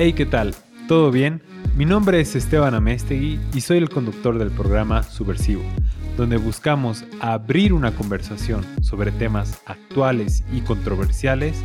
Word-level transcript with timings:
Hey, 0.00 0.12
¿qué 0.12 0.26
tal? 0.26 0.54
¿Todo 0.86 1.10
bien? 1.10 1.42
Mi 1.74 1.84
nombre 1.84 2.20
es 2.20 2.36
Esteban 2.36 2.72
Amestegui 2.72 3.40
y 3.52 3.60
soy 3.62 3.78
el 3.78 3.88
conductor 3.88 4.38
del 4.38 4.52
programa 4.52 5.02
Subversivo, 5.02 5.64
donde 6.16 6.36
buscamos 6.36 7.04
abrir 7.18 7.72
una 7.72 7.90
conversación 7.90 8.64
sobre 8.80 9.10
temas 9.10 9.60
actuales 9.66 10.44
y 10.52 10.60
controversiales 10.60 11.64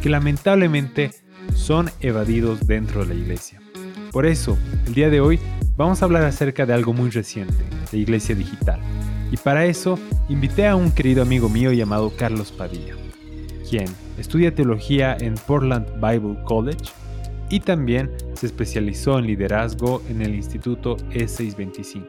que 0.00 0.10
lamentablemente 0.10 1.10
son 1.56 1.90
evadidos 1.98 2.68
dentro 2.68 3.04
de 3.04 3.16
la 3.16 3.20
iglesia. 3.20 3.60
Por 4.12 4.26
eso, 4.26 4.56
el 4.86 4.94
día 4.94 5.10
de 5.10 5.20
hoy 5.20 5.40
vamos 5.76 6.02
a 6.02 6.04
hablar 6.04 6.22
acerca 6.22 6.66
de 6.66 6.74
algo 6.74 6.92
muy 6.92 7.10
reciente, 7.10 7.64
la 7.90 7.98
iglesia 7.98 8.36
digital. 8.36 8.78
Y 9.32 9.38
para 9.38 9.64
eso, 9.64 9.98
invité 10.28 10.68
a 10.68 10.76
un 10.76 10.92
querido 10.92 11.20
amigo 11.20 11.48
mío 11.48 11.72
llamado 11.72 12.12
Carlos 12.16 12.52
Padilla, 12.52 12.94
quien 13.68 13.86
estudia 14.18 14.54
teología 14.54 15.16
en 15.18 15.34
Portland 15.34 15.88
Bible 16.00 16.38
College 16.44 17.01
y 17.52 17.60
también 17.60 18.10
se 18.32 18.46
especializó 18.46 19.18
en 19.18 19.26
liderazgo 19.26 20.02
en 20.08 20.22
el 20.22 20.34
Instituto 20.34 20.96
E625. 21.10 22.06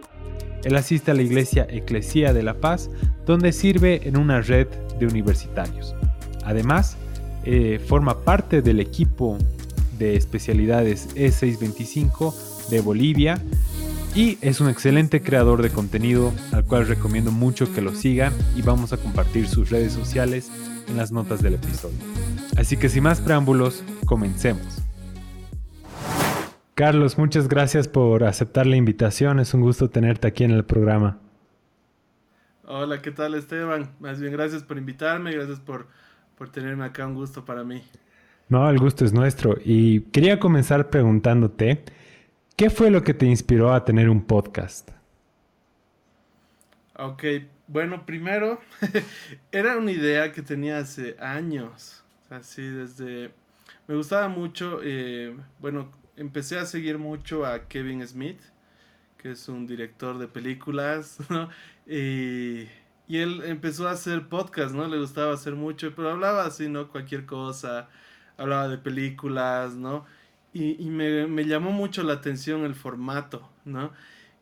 Él 0.63 0.75
asiste 0.77 1.11
a 1.11 1.13
la 1.13 1.21
Iglesia 1.21 1.67
Eclesía 1.70 2.31
de 2.31 2.43
la 2.43 2.53
Paz, 2.61 2.89
donde 3.25 3.51
sirve 3.51 4.07
en 4.07 4.17
una 4.17 4.39
red 4.39 4.67
de 4.98 5.05
universitarios. 5.05 5.95
Además, 6.45 6.95
eh, 7.43 7.81
forma 7.85 8.21
parte 8.21 8.61
del 8.61 8.79
equipo 8.79 9.37
de 9.99 10.15
especialidades 10.15 11.13
E625 11.13 12.70
de 12.70 12.79
Bolivia 12.79 13.37
y 14.15 14.37
es 14.39 14.62
un 14.62 14.70
excelente 14.70 15.21
creador 15.21 15.62
de 15.62 15.71
contenido 15.71 16.31
al 16.53 16.63
cual 16.63 16.87
recomiendo 16.87 17.34
mucho 17.34 17.73
que 17.73 17.81
lo 17.81 17.93
sigan 17.93 18.31
y 18.55 18.62
vamos 18.62 18.93
a 18.93 18.98
compartir 18.98 19.49
sus 19.49 19.70
redes 19.71 19.91
sociales 19.91 20.49
en 20.87 20.96
las 20.96 21.12
notas 21.12 21.41
del 21.41 21.55
episodio. 21.55 21.98
Así 22.55 22.77
que 22.77 22.87
sin 22.87 23.03
más 23.03 23.20
preámbulos, 23.20 23.84
comencemos. 24.05 24.84
Carlos, 26.76 27.20
muchas 27.20 27.48
gracias 27.48 27.88
por 27.88 28.24
aceptar 28.24 28.66
la 28.66 28.76
invitación. 28.76 29.40
Es 29.40 29.54
un 29.54 29.62
gusto 29.62 29.91
tenerte 29.91 30.27
aquí 30.27 30.43
en 30.43 30.49
el 30.49 30.66
programa. 30.66 31.20
Hola, 32.65 32.99
¿qué 32.99 33.12
tal 33.12 33.35
Esteban? 33.35 33.91
Más 33.99 34.20
bien 34.20 34.34
gracias 34.34 34.63
por 34.63 34.80
invitarme, 34.80 35.32
gracias 35.34 35.60
por, 35.60 35.88
por 36.35 36.49
tenerme 36.49 36.85
acá, 36.85 37.05
un 37.05 37.13
gusto 37.13 37.46
para 37.46 37.63
mí. 37.63 37.84
No, 38.49 38.68
el 38.71 38.80
gusto 38.80 39.05
es 39.05 39.13
nuestro. 39.13 39.55
Y 39.63 40.02
quería 40.12 40.40
comenzar 40.40 40.90
preguntándote, 40.90 41.84
¿qué 42.55 42.71
fue 42.71 42.90
lo 42.90 43.04
que 43.04 43.13
te 43.13 43.27
inspiró 43.27 43.71
a 43.71 43.85
tener 43.85 44.10
un 44.10 44.26
podcast? 44.26 44.90
Ok, 46.98 47.24
bueno, 47.68 48.04
primero, 48.04 48.60
era 49.52 49.77
una 49.77 49.91
idea 49.91 50.32
que 50.32 50.41
tenía 50.41 50.80
hace 50.80 51.15
años, 51.20 52.04
así 52.32 52.63
desde... 52.63 53.32
Me 53.87 53.96
gustaba 53.96 54.27
mucho, 54.27 54.80
eh, 54.82 55.35
bueno, 55.60 55.91
empecé 56.15 56.59
a 56.59 56.65
seguir 56.65 56.97
mucho 56.97 57.45
a 57.45 57.67
Kevin 57.67 58.05
Smith, 58.07 58.39
que 59.17 59.31
es 59.31 59.47
un 59.47 59.65
director 59.65 60.17
de 60.17 60.27
películas, 60.27 61.17
¿no? 61.29 61.49
Y, 61.87 62.67
él 63.09 63.43
empezó 63.45 63.87
a 63.87 63.91
hacer 63.91 64.28
podcast, 64.28 64.73
¿no? 64.73 64.88
Le 64.88 64.97
gustaba 64.97 65.34
hacer 65.34 65.53
mucho, 65.53 65.94
pero 65.95 66.09
hablaba 66.09 66.45
así, 66.45 66.67
¿no? 66.67 66.89
Cualquier 66.89 67.25
cosa, 67.25 67.88
hablaba 68.38 68.67
de 68.67 68.78
películas, 68.78 69.75
¿no? 69.75 70.06
Y, 70.53 70.85
me, 70.89 71.28
me, 71.28 71.45
llamó 71.45 71.72
mucho 71.72 72.03
la 72.03 72.13
atención 72.13 72.63
el 72.63 72.75
formato, 72.75 73.50
¿no? 73.66 73.91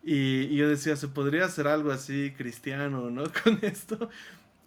Y, 0.04 0.44
y, 0.44 0.56
yo 0.56 0.70
decía, 0.70 0.96
se 0.96 1.08
podría 1.08 1.46
hacer 1.46 1.68
algo 1.68 1.92
así 1.92 2.34
cristiano, 2.38 3.10
¿no? 3.10 3.24
Con 3.44 3.60
esto. 3.62 4.10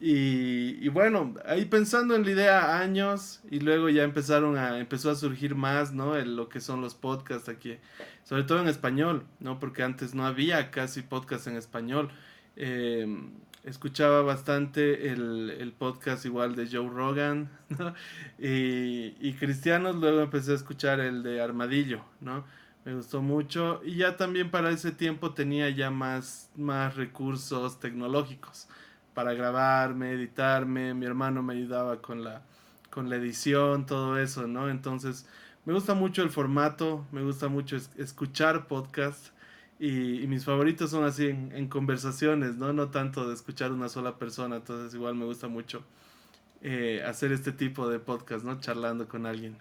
Y, 0.00 0.88
bueno, 0.88 1.34
ahí 1.46 1.64
pensando 1.64 2.14
en 2.14 2.24
la 2.24 2.30
idea 2.30 2.78
años 2.80 3.40
y 3.50 3.60
luego 3.60 3.88
ya 3.88 4.02
empezaron 4.02 4.58
a, 4.58 4.78
empezó 4.78 5.10
a 5.10 5.14
surgir 5.14 5.54
más, 5.54 5.92
¿no? 5.92 6.16
lo 6.18 6.48
que 6.48 6.60
son 6.60 6.80
los 6.80 6.94
podcasts 6.94 7.48
aquí, 7.48 7.78
sobre 8.24 8.42
todo 8.42 8.60
en 8.60 8.68
español, 8.68 9.24
¿no? 9.40 9.58
Porque 9.58 9.82
antes 9.82 10.14
no 10.14 10.26
había 10.26 10.70
casi 10.70 11.02
podcast 11.02 11.46
en 11.46 11.56
español. 11.56 12.10
Em, 12.56 13.30
escuchaba 13.62 14.22
bastante 14.22 15.10
el, 15.10 15.72
podcast 15.78 16.26
igual 16.26 16.54
de 16.54 16.68
Joe 16.70 16.88
Rogan, 16.90 17.50
¿no? 17.78 17.94
Y, 18.38 19.14
y 19.20 19.34
cristianos, 19.38 19.96
luego 19.96 20.20
empecé 20.20 20.52
a 20.52 20.56
escuchar 20.56 21.00
el 21.00 21.22
de 21.22 21.40
Armadillo, 21.40 22.04
¿no? 22.20 22.44
Me 22.84 22.94
gustó 22.94 23.22
mucho 23.22 23.80
y 23.82 23.96
ya 23.96 24.18
también 24.18 24.50
para 24.50 24.70
ese 24.70 24.92
tiempo 24.92 25.32
tenía 25.32 25.70
ya 25.70 25.90
más, 25.90 26.50
más 26.56 26.96
recursos 26.96 27.80
tecnológicos 27.80 28.68
para 29.14 29.32
grabarme, 29.32 30.12
editarme, 30.12 30.92
mi 30.94 31.06
hermano 31.06 31.42
me 31.42 31.54
ayudaba 31.54 32.02
con 32.02 32.24
la, 32.24 32.42
con 32.90 33.08
la 33.08 33.16
edición, 33.16 33.86
todo 33.86 34.18
eso, 34.18 34.46
¿no? 34.46 34.68
Entonces, 34.68 35.26
me 35.64 35.72
gusta 35.72 35.94
mucho 35.94 36.22
el 36.22 36.30
formato, 36.30 37.06
me 37.12 37.22
gusta 37.22 37.48
mucho 37.48 37.76
escuchar 37.96 38.66
podcast 38.66 39.28
y, 39.78 40.26
mis 40.26 40.44
favoritos 40.44 40.90
son 40.90 41.04
así 41.04 41.26
en, 41.26 41.68
conversaciones, 41.68 42.56
¿no? 42.56 42.72
No 42.72 42.88
tanto 42.88 43.28
de 43.28 43.34
escuchar 43.34 43.72
una 43.72 43.88
sola 43.88 44.16
persona, 44.18 44.56
entonces 44.56 44.94
igual 44.94 45.14
me 45.14 45.24
gusta 45.24 45.48
mucho 45.48 45.82
eh, 46.62 47.02
hacer 47.06 47.32
este 47.32 47.52
tipo 47.52 47.88
de 47.88 47.98
podcast, 47.98 48.44
¿no? 48.44 48.60
Charlando 48.60 49.08
con 49.08 49.26
alguien. 49.26 49.56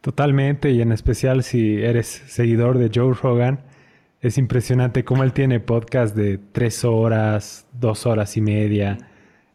Totalmente, 0.00 0.70
y 0.70 0.82
en 0.82 0.92
especial 0.92 1.42
si 1.42 1.82
eres 1.82 2.06
seguidor 2.06 2.78
de 2.78 2.90
Joe 2.94 3.14
Rogan 3.14 3.60
es 4.20 4.38
impresionante 4.38 5.04
cómo 5.04 5.24
él 5.24 5.32
tiene 5.32 5.60
podcast 5.60 6.16
de 6.16 6.38
tres 6.38 6.84
horas, 6.84 7.66
dos 7.72 8.06
horas 8.06 8.36
y 8.36 8.40
media. 8.40 8.98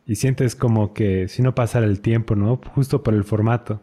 Y 0.06 0.16
sientes 0.16 0.56
como 0.56 0.94
que 0.94 1.28
si 1.28 1.42
no 1.42 1.56
pasara 1.56 1.86
el 1.86 2.02
tiempo, 2.02 2.36
¿no? 2.36 2.58
Justo 2.58 3.04
por 3.04 3.14
el 3.14 3.24
formato. 3.24 3.82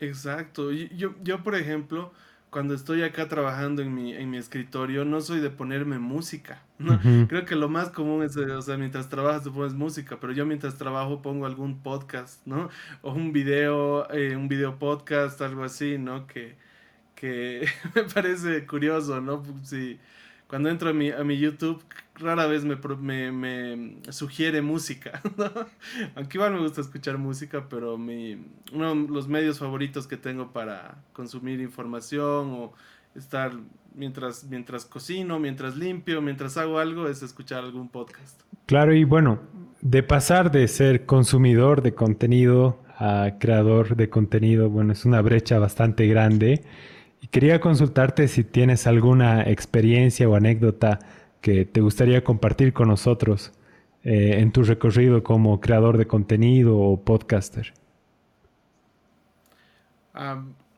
Exacto. 0.00 0.70
Yo, 0.72 1.14
yo 1.22 1.42
por 1.42 1.54
ejemplo, 1.54 2.12
cuando 2.50 2.74
estoy 2.74 3.02
acá 3.02 3.28
trabajando 3.28 3.82
en 3.82 3.94
mi, 3.94 4.14
en 4.14 4.30
mi 4.30 4.38
escritorio, 4.38 5.04
no 5.04 5.20
soy 5.20 5.40
de 5.40 5.50
ponerme 5.50 5.98
música. 5.98 6.62
¿no? 6.78 7.00
Creo 7.28 7.44
que 7.44 7.56
lo 7.56 7.68
más 7.68 7.90
común 7.90 8.22
es, 8.22 8.36
o 8.36 8.62
sea, 8.62 8.76
mientras 8.76 9.08
trabajas 9.08 9.42
te 9.42 9.50
pones 9.50 9.74
música, 9.74 10.18
pero 10.20 10.32
yo 10.32 10.46
mientras 10.46 10.78
trabajo 10.78 11.22
pongo 11.22 11.46
algún 11.46 11.82
podcast, 11.82 12.46
¿no? 12.46 12.68
O 13.02 13.12
un 13.12 13.32
video, 13.32 14.08
eh, 14.12 14.36
un 14.36 14.48
video 14.48 14.78
podcast, 14.78 15.40
algo 15.42 15.64
así, 15.64 15.98
¿no? 15.98 16.26
Que, 16.26 16.56
que 17.18 17.66
me 17.94 18.04
parece 18.04 18.66
curioso, 18.66 19.20
¿no? 19.20 19.42
Si, 19.64 19.98
cuando 20.46 20.68
entro 20.68 20.90
a 20.90 20.92
mi, 20.92 21.10
a 21.10 21.24
mi 21.24 21.38
YouTube, 21.38 21.82
rara 22.14 22.46
vez 22.46 22.64
me, 22.64 23.32
me, 23.32 23.96
sugiere 24.10 24.62
música, 24.62 25.20
¿no? 25.36 25.50
Aunque 26.14 26.38
igual 26.38 26.54
me 26.54 26.60
gusta 26.60 26.80
escuchar 26.80 27.18
música, 27.18 27.66
pero 27.68 27.98
mi, 27.98 28.46
uno 28.72 28.94
de 28.94 29.08
los 29.08 29.28
medios 29.28 29.58
favoritos 29.58 30.06
que 30.06 30.16
tengo 30.16 30.52
para 30.52 30.96
consumir 31.12 31.60
información 31.60 32.52
o 32.52 32.72
estar 33.14 33.52
mientras, 33.94 34.44
mientras 34.44 34.84
cocino, 34.84 35.38
mientras 35.38 35.76
limpio, 35.76 36.22
mientras 36.22 36.56
hago 36.56 36.78
algo, 36.78 37.08
es 37.08 37.22
escuchar 37.22 37.64
algún 37.64 37.88
podcast. 37.88 38.40
Claro, 38.66 38.94
y 38.94 39.04
bueno, 39.04 39.40
de 39.80 40.02
pasar 40.02 40.50
de 40.50 40.68
ser 40.68 41.04
consumidor 41.04 41.82
de 41.82 41.94
contenido 41.94 42.80
a 42.96 43.34
creador 43.38 43.96
de 43.96 44.08
contenido, 44.08 44.70
bueno, 44.70 44.92
es 44.92 45.04
una 45.04 45.20
brecha 45.22 45.58
bastante 45.58 46.06
grande. 46.06 46.64
Y 47.20 47.26
quería 47.28 47.60
consultarte 47.60 48.28
si 48.28 48.44
tienes 48.44 48.86
alguna 48.86 49.42
experiencia 49.42 50.28
o 50.28 50.34
anécdota 50.34 50.98
que 51.40 51.64
te 51.64 51.80
gustaría 51.80 52.24
compartir 52.24 52.72
con 52.72 52.88
nosotros 52.88 53.52
eh, 54.04 54.38
en 54.38 54.52
tu 54.52 54.62
recorrido 54.62 55.22
como 55.22 55.60
creador 55.60 55.98
de 55.98 56.06
contenido 56.06 56.78
o 56.78 57.04
podcaster. 57.04 57.72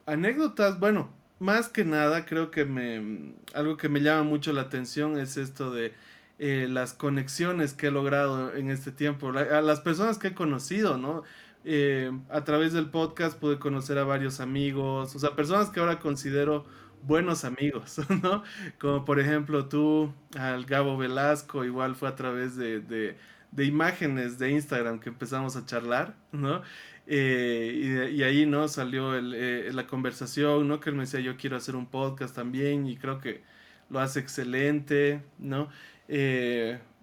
anécdotas, 0.06 0.78
bueno, 0.78 1.10
más 1.38 1.68
que 1.68 1.84
nada 1.84 2.26
creo 2.26 2.50
que 2.50 2.64
me 2.64 3.32
algo 3.54 3.76
que 3.76 3.88
me 3.88 4.00
llama 4.00 4.22
mucho 4.22 4.52
la 4.52 4.62
atención 4.62 5.18
es 5.18 5.36
esto 5.36 5.70
de 5.70 5.94
eh, 6.38 6.68
las 6.70 6.94
conexiones 6.94 7.74
que 7.74 7.88
he 7.88 7.90
logrado 7.90 8.54
en 8.54 8.70
este 8.70 8.92
tiempo, 8.92 9.28
a 9.30 9.60
las 9.60 9.80
personas 9.80 10.18
que 10.18 10.28
he 10.28 10.34
conocido, 10.34 10.96
¿no? 10.96 11.22
Eh, 11.64 12.10
a 12.30 12.42
través 12.44 12.72
del 12.72 12.90
podcast 12.90 13.38
pude 13.38 13.58
conocer 13.58 13.98
a 13.98 14.04
varios 14.04 14.40
amigos, 14.40 15.14
o 15.14 15.18
sea, 15.18 15.36
personas 15.36 15.68
que 15.68 15.80
ahora 15.80 15.98
considero 15.98 16.64
buenos 17.02 17.44
amigos, 17.44 17.98
¿no? 18.22 18.42
Como 18.78 19.04
por 19.04 19.20
ejemplo 19.20 19.66
tú, 19.68 20.12
al 20.38 20.64
Gabo 20.64 20.96
Velasco, 20.96 21.64
igual 21.64 21.96
fue 21.96 22.08
a 22.08 22.16
través 22.16 22.56
de, 22.56 22.80
de, 22.80 23.64
imágenes 23.64 24.38
de 24.38 24.50
Instagram 24.52 25.00
que 25.00 25.10
empezamos 25.10 25.56
a 25.56 25.66
charlar, 25.66 26.14
¿no? 26.32 26.62
Eh, 27.06 28.10
y, 28.14 28.22
ahí, 28.22 28.46
¿no? 28.46 28.68
Salió 28.68 29.14
el, 29.14 29.34
eh, 29.34 29.70
la 29.72 29.86
conversación, 29.86 30.68
¿no? 30.68 30.80
Que 30.80 30.90
él 30.90 30.96
me 30.96 31.02
decía, 31.02 31.20
yo 31.20 31.36
quiero 31.36 31.56
hacer 31.56 31.76
un 31.76 31.86
podcast 31.86 32.34
también 32.34 32.86
y 32.86 32.96
creo 32.96 33.18
que 33.20 33.42
lo 33.90 34.00
hace 34.00 34.20
excelente, 34.20 35.22
¿no? 35.38 35.68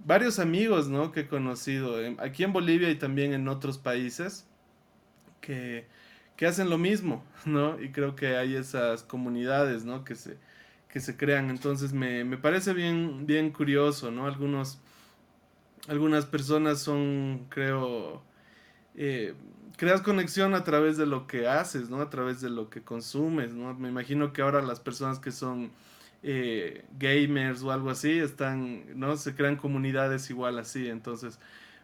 Varios 0.06 0.40
amigos, 0.40 0.90
¿no? 0.90 1.12
Que 1.12 1.22
he 1.22 1.28
conocido 1.28 1.96
aquí 2.20 2.44
en 2.44 2.54
Bolivia 2.54 2.90
y 2.90 2.96
también 2.96 3.34
en 3.34 3.48
otros 3.48 3.78
países 3.78 4.46
que, 5.42 5.88
hacen 6.46 6.70
lo 6.70 6.78
mismo, 6.78 7.24
¿no? 7.46 7.82
Y 7.82 7.92
creo 7.92 8.16
que 8.16 8.38
hay 8.38 8.56
esas 8.56 9.04
comunidades, 9.04 9.86
¿no? 9.86 10.04
Que 10.04 10.16
se, 10.16 10.38
que 10.90 11.00
se 11.00 11.18
crean. 11.18 11.50
Entonces 11.50 11.94
me, 11.94 12.26
parece 12.38 12.74
bien, 12.74 13.26
bien 13.26 13.52
curioso, 13.52 14.12
¿no? 14.12 14.28
Algunos, 14.28 14.80
algunas 15.88 16.26
personas 16.26 16.80
son, 16.80 17.46
creo, 17.50 18.22
eh, 18.96 19.34
creas 19.78 20.02
conexión 20.02 20.54
a 20.54 20.64
través 20.64 20.98
de 20.98 21.06
lo 21.06 21.28
que 21.28 21.48
haces, 21.48 21.90
¿no? 21.90 22.02
A 22.02 22.10
través 22.10 22.42
de 22.42 22.50
lo 22.50 22.70
que 22.70 22.82
consumes, 22.82 23.54
¿no? 23.54 23.74
Me 23.74 23.90
imagino 23.90 24.34
que 24.34 24.42
ahora 24.42 24.62
las 24.62 24.80
personas 24.80 25.20
que 25.20 25.32
son 25.32 25.72
eh, 26.30 26.84
gamers 27.00 27.64
o 27.64 27.72
algo 27.72 27.90
así 27.90 28.20
están, 28.20 28.84
¿no? 29.00 29.16
Se 29.16 29.34
crean 29.34 29.56
comunidades 29.56 30.30
igual 30.30 30.60
así, 30.60 30.90
entonces, 30.90 31.40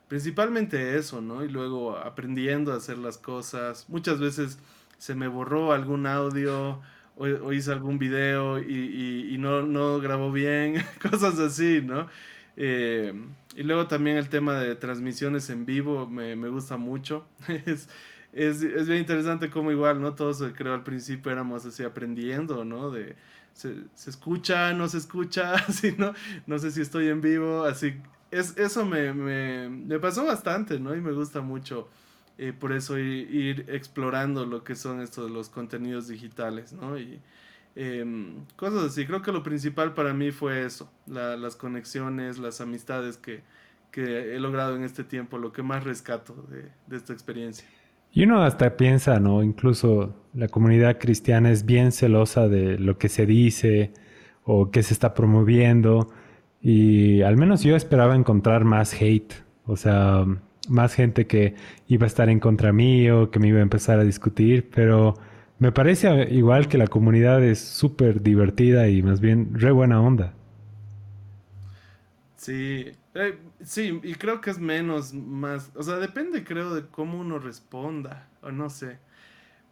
principalmente 0.10 0.98
eso, 0.98 1.22
¿no? 1.22 1.46
Y 1.46 1.50
luego 1.50 1.98
aprendiendo 1.98 2.74
a 2.74 2.76
hacer 2.76 2.98
las 2.98 3.18
cosas. 3.18 3.86
Muchas 3.88 4.20
veces 4.20 4.60
se 4.98 5.16
me 5.16 5.30
borró 5.30 5.72
algún 5.72 6.08
audio 6.08 6.82
o, 7.16 7.54
hice 7.54 7.72
algún 7.72 8.00
video 8.00 8.60
y, 8.60 9.38
no, 9.40 9.62
no 9.62 10.00
grabó 10.02 10.30
bien, 10.30 10.76
cosas 11.10 11.40
así, 11.40 11.82
¿no? 11.82 12.10
Eh, 12.58 13.14
y 13.56 13.64
luego 13.64 13.88
también 13.88 14.18
el 14.18 14.28
tema 14.28 14.60
de 14.60 14.76
transmisiones 14.76 15.50
en 15.50 15.66
vivo 15.66 16.06
me, 16.06 16.36
gusta 16.50 16.76
mucho. 16.76 17.26
es, 17.66 17.88
es, 18.34 18.88
bien 18.88 19.00
interesante 19.00 19.50
como 19.50 19.72
igual, 19.72 20.02
¿no? 20.02 20.16
Todos 20.16 20.44
creo 20.54 20.74
al 20.74 20.84
principio 20.84 21.32
éramos 21.32 21.66
así 21.66 21.84
aprendiendo, 21.84 22.66
¿no? 22.66 22.92
De 22.92 23.16
se, 23.54 23.86
escucha, 24.08 24.74
no 24.74 24.88
se 24.88 24.98
escucha, 24.98 25.54
así, 25.68 25.96
¿no? 25.98 26.14
No 26.48 26.60
sé 26.60 26.72
si 26.72 26.82
estoy 26.82 27.10
en 27.10 27.22
vivo, 27.22 27.64
así. 27.64 27.96
Es, 28.32 28.58
eso 28.58 28.86
me, 28.86 29.14
me, 29.14 30.00
pasó 30.00 30.26
bastante, 30.26 30.80
¿no? 30.80 30.96
Y 30.96 31.02
me 31.02 31.12
gusta 31.12 31.42
mucho. 31.42 31.88
Eh, 32.40 32.52
por 32.52 32.74
eso 32.74 32.98
ir, 32.98 33.30
ir, 33.34 33.66
explorando 33.70 34.46
lo 34.46 34.64
que 34.64 34.76
son 34.76 35.02
estos 35.02 35.30
los 35.30 35.50
contenidos 35.50 36.08
digitales, 36.08 36.74
¿no? 36.74 36.98
Y, 36.98 37.22
Em, 37.76 38.46
cosas 38.56 38.84
así. 38.84 39.06
Creo 39.06 39.22
que 39.22 39.32
lo 39.32 39.44
principal 39.44 39.94
para 39.94 40.14
mí 40.14 40.32
fue 40.32 40.66
eso, 40.66 40.92
las 41.08 41.56
conexiones, 41.56 42.38
las 42.38 42.62
amistades 42.62 43.18
que, 43.18 43.44
he 43.96 44.40
logrado 44.40 44.76
en 44.76 44.84
este 44.84 45.04
tiempo, 45.04 45.38
lo 45.38 45.54
que 45.54 45.62
más 45.62 45.84
rescato 45.84 46.36
de, 46.50 46.96
esta 46.96 47.14
experiencia. 47.14 47.68
Y 48.14 48.24
uno 48.24 48.44
hasta 48.44 48.78
piensa, 48.78 49.20
¿no? 49.20 49.44
Incluso 49.44 50.16
la 50.34 50.48
comunidad 50.48 51.00
cristiana 51.00 51.52
es 51.52 51.66
bien 51.66 51.92
celosa 51.92 52.48
de 52.48 52.78
lo 52.78 52.98
que 52.98 53.10
se 53.10 53.26
dice 53.26 53.92
o 54.44 54.70
que 54.72 54.84
se 54.84 54.94
está 54.94 55.14
promoviendo. 55.16 56.10
Y 56.62 57.24
al 57.24 57.38
menos 57.38 57.64
yo 57.64 57.76
esperaba 57.76 58.16
encontrar 58.16 58.66
más 58.66 58.94
hate, 58.94 59.34
o 59.66 59.76
sea, 59.78 60.26
más 60.70 60.94
gente 60.94 61.28
que 61.28 61.56
iba 61.88 62.06
a 62.06 62.08
estar 62.08 62.30
en 62.30 62.40
contra 62.40 62.72
mío, 62.72 63.32
que 63.32 63.40
me 63.40 63.48
iba 63.48 63.60
a 63.60 63.64
empezar 63.64 64.00
a 64.00 64.04
discutir, 64.04 64.70
pero 64.74 65.16
me 65.60 65.72
parece 65.72 66.28
igual 66.32 66.68
que 66.68 66.78
la 66.78 66.88
comunidad 66.88 67.44
es 67.44 67.60
súper 67.60 68.22
divertida 68.22 68.90
y 68.90 69.02
más 69.02 69.22
bien 69.22 69.50
re 69.54 69.72
buena 69.72 70.02
onda. 70.02 70.34
Sí, 72.36 72.92
eh, 73.16 73.38
sí, 73.64 74.00
y 74.04 74.16
creo 74.16 74.42
que 74.42 74.50
es 74.50 74.60
menos, 74.60 75.14
más, 75.14 75.72
o 75.76 75.84
sea, 75.84 75.98
depende 75.98 76.44
creo 76.44 76.74
de 76.74 76.86
cómo 76.88 77.20
uno 77.20 77.40
responda, 77.40 78.28
o 78.42 78.52
no 78.52 78.70
sé. 78.70 79.00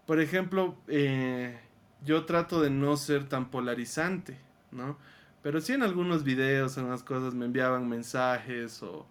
Por 0.05 0.19
ejemplo, 0.19 0.75
eh, 0.87 1.59
yo 2.03 2.25
trato 2.25 2.61
de 2.61 2.69
no 2.69 2.97
ser 2.97 3.27
tan 3.29 3.49
polarizante, 3.49 4.37
¿no? 4.71 4.97
Pero 5.41 5.59
sí 5.61 5.73
en 5.73 5.83
algunos 5.83 6.23
videos, 6.23 6.77
en 6.77 6.89
las 6.89 7.03
cosas 7.03 7.33
me 7.33 7.45
enviaban 7.45 7.87
mensajes 7.87 8.83
o, 8.83 9.07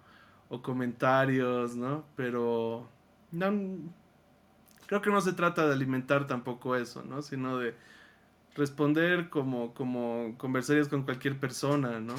comentarios, 0.62 1.76
¿no? 1.76 2.04
Pero 2.16 2.88
no, 3.30 3.52
creo 4.86 5.00
que 5.00 5.10
no 5.10 5.20
se 5.20 5.32
trata 5.32 5.66
de 5.66 5.72
alimentar 5.72 6.26
tampoco 6.26 6.74
eso, 6.74 7.04
¿no? 7.04 7.22
Sino 7.22 7.58
de 7.58 7.74
responder 8.56 9.30
como, 9.30 9.72
como 9.74 10.34
conversarías 10.38 10.88
con 10.88 11.04
cualquier 11.04 11.38
persona, 11.38 12.00
¿no? 12.00 12.14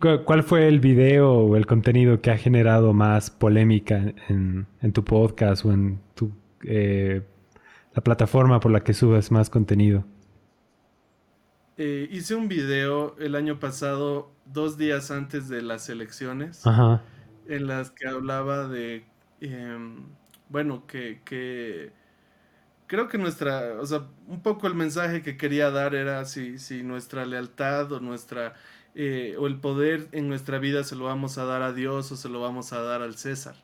¿Cuál 0.00 0.42
fue 0.44 0.66
el 0.66 0.80
video 0.80 1.30
o 1.30 1.56
el 1.56 1.66
contenido 1.66 2.22
que 2.22 2.30
ha 2.30 2.38
generado 2.38 2.94
más 2.94 3.30
polémica 3.30 4.14
en, 4.28 4.66
tu 4.94 5.04
podcast 5.04 5.66
o 5.66 5.72
en 5.72 6.00
tu, 6.14 6.32
eh, 6.64 7.22
la 7.94 8.02
plataforma 8.02 8.60
por 8.60 8.72
la 8.72 8.82
que 8.82 8.94
subes 8.94 9.30
más 9.30 9.50
contenido? 9.50 10.06
Eh, 11.76 12.08
hice 12.10 12.34
un 12.34 12.48
video 12.48 13.14
el 13.18 13.34
año 13.34 13.58
pasado, 13.58 14.32
dos 14.46 14.78
días 14.78 15.10
antes 15.10 15.50
de 15.50 15.60
las 15.60 15.90
elecciones, 15.90 16.62
en 17.46 17.66
las 17.66 17.90
que 17.90 18.08
hablaba 18.08 18.68
de 18.68 19.04
em, 19.42 20.06
bueno, 20.48 20.86
que, 20.86 21.20
que 21.26 21.92
creo 22.86 23.06
que 23.06 23.18
nuestra, 23.18 23.74
o 23.78 23.86
sea, 23.86 24.06
un 24.26 24.42
poco 24.42 24.66
el 24.66 24.74
mensaje 24.74 25.22
que 25.22 25.36
quería 25.36 25.70
dar 25.70 25.94
era 25.94 26.24
si, 26.24 26.58
si 26.58 26.82
nuestra 26.82 27.24
lealtad 27.24 27.92
o 27.92 28.00
nuestra, 28.00 28.54
eh, 28.94 29.36
o 29.38 29.46
el 29.46 29.56
poder 29.60 30.08
en 30.12 30.28
nuestra 30.28 30.58
vida 30.58 30.84
se 30.84 30.96
lo 30.96 31.04
vamos 31.04 31.38
a 31.38 31.44
dar 31.44 31.62
a 31.62 31.72
Dios 31.72 32.10
o 32.12 32.16
se 32.16 32.28
lo 32.28 32.40
vamos 32.40 32.72
a 32.72 32.82
dar 32.82 33.02
al 33.02 33.16
César. 33.16 33.56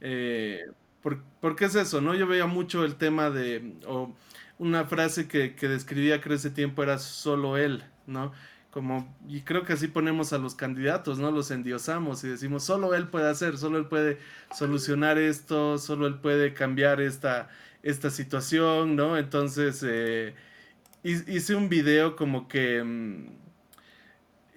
Eh, 0.00 0.60
¿por, 1.02 1.56
qué 1.56 1.66
es 1.66 1.74
eso? 1.74 2.00
¿no? 2.00 2.14
Yo 2.14 2.26
veía 2.26 2.46
mucho 2.46 2.84
el 2.84 2.96
tema 2.96 3.30
de, 3.30 3.74
o 3.86 4.14
una 4.58 4.84
frase 4.84 5.28
que, 5.28 5.54
que 5.54 5.68
describía 5.68 6.20
que 6.20 6.34
ese 6.34 6.50
tiempo 6.50 6.82
era 6.82 6.98
solo 6.98 7.56
él, 7.56 7.84
¿no? 8.06 8.32
como 8.70 9.16
y 9.26 9.40
creo 9.40 9.64
que 9.64 9.72
así 9.72 9.88
ponemos 9.88 10.32
a 10.32 10.38
los 10.38 10.54
candidatos, 10.54 11.18
¿no? 11.18 11.30
Los 11.30 11.50
endiosamos 11.50 12.22
y 12.24 12.28
decimos, 12.28 12.64
solo 12.64 12.94
él 12.94 13.08
puede 13.08 13.28
hacer, 13.28 13.56
solo 13.56 13.78
él 13.78 13.86
puede 13.86 14.18
solucionar 14.56 15.18
esto, 15.18 15.78
solo 15.78 16.06
él 16.06 16.16
puede 16.16 16.54
cambiar 16.54 17.00
esta, 17.00 17.48
esta 17.82 18.10
situación, 18.10 18.94
¿no? 18.94 19.16
Entonces, 19.16 19.84
eh, 19.86 20.34
hice 21.02 21.54
un 21.54 21.68
video 21.68 22.14
como 22.16 22.46
que 22.48 22.82
mm, 22.84 23.47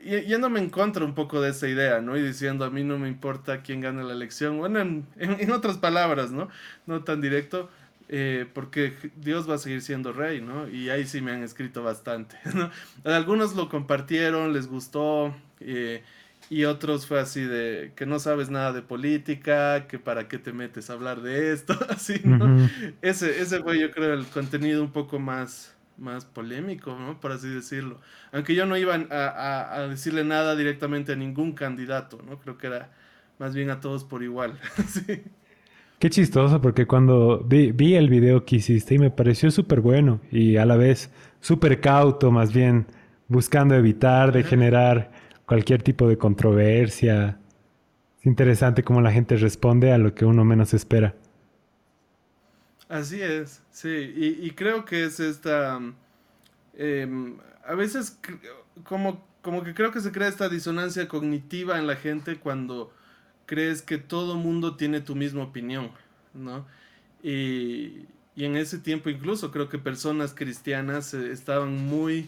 yéndome 0.03 0.59
en 0.59 0.69
contra 0.69 1.06
un 1.06 1.15
poco 1.15 1.42
de 1.42 1.51
esa 1.51 1.68
idea, 1.68 2.01
¿no? 2.01 2.18
Y 2.18 2.21
diciendo, 2.21 2.65
a 2.65 2.69
mí 2.69 2.83
no 2.83 2.98
me 2.98 3.07
importa 3.07 3.62
quién 3.62 3.81
gane 3.81 4.03
la 4.03 4.13
elección, 4.13 4.57
bueno, 4.57 4.80
en, 4.80 5.07
en 5.18 5.51
otras 5.51 5.77
palabras, 5.77 6.31
¿no? 6.31 6.50
No 6.86 7.03
tan 7.03 7.21
directo 7.21 7.69
eh, 8.13 8.45
porque 8.53 8.94
Dios 9.15 9.50
va 9.50 9.56
a 9.56 9.57
seguir 9.57 9.81
siendo 9.81 10.12
rey, 10.12 10.42
¿no? 10.42 10.68
Y 10.68 10.89
ahí 10.89 11.06
sí 11.07 11.21
me 11.21 11.31
han 11.31 11.44
escrito 11.44 11.81
bastante, 11.81 12.36
¿no? 12.53 12.69
Algunos 13.06 13.56
lo 13.56 13.69
compartieron, 13.69 14.51
les 14.51 14.68
gustó, 14.68 15.33
eh, 15.62 16.03
y 16.50 16.65
otros 16.65 17.07
fue 17.07 17.21
así 17.21 17.39
de 17.39 17.94
que 17.95 18.06
no 18.06 18.19
sabes 18.19 18.50
nada 18.50 18.74
de 18.74 18.81
política, 18.81 19.88
que 19.88 19.98
para 19.98 20.27
qué 20.27 20.38
te 20.39 20.51
metes 20.51 20.89
a 20.89 20.94
hablar 20.94 21.21
de 21.21 21.53
esto, 21.53 21.74
así, 21.89 22.19
¿no? 22.25 22.53
ese, 23.01 23.39
ese 23.39 23.62
fue 23.62 23.80
yo 23.80 23.89
creo 23.92 24.13
el 24.13 24.25
contenido 24.25 24.83
un 24.83 24.92
poco 24.92 25.18
más, 25.18 25.74
más 26.01 26.25
polémico, 26.25 26.98
¿no? 26.98 27.19
Por 27.19 27.31
así 27.31 27.48
decirlo. 27.48 28.01
Aunque 28.33 28.56
yo 28.56 28.65
no 28.65 28.75
iba 28.77 28.95
a, 28.95 29.75
a 29.75 29.88
decirle 29.88 30.24
nada 30.25 30.55
directamente 30.55 31.13
a 31.13 31.15
ningún 31.15 31.53
candidato, 31.53 32.20
¿no? 32.27 32.39
Creo 32.39 32.58
que 32.58 32.67
era 32.67 32.89
más 33.39 33.55
bien 33.55 33.70
a 33.70 33.79
todos 33.79 34.03
por 34.03 34.24
igual, 34.24 34.60
sí. 34.88 35.24
Qué 36.01 36.10
chistoso, 36.10 36.60
porque 36.62 36.88
cuando 36.88 37.43
vi, 37.46 37.93
el 37.93 38.10
video 38.10 38.43
que 38.43 38.55
hiciste 38.55 38.96
y 38.96 38.98
me 38.98 39.12
pareció 39.12 39.51
súper 39.51 39.81
bueno 39.81 40.20
y 40.31 40.58
a 40.58 40.65
la 40.65 40.75
vez 40.75 41.12
súper 41.41 41.79
cauto, 41.79 42.31
más 42.31 42.51
bien 42.51 42.88
buscando 43.27 43.75
evitar 43.75 44.31
de 44.31 44.43
generar 44.43 45.12
cualquier 45.46 45.84
tipo 45.84 46.08
de 46.08 46.17
controversia. 46.17 47.39
Es 48.20 48.25
interesante 48.25 48.81
cómo 48.84 49.00
la 49.01 49.12
gente 49.12 49.38
responde 49.38 49.91
a 49.91 50.00
lo 50.00 50.15
que 50.15 50.25
uno 50.25 50.43
menos 50.43 50.74
espera. 50.74 51.13
Así 52.91 53.21
es, 53.21 53.62
sí, 53.71 53.88
y, 54.17 54.51
creo 54.51 54.83
que 54.83 55.05
es 55.05 55.21
esta... 55.21 55.79
Em, 56.74 57.38
a 57.65 57.74
veces 57.74 58.19
como, 58.83 59.25
como 59.41 59.63
que 59.63 59.74
creo 59.74 59.93
que 59.93 60.01
se 60.01 60.12
crea 60.12 60.27
esta 60.27 60.50
disonancia 60.50 61.07
cognitiva 61.07 61.79
en 61.79 61.88
la 61.88 61.95
gente 61.95 62.36
cuando 62.36 62.91
crees 63.45 63.81
que 63.81 63.98
todo 63.98 64.36
mundo 64.36 64.75
tiene 64.75 65.00
tu 65.00 65.15
misma 65.15 65.43
opinión, 65.43 65.91
¿no? 66.33 66.65
Y, 67.24 68.07
en 68.36 68.57
ese 68.57 68.77
tiempo 68.77 69.10
incluso 69.10 69.51
creo 69.51 69.69
que 69.69 69.77
personas 69.77 70.33
cristianas 70.33 71.13
eh, 71.13 71.31
estaban 71.31 71.86
muy, 71.86 72.27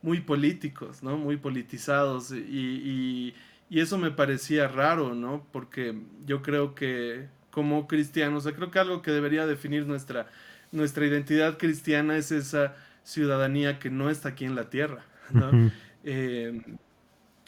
muy 0.00 0.20
políticos, 0.20 1.02
¿no? 1.02 1.16
Muy 1.16 1.38
politizados 1.38 2.30
y, 2.30 3.34
eso 3.68 3.98
me 3.98 4.12
parecía 4.12 4.68
raro, 4.68 5.16
¿no? 5.16 5.44
Porque 5.50 6.00
yo 6.24 6.40
creo 6.42 6.76
que 6.76 7.26
como 7.54 7.86
cristianos, 7.86 8.48
creo 8.56 8.72
que 8.72 8.80
algo 8.80 9.00
que 9.00 9.12
debería 9.12 9.46
definir 9.46 9.86
nuestra, 9.86 10.26
nuestra 10.72 11.06
identidad 11.06 11.56
cristiana 11.56 12.16
es 12.16 12.32
esa 12.32 12.74
ciudadanía 13.04 13.78
que 13.78 13.90
no 13.90 14.10
está 14.10 14.30
aquí 14.30 14.44
en 14.44 14.56
la 14.56 14.70
tierra, 14.70 15.04
¿no? 15.30 15.70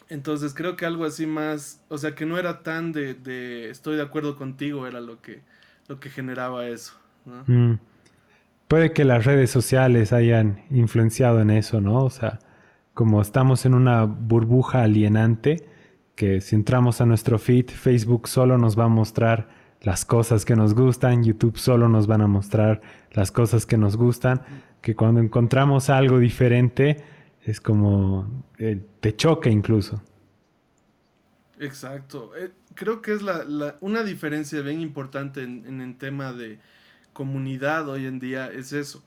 Entonces 0.07 0.53
creo 0.53 0.77
que 0.77 0.85
algo 0.85 1.03
así 1.03 1.25
más, 1.25 1.83
o 1.89 1.97
sea, 1.97 2.15
que 2.15 2.25
no 2.25 2.37
era 2.37 2.63
tan 2.63 2.93
de, 2.93 3.15
de 3.15 3.69
estoy 3.69 3.97
de 3.97 4.01
acuerdo 4.01 4.37
contigo, 4.37 4.87
era 4.87 5.01
lo 5.01 5.21
que, 5.21 5.41
lo 5.89 5.99
que 5.99 6.09
generaba 6.09 6.65
eso. 6.67 6.93
Mm. 7.45 7.73
Puede 8.69 8.93
que 8.93 9.03
las 9.03 9.25
redes 9.25 9.51
sociales 9.51 10.13
hayan 10.13 10.63
influenciado 10.71 11.41
en 11.41 11.49
eso, 11.49 11.81
¿no? 11.81 12.05
O 12.05 12.09
sea, 12.09 12.39
como 12.93 13.21
estamos 13.21 13.65
en 13.65 13.73
una 13.73 14.05
burbuja 14.05 14.83
alienante, 14.83 15.67
que 16.15 16.39
si 16.39 16.55
entramos 16.55 17.01
a 17.01 17.05
nuestro 17.05 17.37
feed, 17.37 17.71
Facebook 17.71 18.29
solo 18.29 18.57
nos 18.57 18.79
va 18.79 18.85
a 18.85 18.89
mostrar 18.89 19.56
las 19.87 20.03
cosas 20.03 20.43
que 20.43 20.57
nos 20.57 20.73
gustan, 20.73 21.23
YouTube 21.23 21.57
solo 21.57 21.87
nos 21.87 22.07
van 22.07 22.21
a 22.21 22.27
mostrar 22.27 22.81
las 23.13 23.31
cosas 23.31 23.65
que 23.65 23.77
nos 23.77 23.95
gustan, 23.95 24.41
que 24.81 24.97
cuando 24.97 25.21
encontramos 25.21 25.89
algo 25.89 26.19
diferente, 26.19 27.05
es 27.45 27.61
como, 27.61 28.43
eh, 28.57 28.85
te 28.99 29.15
choca 29.15 29.49
incluso. 29.49 30.01
Exacto. 31.57 32.35
Eh, 32.35 32.51
creo 32.73 33.01
que 33.01 33.13
es 33.13 33.21
la, 33.21 33.77
una 33.79 34.03
diferencia 34.03 34.59
bien 34.59 34.81
importante 34.81 35.43
en, 35.43 35.79
el 35.79 35.97
tema 35.97 36.33
de 36.33 36.59
comunidad 37.13 37.87
hoy 37.87 38.07
en 38.07 38.19
día, 38.19 38.51
es 38.51 38.73
eso. 38.73 39.05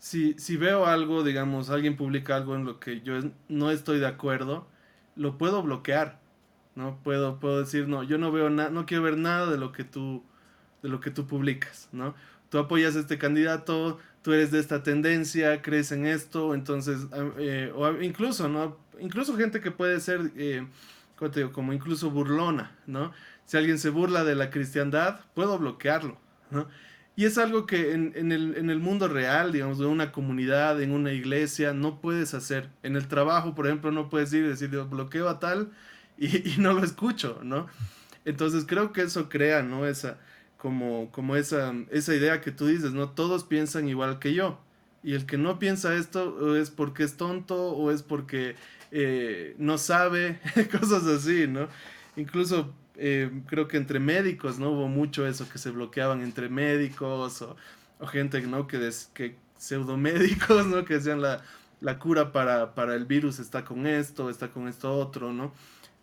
Si, 0.00 0.34
si 0.40 0.56
veo 0.56 0.86
algo, 0.86 1.22
digamos, 1.22 1.70
alguien 1.70 1.96
publica 1.96 2.34
algo 2.34 2.56
en 2.56 2.64
lo 2.64 2.80
que 2.80 3.00
yo 3.02 3.14
no 3.48 3.70
estoy 3.70 4.00
de 4.00 4.08
acuerdo, 4.08 4.66
lo 5.14 5.38
puedo 5.38 5.62
bloquear, 5.62 6.18
¿no? 6.74 6.98
Puedo, 7.02 7.40
puedo 7.40 7.60
decir, 7.60 7.88
no, 7.88 8.02
yo 8.02 8.18
no 8.18 8.32
veo 8.32 8.50
nada, 8.50 8.70
no 8.70 8.86
quiero 8.86 9.02
ver 9.02 9.16
nada 9.16 9.50
de 9.50 9.58
lo 9.58 9.72
que 9.72 9.84
tú, 9.84 10.22
de 10.82 10.88
lo 10.88 11.00
que 11.00 11.10
tú 11.10 11.26
publicas, 11.26 11.88
¿no? 11.92 12.14
Tú 12.48 12.58
apoyas 12.58 12.96
a 12.96 13.00
este 13.00 13.18
candidato, 13.18 13.98
tú 14.22 14.32
eres 14.32 14.50
de 14.50 14.58
esta 14.58 14.82
tendencia, 14.82 15.62
crees 15.62 15.92
en 15.92 16.06
esto, 16.06 16.54
entonces, 16.54 17.06
eh, 17.38 17.72
o 17.74 17.90
incluso, 18.02 18.48
¿no? 18.48 18.76
Incluso 19.00 19.36
gente 19.36 19.60
que 19.60 19.70
puede 19.70 20.00
ser, 20.00 20.32
eh, 20.36 20.66
como 21.52 21.72
incluso 21.72 22.10
burlona, 22.10 22.76
¿no? 22.86 23.12
Si 23.44 23.56
alguien 23.56 23.78
se 23.78 23.90
burla 23.90 24.24
de 24.24 24.34
la 24.34 24.50
cristiandad, 24.50 25.20
puedo 25.34 25.58
bloquearlo, 25.58 26.18
¿no? 26.50 26.68
Y 27.16 27.26
es 27.26 27.36
algo 27.36 27.66
que 27.66 27.92
en, 27.92 28.12
en, 28.14 28.32
el, 28.32 28.56
en, 28.56 28.70
el, 28.70 28.78
mundo 28.78 29.06
real, 29.06 29.52
digamos, 29.52 29.78
de 29.78 29.84
una 29.84 30.10
comunidad, 30.10 30.80
en 30.80 30.92
una 30.92 31.12
iglesia, 31.12 31.74
no 31.74 32.00
puedes 32.00 32.32
hacer. 32.32 32.70
En 32.82 32.96
el 32.96 33.08
trabajo, 33.08 33.54
por 33.54 33.66
ejemplo, 33.66 33.90
no 33.90 34.08
puedes 34.08 34.32
ir 34.32 34.44
y 34.44 34.48
decir, 34.48 34.70
bloqueo 34.70 35.28
a 35.28 35.38
tal 35.38 35.70
y, 36.20 36.56
no 36.58 36.74
lo 36.74 36.84
escucho, 36.84 37.40
¿no? 37.42 37.66
Entonces 38.24 38.64
creo 38.66 38.92
que 38.92 39.02
eso 39.02 39.28
crea, 39.28 39.62
¿no? 39.62 39.86
Esa, 39.86 40.18
como, 40.58 41.10
como 41.10 41.34
esa, 41.34 41.74
esa 41.90 42.14
idea 42.14 42.40
que 42.42 42.52
tú 42.52 42.66
dices, 42.66 42.92
¿no? 42.92 43.10
Todos 43.10 43.44
piensan 43.44 43.88
igual 43.88 44.18
que 44.18 44.34
yo. 44.34 44.60
Y 45.02 45.14
el 45.14 45.24
que 45.24 45.38
no 45.38 45.58
piensa 45.58 45.94
esto 45.94 46.56
es 46.56 46.70
porque 46.70 47.04
es 47.04 47.16
tonto 47.16 47.72
o 47.72 47.90
es 47.90 48.02
porque 48.02 48.54
eh, 48.90 49.54
no 49.58 49.78
sabe, 49.78 50.38
cosas 50.78 51.06
así, 51.06 51.46
¿no? 51.48 51.68
Incluso 52.16 52.74
eh, 52.96 53.30
creo 53.46 53.66
que 53.66 53.78
entre 53.78 53.98
médicos, 53.98 54.58
¿no? 54.58 54.70
Hubo 54.72 54.88
mucho 54.88 55.26
eso, 55.26 55.48
que 55.48 55.58
se 55.58 55.70
bloqueaban 55.70 56.20
entre 56.20 56.50
médicos 56.50 57.40
o, 57.40 57.56
gente, 58.06 58.42
¿no? 58.42 58.66
Que, 58.66 58.76
des, 58.76 59.10
que 59.14 59.36
pseudomédicos, 59.56 60.66
¿no? 60.66 60.84
Que 60.84 60.94
decían 60.94 61.22
la, 61.22 61.42
la 61.80 61.98
cura 61.98 62.30
para, 62.30 62.74
para 62.74 62.94
el 62.94 63.06
virus 63.06 63.38
está 63.38 63.64
con 63.64 63.86
esto, 63.86 64.28
está 64.28 64.48
con 64.48 64.68
esto 64.68 64.92
otro, 64.94 65.32
¿no? 65.32 65.52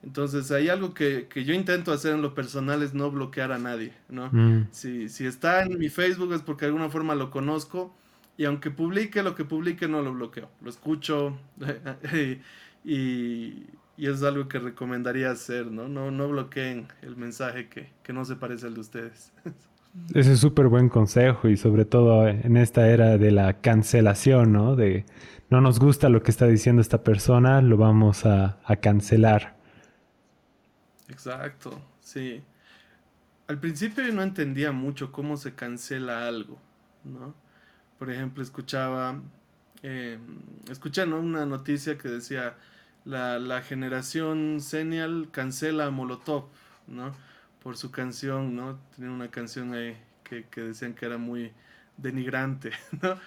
Entonces, 0.03 0.51
hay 0.51 0.69
algo 0.69 0.93
que, 0.93 1.27
yo 1.35 1.53
intento 1.53 1.91
hacer 1.91 2.13
en 2.13 2.21
lo 2.21 2.33
personal 2.33 2.83
es 2.83 2.93
no 2.93 3.09
bloquear 3.11 3.51
a 3.51 3.57
nadie, 3.57 3.93
¿no? 4.09 4.29
Mm. 4.31 4.67
Si, 4.71 5.05
está 5.25 5.63
en 5.63 5.77
mi 5.77 5.89
Facebook 5.89 6.33
es 6.33 6.41
porque 6.41 6.65
de 6.65 6.69
alguna 6.69 6.89
forma 6.89 7.15
lo 7.15 7.31
conozco 7.31 7.93
y 8.37 8.45
aunque 8.45 8.69
publique 8.69 9.23
lo 9.23 9.35
que 9.35 9.43
publique 9.43 9.87
no 9.87 10.01
lo 10.01 10.13
bloqueo, 10.13 10.49
lo 10.61 10.69
escucho 10.69 11.37
y, 12.85 13.65
es 13.97 14.21
algo 14.21 14.47
que 14.47 14.59
recomendaría 14.59 15.31
hacer, 15.31 15.71
¿no? 15.71 15.87
No, 15.87 16.11
no 16.11 16.29
bloqueen 16.29 16.87
el 17.01 17.17
mensaje 17.17 17.67
que, 17.67 17.89
que 18.03 18.13
no 18.13 18.23
se 18.25 18.35
parece 18.35 18.67
al 18.67 18.75
de 18.75 18.81
ustedes. 18.81 19.33
Ese 20.13 20.33
es 20.33 20.39
súper 20.39 20.67
buen 20.67 20.89
consejo 20.89 21.49
y 21.49 21.57
sobre 21.57 21.83
todo 21.83 22.27
en 22.27 22.55
esta 22.55 22.87
era 22.89 23.17
de 23.17 23.31
la 23.31 23.61
cancelación, 23.61 24.53
¿no? 24.53 24.75
De 24.75 25.05
no 25.49 25.59
nos 25.59 25.79
gusta 25.79 26.07
lo 26.09 26.21
que 26.21 26.29
está 26.29 26.45
diciendo 26.45 26.81
esta 26.81 27.03
persona, 27.03 27.61
lo 27.61 27.77
vamos 27.77 28.25
a, 28.25 28.59
a 28.63 28.75
cancelar. 28.75 29.56
Exacto, 31.09 31.81
sí. 32.01 32.43
Al 33.47 33.59
principio 33.59 34.03
yo 34.05 34.13
no 34.13 34.23
entendía 34.23 34.71
mucho 34.71 35.11
cómo 35.11 35.37
se 35.37 35.55
cancela 35.55 36.27
algo, 36.27 36.59
¿no? 37.03 37.33
Por 37.97 38.11
ejemplo, 38.11 38.43
escuchaba, 38.43 39.21
eh, 39.83 40.19
escuché 40.69 41.03
una 41.05 41.45
noticia 41.45 41.97
que 41.97 42.09
decía, 42.09 42.57
la, 43.05 43.39
la 43.39 43.61
generación 43.61 44.59
Senial 44.61 45.29
cancela 45.31 45.85
a 45.87 45.91
Molotov, 45.91 46.49
¿no? 46.87 47.15
Por 47.63 47.77
su 47.77 47.91
canción, 47.91 48.55
¿no? 48.55 48.79
Tenía 48.95 49.11
una 49.11 49.31
canción 49.31 49.73
ahí 49.73 49.97
que, 50.23 50.45
que 50.49 50.61
decían 50.61 50.93
que 50.93 51.05
era 51.05 51.17
muy 51.17 51.53
denigrante, 51.97 52.71
¿no? 53.01 53.17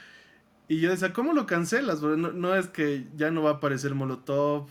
Y 0.69 0.81
yo 0.81 0.91
decía, 0.91 1.13
¿cómo 1.13 1.33
lo 1.35 1.47
cancelas? 1.47 2.03
No, 2.03 2.17
no 2.17 2.55
es 2.55 2.69
que 2.69 3.09
ya 3.17 3.31
no 3.31 3.43
va 3.43 3.51
a 3.51 3.55
aparecer 3.55 3.95
Molotov, 3.95 4.69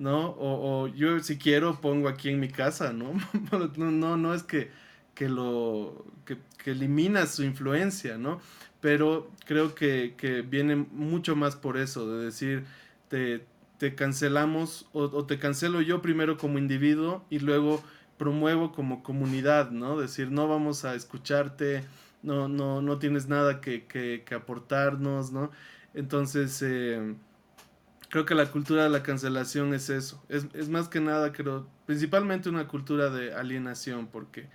¿no? 0.00 0.34
O, 0.38 0.88
yo 0.88 1.20
si 1.20 1.36
quiero 1.36 1.78
pongo 1.82 2.08
aquí 2.08 2.30
en 2.30 2.40
mi 2.40 2.48
casa, 2.48 2.92
¿no? 2.92 3.12
no, 3.76 3.90
no, 3.90 4.16
no 4.16 4.34
es 4.34 4.42
que, 4.42 4.70
que 5.14 5.28
lo, 5.28 6.06
que, 6.24 6.38
que 6.64 6.70
elimina 6.70 7.26
su 7.26 7.44
influencia, 7.44 8.16
¿no? 8.16 8.40
Pero 8.80 9.30
creo 9.44 9.74
que, 9.74 10.14
que, 10.16 10.40
viene 10.40 10.74
mucho 10.76 11.36
más 11.36 11.54
por 11.54 11.76
eso, 11.76 12.10
de 12.10 12.24
decir, 12.24 12.64
te, 13.08 13.44
te 13.76 13.94
cancelamos 13.94 14.88
o, 14.94 15.26
te 15.26 15.38
cancelo 15.38 15.82
yo 15.82 16.00
primero 16.00 16.38
como 16.38 16.58
individuo 16.58 17.22
y 17.28 17.40
luego 17.40 17.82
promuevo 18.16 18.72
como 18.72 19.02
comunidad, 19.02 19.70
¿no? 19.70 20.00
Decir, 20.00 20.30
no 20.30 20.48
vamos 20.48 20.86
a 20.86 20.94
escucharte, 20.94 21.84
no, 22.22 22.48
no, 22.48 22.80
no 22.80 22.98
tienes 22.98 23.28
nada 23.28 23.60
que, 23.60 23.84
que, 23.84 24.24
que 24.26 24.34
aportarnos, 24.34 25.30
¿no? 25.30 25.50
Entonces, 25.92 26.62
eh, 26.62 27.14
creo 28.10 28.26
que 28.26 28.34
la 28.34 28.46
cultura 28.46 28.82
de 28.82 28.90
la 28.90 29.02
cancelación 29.02 29.72
es 29.72 29.88
eso. 29.88 30.22
Es, 30.28 30.68
más 30.68 30.88
que 30.88 31.00
nada, 31.00 31.32
creo, 31.32 31.66
principalmente 31.86 32.48
una 32.48 32.66
cultura 32.66 33.08
de 33.08 33.32
alienación, 33.32 34.08
porque 34.08 34.48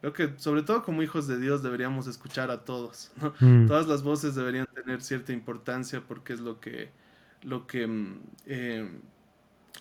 creo 0.00 0.12
que 0.12 0.32
sobre 0.38 0.62
todo 0.62 0.82
como 0.82 1.02
hijos 1.02 1.28
de 1.28 1.38
Dios 1.38 1.62
deberíamos 1.62 2.06
escuchar 2.08 2.50
a 2.50 2.64
todos. 2.64 3.12
¿no? 3.20 3.34
Mm. 3.38 3.66
Todas 3.66 3.86
las 3.86 4.02
voces 4.02 4.34
deberían 4.34 4.66
tener 4.66 5.02
cierta 5.02 5.32
importancia 5.32 6.00
porque 6.00 6.32
es 6.32 6.40
lo 6.40 6.58
que, 6.58 6.90
lo 7.42 7.66
que 7.66 7.86
mm, 7.86 8.20
eh, 8.46 8.90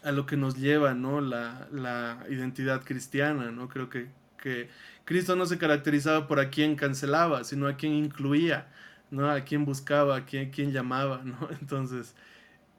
a 0.04 0.12
lo 0.12 0.26
que 0.26 0.36
nos 0.36 0.58
lleva, 0.58 0.94
¿no? 0.94 1.22
La, 1.22 1.68
la 1.72 2.20
identidad 2.30 2.84
cristiana, 2.84 3.50
¿no? 3.50 3.70
Creo 3.70 3.90
que, 3.90 4.08
que 4.38 4.70
Cristo 5.06 5.38
no 5.38 5.46
se 5.46 5.58
caracterizaba 5.58 6.28
por 6.28 6.40
a 6.40 6.50
quién 6.50 6.76
cancelaba, 6.76 7.46
sino 7.46 7.68
a 7.68 7.78
quién 7.78 7.94
incluía, 7.94 8.68
¿no? 9.10 9.30
A 9.30 9.42
quién 9.42 9.64
buscaba, 9.64 10.18
a 10.18 10.26
quién, 10.26 10.52
quién 10.52 10.74
llamaba, 10.74 11.22
¿no? 11.24 11.48
Entonces, 11.62 12.14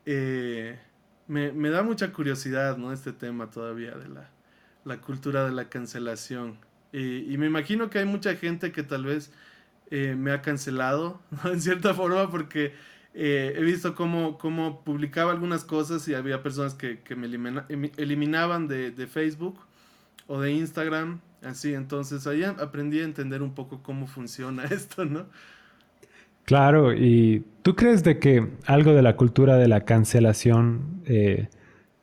eh, 0.06 0.78
me, 1.26 1.70
da 1.70 1.82
mucha 1.82 2.12
curiosidad, 2.12 2.76
¿no? 2.76 2.92
Este 2.92 3.12
tema 3.12 3.50
todavía 3.50 3.92
de 3.92 4.08
la, 4.84 5.00
cultura 5.00 5.44
de 5.44 5.52
la 5.52 5.68
cancelación. 5.68 6.58
Y, 6.92 7.36
me 7.36 7.46
imagino 7.46 7.90
que 7.90 7.98
hay 7.98 8.06
mucha 8.06 8.36
gente 8.36 8.72
que 8.72 8.82
tal 8.84 9.04
vez 9.04 9.32
eh, 9.90 10.14
me 10.16 10.30
ha 10.32 10.40
cancelado, 10.42 11.20
En 11.44 11.60
cierta 11.60 11.92
forma, 11.92 12.30
porque 12.30 12.72
eh, 13.14 13.54
he 13.56 13.62
visto 13.62 13.94
cómo, 13.94 14.38
cómo, 14.38 14.84
publicaba 14.84 15.32
algunas 15.32 15.64
cosas 15.64 16.06
y 16.08 16.14
había 16.14 16.42
personas 16.42 16.74
que, 16.74 17.02
me 17.16 17.26
eliminaban 17.96 18.68
de, 18.68 18.92
de, 18.92 19.06
Facebook 19.08 19.58
o 20.28 20.40
de 20.40 20.52
Instagram, 20.52 21.20
así. 21.42 21.74
Entonces 21.74 22.26
ahí 22.28 22.44
aprendí 22.44 23.00
a 23.00 23.04
entender 23.04 23.42
un 23.42 23.54
poco 23.54 23.82
cómo 23.82 24.06
funciona 24.06 24.64
esto, 24.70 25.04
¿no? 25.04 25.26
Claro, 26.46 26.94
y 26.94 27.44
¿tú 27.62 27.74
crees 27.74 28.04
de 28.04 28.20
que 28.20 28.52
algo 28.66 28.92
de 28.92 29.02
la 29.02 29.16
cultura 29.16 29.56
de 29.56 29.66
la 29.66 29.84
cancelación 29.84 31.02
eh, 31.04 31.48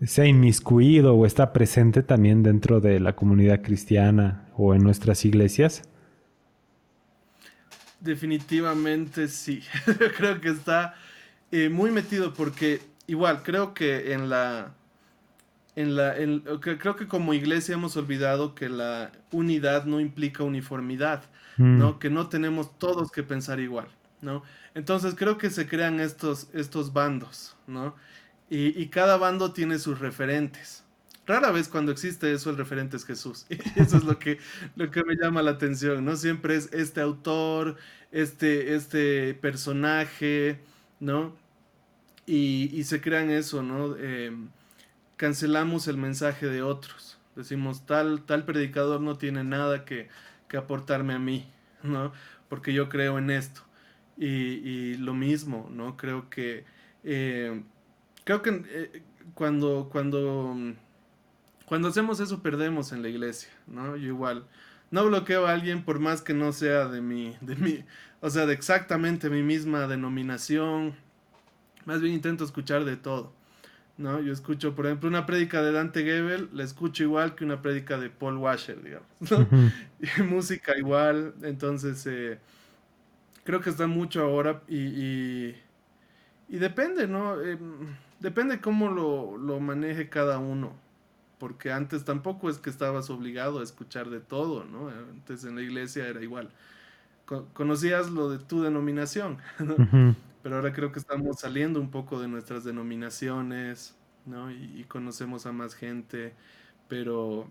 se 0.05 0.23
ha 0.23 0.25
inmiscuido 0.25 1.15
o 1.15 1.25
está 1.25 1.53
presente 1.53 2.03
también 2.03 2.43
dentro 2.43 2.81
de 2.81 2.99
la 2.99 3.15
comunidad 3.15 3.61
cristiana 3.61 4.49
o 4.57 4.75
en 4.75 4.83
nuestras 4.83 5.23
iglesias? 5.23 5.83
Definitivamente 8.01 9.29
sí, 9.29 9.63
creo 10.17 10.41
que 10.41 10.49
está 10.49 10.95
eh, 11.49 11.69
muy 11.69 11.91
metido 11.91 12.33
porque 12.33 12.81
igual 13.07 13.43
creo 13.43 13.73
que 13.73 14.11
en 14.11 14.29
la 14.29 14.75
en 15.77 15.95
la 15.95 16.15
creo 16.59 16.97
que 16.97 17.07
como 17.07 17.33
iglesia 17.33 17.75
hemos 17.75 17.95
olvidado 17.95 18.55
que 18.55 18.67
la 18.67 19.13
unidad 19.31 19.85
no 19.85 20.01
implica 20.01 20.43
uniformidad, 20.43 21.23
mm. 21.55 21.79
¿no? 21.79 21.97
Que 21.97 22.09
no 22.09 22.27
tenemos 22.27 22.77
todos 22.77 23.09
que 23.09 23.23
pensar 23.23 23.61
igual. 23.61 23.87
¿No? 24.23 24.41
Entonces 24.73 25.13
creo 25.15 25.37
que 25.37 25.49
se 25.49 25.67
crean 25.67 25.99
estos, 25.99 26.47
estos 26.53 26.93
bandos, 26.93 27.55
¿no? 27.67 27.95
Y, 28.49 28.87
cada 28.89 29.17
bando 29.17 29.51
tiene 29.51 29.79
sus 29.79 29.99
referentes. 29.99 30.83
Rara 31.25 31.51
vez 31.51 31.69
cuando 31.69 31.91
existe 31.91 32.31
eso 32.31 32.51
el 32.51 32.57
referente 32.57 32.97
es 32.97 33.05
Jesús. 33.05 33.47
Y 33.49 33.81
eso 33.81 33.97
es 33.97 34.03
lo 34.03 34.19
que, 34.19 34.37
lo 34.75 34.91
que 34.91 35.03
me 35.03 35.15
llama 35.15 35.41
la 35.41 35.51
atención, 35.51 36.05
¿no? 36.05 36.15
Siempre 36.15 36.55
es 36.55 36.71
este 36.71 37.01
autor, 37.01 37.77
este, 38.11 38.75
este 38.75 39.33
personaje, 39.33 40.59
¿no? 40.99 41.35
Y, 42.27 42.83
se 42.83 43.01
crean 43.01 43.31
eso, 43.31 43.63
¿no? 43.63 43.97
Em, 43.97 44.49
cancelamos 45.17 45.87
el 45.87 45.97
mensaje 45.97 46.45
de 46.45 46.61
otros. 46.61 47.17
Decimos, 47.35 47.85
tal, 47.87 48.23
tal 48.23 48.45
predicador 48.45 49.01
no 49.01 49.17
tiene 49.17 49.43
nada 49.43 49.83
que, 49.83 50.09
que 50.47 50.57
aportarme 50.57 51.13
a 51.13 51.19
mí, 51.19 51.49
¿no? 51.81 52.13
Porque 52.49 52.71
yo 52.73 52.87
creo 52.87 53.17
en 53.17 53.31
esto. 53.31 53.63
Y, 54.17 54.95
lo 54.97 55.13
mismo, 55.13 55.69
¿no? 55.71 55.97
Creo 55.97 56.29
que, 56.29 56.65
eh, 57.03 57.61
creo 58.23 58.41
que 58.41 58.63
eh, 58.67 59.01
cuando, 59.33 59.89
cuando, 59.91 60.55
cuando 61.65 61.87
hacemos 61.87 62.19
eso 62.19 62.43
perdemos 62.43 62.91
en 62.91 63.01
la 63.01 63.09
iglesia, 63.09 63.49
¿no? 63.67 63.95
Yo 63.95 64.07
igual, 64.07 64.45
no 64.91 65.05
bloqueo 65.05 65.47
a 65.47 65.53
alguien 65.53 65.83
por 65.83 65.99
más 65.99 66.21
que 66.21 66.33
no 66.33 66.53
sea 66.53 66.87
de 66.87 67.01
mi, 67.01 67.35
de 67.41 67.55
mi, 67.55 67.83
o 68.21 68.29
sea, 68.29 68.45
de 68.45 68.53
exactamente 68.53 69.29
mi 69.29 69.41
misma 69.41 69.87
denominación, 69.87 70.95
más 71.85 72.01
bien 72.01 72.13
intento 72.13 72.43
escuchar 72.43 72.85
de 72.85 72.95
todo, 72.95 73.33
¿no? 73.97 74.21
Yo 74.21 74.31
escucho, 74.31 74.75
por 74.75 74.85
ejemplo, 74.85 75.09
una 75.09 75.25
prédica 75.25 75.61
de 75.63 75.71
Dante 75.71 76.03
Gebel, 76.03 76.49
la 76.53 76.63
escucho 76.63 77.03
igual 77.03 77.35
que 77.35 77.43
una 77.43 77.61
prédica 77.61 77.97
de 77.97 78.09
Paul 78.09 78.37
Washer, 78.37 78.83
digamos, 78.83 79.07
¿no? 79.19 79.47
y 80.19 80.21
música 80.21 80.77
igual, 80.77 81.33
entonces 81.41 82.05
eh, 82.05 82.39
creo 83.43 83.61
que 83.61 83.69
está 83.69 83.87
mucho 83.87 84.21
ahora 84.23 84.61
y, 84.67 85.55
y, 86.49 86.57
depende, 86.57 87.07
¿no? 87.07 87.41
Eh, 87.41 87.57
depende 88.19 88.61
cómo 88.61 88.89
lo, 88.89 89.37
lo, 89.37 89.59
maneje 89.59 90.09
cada 90.09 90.39
uno, 90.39 90.73
porque 91.39 91.71
antes 91.71 92.05
tampoco 92.05 92.49
es 92.49 92.57
que 92.57 92.69
estabas 92.69 93.09
obligado 93.09 93.59
a 93.59 93.63
escuchar 93.63 94.09
de 94.09 94.19
todo, 94.19 94.63
¿no? 94.65 94.89
Antes 94.89 95.43
en 95.43 95.55
la 95.55 95.61
iglesia 95.61 96.07
era 96.07 96.21
igual. 96.21 96.49
conocías 97.53 98.09
lo 98.11 98.29
de 98.29 98.39
tu 98.39 98.61
denominación, 98.61 99.37
¿no? 99.59 100.15
pero 100.43 100.57
ahora 100.57 100.73
creo 100.73 100.91
que 100.91 100.99
estamos 100.99 101.39
saliendo 101.39 101.79
un 101.79 101.89
poco 101.89 102.19
de 102.19 102.27
nuestras 102.27 102.65
denominaciones, 102.65 103.95
¿no? 104.25 104.51
Y, 104.51 104.85
conocemos 104.87 105.45
a 105.45 105.53
más 105.53 105.73
gente, 105.73 106.33
pero 106.87 107.47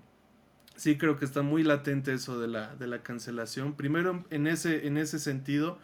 sí 0.76 0.96
creo 0.96 1.18
que 1.18 1.24
está 1.24 1.42
muy 1.42 1.62
latente 1.62 2.12
eso 2.12 2.40
de 2.40 2.48
la, 2.48 2.74
de 2.76 2.86
la 2.86 3.02
cancelación. 3.02 3.74
Primero 3.74 4.24
en 4.30 4.46
ese, 4.46 4.86
en 4.86 4.96
ese 4.96 5.18
sentido, 5.18 5.78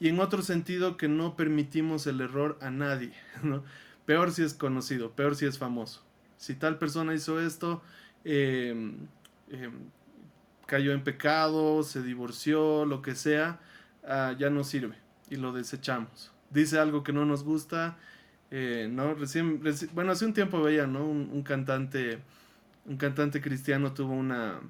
y 0.00 0.08
en 0.08 0.20
otro 0.20 0.42
sentido 0.42 0.96
que 0.96 1.08
no 1.08 1.36
permitimos 1.36 2.06
el 2.06 2.20
error 2.20 2.58
a 2.60 2.70
nadie, 2.70 3.12
¿no? 3.42 3.64
Peor 4.06 4.32
si 4.32 4.42
es 4.42 4.54
conocido, 4.54 5.12
peor 5.12 5.36
si 5.36 5.46
es 5.46 5.58
famoso. 5.58 6.04
Si 6.36 6.54
tal 6.54 6.78
persona 6.78 7.14
hizo 7.14 7.40
esto, 7.40 7.82
em, 8.24 9.06
em, 9.50 9.72
cayó 10.66 10.92
en 10.92 11.02
pecado, 11.02 11.82
se 11.82 12.02
divorció, 12.02 12.84
lo 12.86 13.02
que 13.02 13.14
sea, 13.14 13.60
ah, 14.04 14.34
ya 14.38 14.50
no 14.50 14.64
sirve 14.64 14.96
y 15.30 15.36
lo 15.36 15.52
desechamos 15.52 16.32
dice 16.50 16.78
algo 16.78 17.02
que 17.02 17.12
no 17.12 17.24
nos 17.24 17.44
gusta, 17.44 17.96
eh, 18.50 18.88
¿no? 18.90 19.14
Recién, 19.14 19.62
bueno, 19.92 20.12
hace 20.12 20.24
un 20.24 20.32
tiempo 20.32 20.62
veía, 20.62 20.86
¿no? 20.86 21.04
Un, 21.06 21.42
cantante, 21.42 22.18
un 22.88 22.96
cantante 22.96 23.40
cristiano 23.40 23.92
tuvo 23.92 24.14
una, 24.14 24.60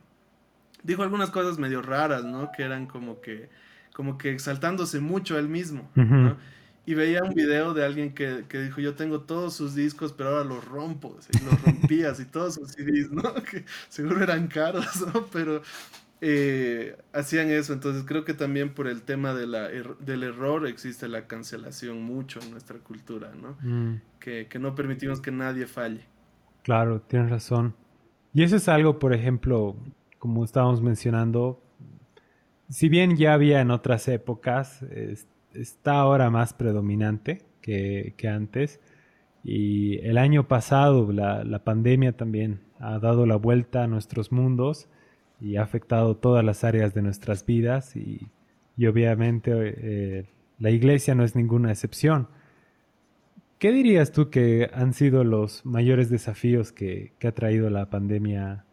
dijo 0.82 1.02
algunas 1.02 1.30
cosas 1.30 1.58
medio 1.58 1.82
raras, 1.82 2.24
¿no? 2.24 2.50
Que 2.54 2.64
eran 2.64 2.86
como 2.86 3.20
que, 3.20 3.48
como 3.94 4.18
que 4.18 4.32
exaltándose 4.32 5.00
mucho 5.00 5.36
a 5.36 5.38
él 5.38 5.48
mismo, 5.48 5.90
¿no? 5.94 6.36
Y 6.84 6.94
veía 6.94 7.22
un 7.22 7.34
video 7.34 7.74
de 7.74 7.84
alguien 7.84 8.14
que, 8.14 8.46
que, 8.48 8.62
dijo, 8.62 8.80
yo 8.80 8.94
tengo 8.94 9.20
todos 9.20 9.54
sus 9.54 9.74
discos, 9.74 10.14
pero 10.14 10.30
ahora 10.30 10.44
los 10.44 10.64
rompo, 10.64 11.18
y 11.30 11.44
los 11.44 11.62
rompías 11.62 12.18
y 12.18 12.24
todos 12.24 12.54
sus 12.54 12.70
CDs, 12.70 13.10
¿no? 13.10 13.22
Que 13.50 13.64
seguro 13.90 14.22
eran 14.22 14.48
caros, 14.48 14.86
¿no? 15.14 15.26
Pero 15.26 15.60
eh, 16.22 16.96
hacían 17.12 17.50
eso. 17.50 17.74
Entonces 17.74 18.04
creo 18.06 18.24
que 18.24 18.32
también 18.32 18.72
por 18.72 18.88
el 18.88 19.02
tema 19.02 19.34
de 19.34 19.46
la 19.46 19.68
del 19.68 20.22
error 20.22 20.66
existe 20.66 21.08
la 21.08 21.26
cancelación 21.26 22.02
mucho 22.02 22.40
en 22.40 22.52
nuestra 22.52 22.78
cultura, 22.78 23.32
¿no? 23.34 23.58
Mm. 23.60 24.00
Que, 24.18 24.46
que, 24.48 24.58
no 24.58 24.74
permitimos 24.74 25.20
que 25.20 25.30
nadie 25.30 25.66
falle. 25.66 26.06
Claro, 26.62 27.02
tienes 27.02 27.28
razón. 27.30 27.74
Y 28.32 28.42
eso 28.42 28.56
es 28.56 28.68
algo, 28.68 28.98
por 28.98 29.12
ejemplo, 29.12 29.76
como 30.18 30.44
estábamos 30.44 30.82
mencionando, 30.82 31.62
si 32.68 32.88
bien 32.88 33.16
ya 33.16 33.32
había 33.32 33.60
en 33.60 33.70
otras 33.70 34.08
épocas, 34.08 34.84
está 35.54 35.94
ahora 35.94 36.30
más 36.30 36.52
predominante 36.52 37.42
que, 37.60 38.14
antes. 38.28 38.80
Y 39.44 39.98
el 39.98 40.18
año 40.18 40.48
pasado 40.48 41.10
la, 41.12 41.44
la 41.44 41.64
pandemia 41.64 42.16
también 42.16 42.60
ha 42.80 42.98
dado 42.98 43.26
la 43.26 43.36
vuelta 43.36 43.84
a 43.84 43.86
nuestros 43.86 44.32
mundos 44.32 44.88
y 45.40 45.56
ha 45.56 45.62
afectado 45.62 46.16
todas 46.16 46.44
las 46.44 46.64
áreas 46.64 46.94
de 46.94 47.02
nuestras 47.02 47.44
vidas 47.46 47.96
y, 47.96 48.28
obviamente 48.86 49.50
eh, 49.54 50.26
la 50.58 50.70
iglesia 50.70 51.14
no 51.14 51.24
es 51.24 51.34
ninguna 51.36 51.70
excepción. 51.70 52.28
¿Qué 53.58 53.72
dirías 53.72 54.12
tú 54.12 54.30
que 54.30 54.70
han 54.72 54.94
sido 54.94 55.24
los 55.24 55.66
mayores 55.66 56.10
desafíos 56.10 56.70
que, 56.70 57.12
ha 57.24 57.32
traído 57.32 57.70
la 57.70 57.90
pandemia 57.90 58.64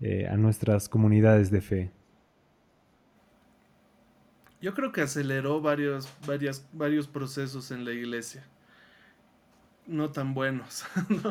eh, 0.00 0.26
a 0.28 0.36
nuestras 0.36 0.88
comunidades 0.88 1.52
de 1.52 1.60
fe? 1.60 1.92
Yo 4.60 4.74
creo 4.74 4.90
que 4.90 5.02
aceleró 5.02 5.60
varios, 5.60 6.08
procesos 7.12 7.70
en 7.70 7.84
la 7.84 7.92
iglesia. 7.92 8.44
No 9.86 10.10
tan 10.10 10.34
buenos. 10.34 10.84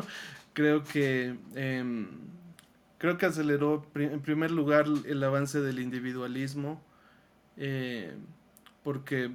Creo 0.54 0.84
que 0.84 1.34
em, 1.56 2.06
creo 2.98 3.18
que 3.18 3.26
aceleró 3.26 3.84
en 3.96 4.20
primer 4.20 4.52
lugar 4.52 4.86
el 5.04 5.24
avance 5.24 5.60
del 5.60 5.80
individualismo, 5.80 6.80
eh, 7.56 8.14
porque 8.84 9.32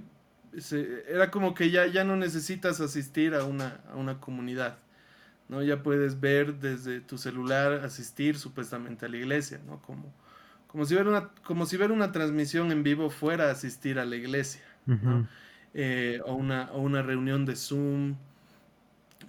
era 1.07 1.31
como 1.31 1.53
que 1.53 1.71
ya, 1.71 1.85
ya 1.87 2.03
no 2.03 2.15
necesitas 2.15 2.81
asistir 2.81 3.35
a 3.35 3.43
una, 3.43 3.81
a 3.91 3.95
una 3.95 4.19
comunidad, 4.19 4.77
¿no? 5.47 5.61
Ya 5.61 5.83
puedes 5.83 6.19
ver 6.19 6.55
desde 6.59 7.01
tu 7.01 7.17
celular 7.17 7.85
asistir 7.85 8.37
supuestamente 8.37 9.05
a 9.05 9.09
la 9.09 9.17
iglesia, 9.17 9.59
¿no? 9.65 9.81
Como, 9.81 10.13
como, 10.67 10.85
si, 10.85 10.95
ver 10.95 11.07
una, 11.07 11.29
como 11.43 11.65
si 11.65 11.77
ver 11.77 11.91
una 11.91 12.11
transmisión 12.11 12.71
en 12.71 12.83
vivo 12.83 13.09
fuera 13.09 13.51
asistir 13.51 13.99
a 13.99 14.05
la 14.05 14.15
iglesia, 14.15 14.61
eh, 15.73 16.19
o, 16.25 16.33
una, 16.33 16.69
o 16.71 16.81
una 16.81 17.01
reunión 17.01 17.45
de 17.45 17.55
Zoom. 17.55 18.15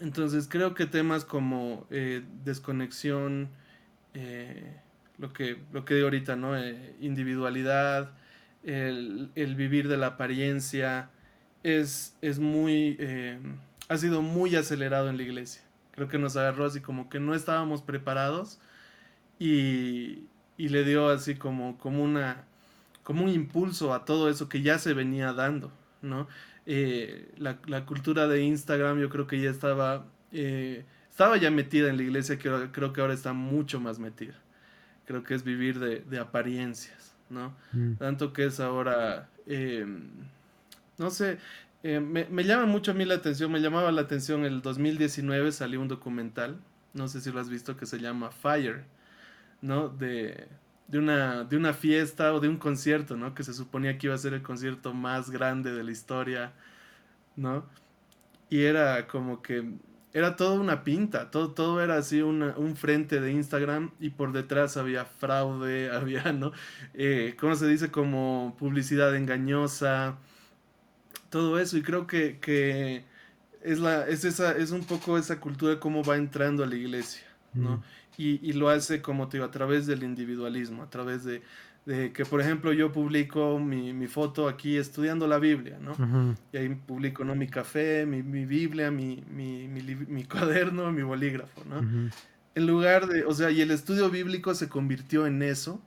Entonces 0.00 0.48
creo 0.48 0.74
que 0.74 0.86
temas 0.86 1.24
como 1.24 1.86
eh, 1.90 2.24
desconexión, 2.44 3.48
eh, 4.14 4.76
lo, 5.18 5.32
que, 5.32 5.58
lo 5.72 5.84
que 5.84 5.94
digo 5.94 6.06
ahorita, 6.06 6.36
¿no? 6.36 6.54
Individualidad, 7.00 8.12
el, 8.64 9.54
vivir 9.56 9.88
de 9.88 9.96
la 9.96 10.08
apariencia, 10.08 11.10
es, 11.62 12.16
es 12.22 12.38
muy, 12.38 12.96
eh, 12.98 13.38
ha 13.88 13.96
sido 13.96 14.22
muy 14.22 14.56
acelerado 14.56 15.08
en 15.08 15.16
la 15.16 15.22
iglesia. 15.22 15.62
Creo 15.92 16.08
que 16.08 16.18
nos 16.18 16.36
agarró 16.36 16.66
así 16.66 16.80
como 16.80 17.08
que 17.10 17.20
no 17.20 17.34
estábamos 17.34 17.82
preparados 17.82 18.60
y, 19.38 20.24
y 20.56 20.68
le 20.68 20.84
dio 20.84 21.08
así 21.08 21.34
como, 21.34 21.78
como, 21.78 22.02
una, 22.02 22.44
como 23.02 23.24
un 23.24 23.30
impulso 23.30 23.92
a 23.92 24.04
todo 24.04 24.30
eso 24.30 24.48
que 24.48 24.62
ya 24.62 24.78
se 24.78 24.94
venía 24.94 25.32
dando, 25.32 25.72
¿no? 26.02 26.28
la, 26.66 27.58
la, 27.66 27.84
cultura 27.84 28.28
de 28.28 28.42
Instagram 28.44 29.00
yo 29.00 29.08
creo 29.08 29.26
que 29.26 29.40
ya 29.40 29.50
estaba 29.50 30.06
estaba 31.20 31.36
ya 31.36 31.50
metida 31.50 31.90
en 31.90 31.98
la 31.98 32.02
iglesia, 32.02 32.38
que 32.38 32.70
creo 32.72 32.94
que 32.94 33.00
ahora 33.02 33.12
está 33.12 33.34
mucho 33.34 33.78
más 33.78 33.98
metida. 33.98 34.32
Creo 35.04 35.22
que 35.22 35.34
es 35.34 35.44
vivir 35.44 35.78
de, 35.78 36.18
apariencias, 36.18 37.14
¿no? 37.30 37.54
Mm. 37.72 37.94
Tanto 37.94 38.32
que 38.32 38.46
es 38.46 38.60
ahora, 38.60 39.28
eh, 39.46 39.86
no 40.98 41.10
sé, 41.10 41.38
eh, 41.82 42.00
me, 42.00 42.44
llama 42.44 42.66
mucho 42.66 42.90
a 42.90 42.94
mí 42.94 43.04
la 43.04 43.14
atención, 43.14 43.50
me 43.50 43.60
llamaba 43.60 43.90
la 43.90 44.02
atención 44.02 44.44
el 44.44 44.60
2019 44.60 45.50
salió 45.52 45.80
un 45.80 45.88
documental, 45.88 46.60
no 46.92 47.08
sé 47.08 47.20
si 47.20 47.32
lo 47.32 47.40
has 47.40 47.48
visto, 47.48 47.76
que 47.76 47.86
se 47.86 47.98
llama 47.98 48.30
Fire, 48.30 48.84
¿no? 49.62 49.88
De, 49.88 50.48
de, 50.88 50.98
una, 50.98 51.44
de 51.44 51.56
una 51.56 51.72
fiesta 51.72 52.34
o 52.34 52.40
de 52.40 52.48
un 52.48 52.58
concierto, 52.58 53.16
¿no? 53.16 53.34
Que 53.34 53.44
se 53.44 53.54
suponía 53.54 53.96
que 53.96 54.08
iba 54.08 54.14
a 54.14 54.18
ser 54.18 54.34
el 54.34 54.42
concierto 54.42 54.92
más 54.92 55.30
grande 55.30 55.72
de 55.72 55.82
la 55.84 55.90
historia, 55.90 56.52
¿no? 57.36 57.64
Y 58.50 58.62
era 58.62 59.06
como 59.06 59.40
que 59.40 59.64
era 60.12 60.36
toda 60.36 60.58
una 60.58 60.82
pinta, 60.82 61.30
todo, 61.30 61.52
todo 61.52 61.82
era 61.82 61.96
así 61.96 62.20
un 62.20 62.76
frente 62.76 63.20
de 63.20 63.32
Instagram 63.32 63.92
y 64.00 64.10
por 64.10 64.32
detrás 64.32 64.76
había 64.76 65.04
fraude, 65.04 65.90
había, 65.94 66.32
¿no? 66.32 66.52
Eh, 66.94 67.36
¿Cómo 67.38 67.54
se 67.54 67.68
dice? 67.68 67.90
Como 67.90 68.56
publicidad 68.58 69.14
engañosa, 69.14 70.18
todo 71.28 71.60
eso 71.60 71.76
y 71.76 71.82
creo 71.82 72.06
que, 72.06 72.38
que 72.40 73.04
es, 73.62 73.78
la, 73.78 74.08
es, 74.08 74.24
esa, 74.24 74.52
es 74.56 74.72
un 74.72 74.84
poco 74.84 75.16
esa 75.16 75.38
cultura 75.38 75.78
como 75.78 76.02
va 76.02 76.16
entrando 76.16 76.64
a 76.64 76.66
la 76.66 76.74
iglesia, 76.74 77.26
¿no? 77.54 77.76
Mm. 77.76 77.82
Y, 78.18 78.50
y, 78.50 78.52
lo 78.52 78.68
hace 78.68 79.00
como 79.00 79.28
te 79.28 79.38
digo, 79.38 79.46
a 79.46 79.50
través 79.50 79.86
del 79.86 80.02
individualismo, 80.02 80.82
a 80.82 80.90
través 80.90 81.24
de, 81.24 81.42
de 81.86 82.12
que, 82.12 82.24
por 82.24 82.40
ejemplo, 82.40 82.72
yo 82.72 82.92
publico 82.92 83.58
mi, 83.58 83.92
mi 83.92 84.06
foto 84.06 84.48
aquí 84.48 84.76
estudiando 84.76 85.26
la 85.26 85.38
Biblia, 85.38 85.78
¿no? 85.80 86.36
Y 86.52 86.56
ahí 86.56 86.68
publico, 86.68 87.24
¿no? 87.24 87.34
Mi 87.34 87.46
café, 87.46 88.04
mi, 88.06 88.22
mi 88.22 88.44
Biblia, 88.44 88.90
mi, 88.90 89.24
mi, 89.30 89.66
mi, 89.68 90.24
cuaderno, 90.24 90.92
mi 90.92 91.02
bolígrafo, 91.02 91.64
¿no? 91.64 92.10
En 92.54 92.66
lugar 92.66 93.06
de, 93.06 93.24
o 93.24 93.32
sea, 93.32 93.50
y 93.50 93.60
el 93.60 93.70
estudio 93.70 94.10
bíblico 94.10 94.54
se 94.54 94.68
convirtió 94.68 95.26
en 95.26 95.42
eso, 95.42 95.80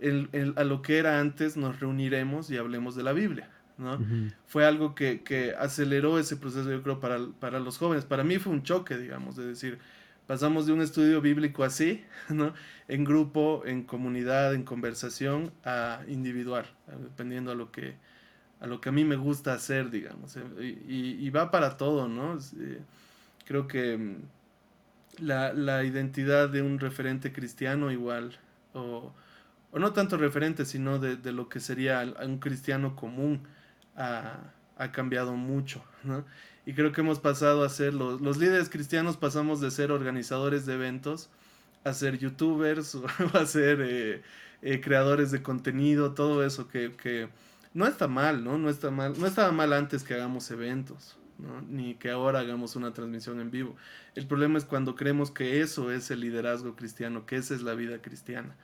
el, 0.00 0.28
el, 0.32 0.54
a 0.56 0.64
lo 0.64 0.82
que 0.82 0.98
era 0.98 1.20
antes, 1.20 1.56
nos 1.56 1.80
reuniremos 1.80 2.50
y 2.50 2.56
hablemos 2.56 2.96
de 2.96 3.02
la 3.02 3.12
Biblia, 3.12 3.50
¿no? 3.76 3.98
Fue 4.46 4.66
algo 4.66 4.94
que, 4.94 5.22
que, 5.22 5.54
aceleró 5.58 6.18
ese 6.18 6.36
proceso, 6.36 6.70
yo 6.70 6.82
creo, 6.82 6.98
para, 6.98 7.18
para 7.38 7.60
los 7.60 7.78
jóvenes. 7.78 8.04
Para 8.04 8.24
mí 8.24 8.38
fue 8.38 8.52
un 8.52 8.64
choque, 8.64 8.96
digamos, 8.96 9.36
de 9.36 9.46
decir, 9.46 9.78
pasamos 10.28 10.66
de 10.66 10.74
un 10.74 10.82
estudio 10.82 11.22
bíblico 11.22 11.64
así, 11.64 12.04
¿no? 12.28 12.54
En 12.86 13.02
grupo, 13.02 13.62
en 13.64 13.82
comunidad, 13.82 14.54
en 14.54 14.62
conversación, 14.62 15.52
a 15.64 16.02
individual, 16.06 16.66
dependiendo 16.86 17.50
a 17.50 17.56
lo 17.56 17.72
que 17.72 17.96
a 18.60 18.66
lo 18.66 18.80
que 18.80 18.88
a 18.88 18.92
mí 18.92 19.04
me 19.04 19.16
gusta 19.16 19.52
hacer, 19.52 19.88
digamos. 19.90 20.36
Eh, 20.36 20.42
y, 20.88 21.30
va 21.30 21.50
para 21.50 21.76
todo, 21.76 22.08
¿no? 22.08 22.38
Eh, 22.58 22.80
creo 23.46 23.68
que 23.68 23.96
mm, 23.96 24.16
la, 25.20 25.84
identidad 25.84 26.48
de 26.48 26.62
un 26.62 26.80
referente 26.80 27.32
cristiano 27.32 27.90
igual, 27.92 28.36
o, 28.74 29.12
no 29.72 29.92
tanto 29.92 30.16
referente, 30.16 30.64
sino 30.64 30.98
de, 30.98 31.32
lo 31.32 31.48
que 31.48 31.60
sería 31.60 32.02
un 32.24 32.38
cristiano 32.38 32.96
común, 32.96 33.42
ha, 33.96 34.52
ha 34.76 34.92
cambiado 34.92 35.34
mucho, 35.36 35.84
¿no? 36.02 36.24
Y 36.68 36.74
creo 36.74 36.92
que 36.92 37.00
hemos 37.00 37.18
pasado 37.18 37.64
a 37.64 37.70
ser 37.70 37.94
los, 37.94 38.20
los 38.20 38.36
líderes 38.36 38.68
cristianos 38.68 39.16
pasamos 39.16 39.62
de 39.62 39.70
ser 39.70 39.90
organizadores 39.90 40.66
de 40.66 40.74
eventos 40.74 41.30
a 41.82 41.94
ser 41.94 42.18
youtubers 42.18 42.94
o 42.94 43.06
a 43.32 43.46
ser 43.46 43.80
eh, 43.80 44.22
eh, 44.60 44.78
creadores 44.82 45.30
de 45.30 45.42
contenido, 45.42 46.12
todo 46.12 46.44
eso 46.44 46.68
que, 46.68 46.92
que, 46.92 47.30
no 47.72 47.86
está 47.86 48.06
mal, 48.06 48.44
¿no? 48.44 48.58
No 48.58 48.68
está 48.68 48.90
mal, 48.90 49.14
no 49.18 49.26
estaba 49.26 49.50
mal 49.50 49.72
antes 49.72 50.02
que 50.02 50.12
hagamos 50.12 50.50
eventos, 50.50 51.16
¿no? 51.38 51.62
Ni 51.62 51.94
que 51.94 52.10
ahora 52.10 52.40
hagamos 52.40 52.76
una 52.76 52.92
transmisión 52.92 53.40
en 53.40 53.50
vivo. 53.50 53.74
El 54.14 54.26
problema 54.26 54.58
es 54.58 54.66
cuando 54.66 54.94
creemos 54.94 55.30
que 55.30 55.62
eso 55.62 55.90
es 55.90 56.10
el 56.10 56.20
liderazgo 56.20 56.76
cristiano, 56.76 57.24
que 57.24 57.36
esa 57.36 57.54
es 57.54 57.62
la 57.62 57.72
vida 57.72 58.02
cristiana. 58.02 58.54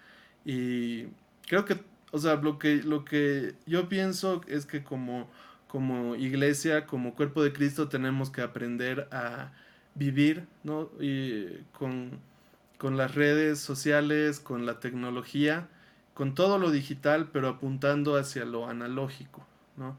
Y 0.44 1.04
creo 1.46 1.64
que, 1.64 1.82
o 2.10 2.18
sea, 2.18 2.34
lo 2.36 2.58
que, 2.58 2.82
lo 2.82 3.06
que 3.06 3.54
yo 3.64 3.88
pienso 3.88 4.42
es 4.46 4.66
que 4.66 4.84
como 4.84 5.30
como 5.68 6.14
iglesia, 6.14 6.87
como 6.87 7.14
cuerpo 7.14 7.42
de 7.42 7.53
Cristo, 7.53 7.88
tenemos 7.88 8.31
que 8.31 8.42
aprender 8.42 9.09
a 9.11 9.53
vivir 9.94 10.46
¿no? 10.62 10.90
y 11.00 11.46
con, 11.72 12.20
las 12.81 13.14
redes 13.14 13.61
sociales, 13.61 14.40
con 14.40 14.66
la 14.66 14.79
tecnología, 14.79 15.68
con 16.12 16.35
todo 16.35 16.59
lo 16.59 16.70
digital, 16.70 17.31
pero 17.33 17.48
apuntando 17.48 18.16
hacia 18.16 18.44
lo 18.44 18.68
analógico, 18.68 19.46
¿no? 19.77 19.96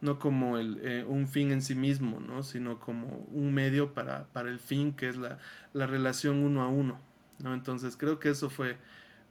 no 0.00 0.20
como 0.20 0.56
el, 0.56 0.78
eh, 0.82 1.04
un 1.06 1.26
fin 1.26 1.50
en 1.50 1.62
sí 1.62 1.74
mismo, 1.74 2.20
¿no? 2.20 2.44
sino 2.44 2.78
como 2.78 3.26
un 3.32 3.52
medio 3.52 3.92
para, 3.92 4.26
para 4.32 4.50
el 4.50 4.60
fin, 4.60 4.92
que 4.92 5.08
es 5.08 5.16
la, 5.16 5.38
la, 5.72 5.86
relación 5.86 6.38
uno 6.38 6.62
a 6.62 6.68
uno. 6.68 7.00
¿no? 7.40 7.54
Entonces 7.54 7.96
creo 7.96 8.20
que 8.20 8.30
eso 8.30 8.50
fue 8.50 8.76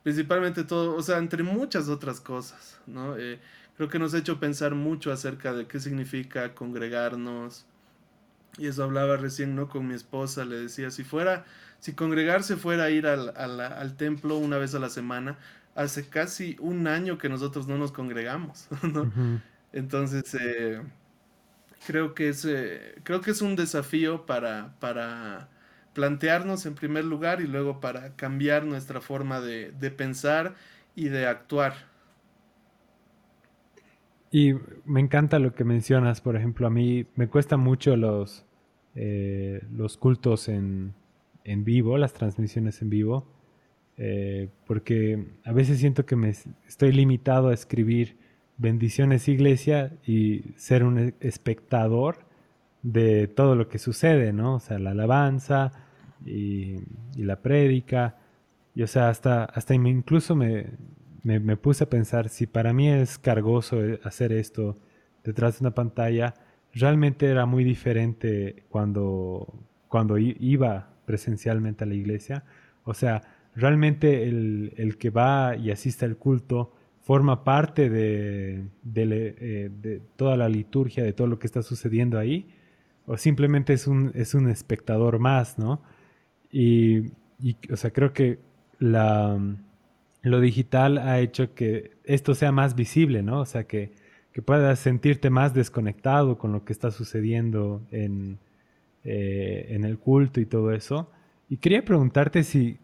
principalmente 0.04 0.64
todo, 0.64 0.96
o 0.96 1.02
sea, 1.02 1.18
entre 1.18 1.44
muchas 1.44 1.88
otras 1.88 2.20
cosas. 2.20 2.80
¿no? 2.88 3.18
Eh, 3.18 3.40
creo 3.78 3.90
que 3.90 4.00
nos 4.00 4.14
ha 4.14 4.18
hecho 4.18 4.40
pensar 4.40 4.74
mucho 4.74 5.12
acerca 5.12 5.54
de 5.54 5.68
qué 5.68 5.80
significa 5.80 6.56
congregarnos. 6.56 7.66
Y 8.58 8.68
eso 8.68 8.84
hablaba 8.84 9.18
recién, 9.18 9.56
¿no? 9.56 9.70
Con 9.70 9.88
mi 9.88 9.94
esposa, 9.94 10.46
le 10.46 10.58
decía, 10.58 10.90
si 10.90 11.04
fuera, 11.04 11.46
si 11.80 11.94
congregarse 11.94 12.58
fuera 12.58 12.90
ir 12.90 13.06
al, 13.06 13.30
al, 13.38 13.96
templo 13.98 14.38
una 14.38 14.58
vez 14.58 14.74
a 14.74 14.80
la 14.80 14.90
semana, 14.90 15.38
hace 15.76 16.10
casi 16.10 16.58
un 16.60 16.88
año 16.88 17.20
que 17.20 17.30
nosotros 17.30 17.68
no 17.68 17.78
nos 17.78 17.92
congregamos, 17.92 18.68
¿no? 18.82 19.12
Entonces, 19.74 20.34
eh, 20.34 20.82
creo, 21.86 22.16
que 22.16 22.30
es, 22.30 22.46
eh, 22.46 22.96
creo 23.04 23.22
que 23.22 23.30
es 23.30 23.44
un 23.44 23.56
desafío 23.56 24.26
para, 24.26 24.74
para 24.80 25.50
plantearnos 25.94 26.66
en 26.66 26.74
primer 26.74 27.06
lugar 27.06 27.42
y 27.42 27.48
luego 27.48 27.80
para 27.80 28.16
cambiar 28.16 28.66
nuestra 28.66 29.02
forma 29.02 29.40
de, 29.40 29.72
de 29.80 29.92
pensar 29.92 30.56
y 30.96 31.10
de 31.10 31.28
actuar. 31.28 31.76
Y 34.38 34.54
me 34.86 35.00
encanta 35.00 35.40
lo 35.40 35.56
que 35.56 35.64
mencionas, 35.64 36.22
por 36.22 36.36
ejemplo, 36.36 36.68
a 36.68 36.70
mí 36.70 37.08
me 37.16 37.28
cuesta 37.28 37.58
mucho 37.58 37.96
los, 37.96 38.46
eh, 38.94 39.64
los 39.72 39.98
cultos 39.98 40.48
en, 40.48 40.94
en, 41.44 41.64
vivo, 41.64 41.98
las 41.98 42.14
transmisiones 42.14 42.84
en 42.84 42.92
vivo, 42.92 43.26
eh, 43.98 44.50
porque 44.68 45.26
a 45.44 45.52
veces 45.54 45.80
siento 45.80 46.06
que 46.06 46.16
me 46.16 46.30
estoy 46.30 46.92
limitado 46.92 47.50
a 47.50 47.54
escribir 47.56 48.16
bendiciones 48.58 49.28
iglesia 49.28 49.98
y 50.06 50.44
ser 50.56 50.84
un 50.84 51.16
espectador 51.20 52.20
de 52.84 53.28
todo 53.28 53.56
lo 53.56 53.68
que 53.70 53.80
sucede, 53.80 54.34
¿no? 54.34 54.58
O 54.58 54.60
sea, 54.60 54.78
la 54.78 54.92
alabanza 54.92 55.72
y, 56.24 56.76
la 57.16 57.42
prédica, 57.42 58.20
y 58.76 58.84
o 58.84 58.88
sea, 58.88 59.10
hasta, 59.10 59.46
hasta 59.46 59.74
incluso 59.74 60.36
me, 60.36 60.68
me, 61.36 61.58
puse 61.58 61.84
a 61.84 61.90
pensar 61.90 62.30
si 62.30 62.48
para 62.48 62.74
mí 62.74 62.90
es 62.90 63.18
cargoso 63.18 63.84
eh, 63.84 64.00
hacer 64.04 64.32
esto 64.32 64.78
detrás 65.24 65.60
de 65.60 65.66
una 65.66 65.76
pantalla, 65.76 66.34
realmente 66.74 67.28
era 67.28 67.46
muy 67.46 67.64
diferente 67.64 68.64
cuando, 68.70 69.54
cuando 69.90 70.18
iba 70.18 70.90
presencialmente 71.06 71.84
a 71.84 71.88
la 71.88 71.96
iglesia. 71.96 72.46
O 72.84 72.94
sea, 72.94 73.24
realmente 73.56 74.24
el, 74.24 74.96
que 74.98 75.10
va 75.10 75.58
y 75.58 75.72
asiste 75.72 76.06
al 76.06 76.16
culto 76.16 76.74
forma 77.02 77.44
parte 77.44 77.90
de, 77.90 78.70
eh, 78.96 79.70
de, 79.82 80.02
toda 80.16 80.38
la 80.38 80.48
liturgia, 80.48 81.04
de 81.04 81.14
todo 81.14 81.28
lo 81.28 81.40
que 81.40 81.48
está 81.48 81.62
sucediendo 81.62 82.18
ahí, 82.18 82.50
o 83.06 83.18
simplemente 83.18 83.74
es 83.74 83.88
un, 83.88 84.12
es 84.16 84.34
un 84.34 84.50
espectador 84.50 85.20
más, 85.20 85.58
¿no? 85.58 85.82
Y, 86.52 87.12
y 87.40 87.58
o 87.72 87.76
sea, 87.78 87.92
creo 87.92 88.14
que 88.14 88.40
la, 88.80 89.38
lo 90.32 90.40
digital 90.40 90.98
ha 90.98 91.20
hecho 91.20 91.54
que 91.54 91.92
esto 92.04 92.36
sea 92.36 92.52
más 92.52 92.76
visible, 92.76 93.24
¿no? 93.24 93.42
O 93.42 93.46
sea, 93.46 93.66
que, 93.66 93.92
puedas 94.46 94.78
sentirte 94.78 95.32
más 95.32 95.56
desconectado 95.56 96.38
con 96.38 96.52
lo 96.52 96.64
que 96.64 96.72
está 96.72 96.92
sucediendo 96.92 97.82
en, 97.90 98.38
eh, 99.04 99.66
en 99.70 99.84
el 99.84 99.98
culto 99.98 100.40
y 100.40 100.46
todo 100.46 100.72
eso. 100.74 101.10
Y 101.50 101.58
quería 101.58 101.84
preguntarte 101.84 102.44
si 102.44 102.78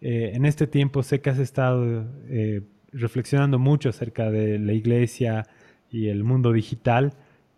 eh, 0.00 0.32
en 0.34 0.46
este 0.46 0.66
tiempo 0.66 1.02
sé 1.02 1.20
que 1.20 1.30
has 1.30 1.38
estado 1.38 2.06
eh, 2.28 2.62
reflexionando 2.92 3.58
mucho 3.58 3.88
acerca 3.88 4.30
de 4.30 4.58
la 4.58 4.72
iglesia 4.72 5.46
y 5.90 6.08
el 6.08 6.24
mundo 6.24 6.52
digital. 6.52 7.14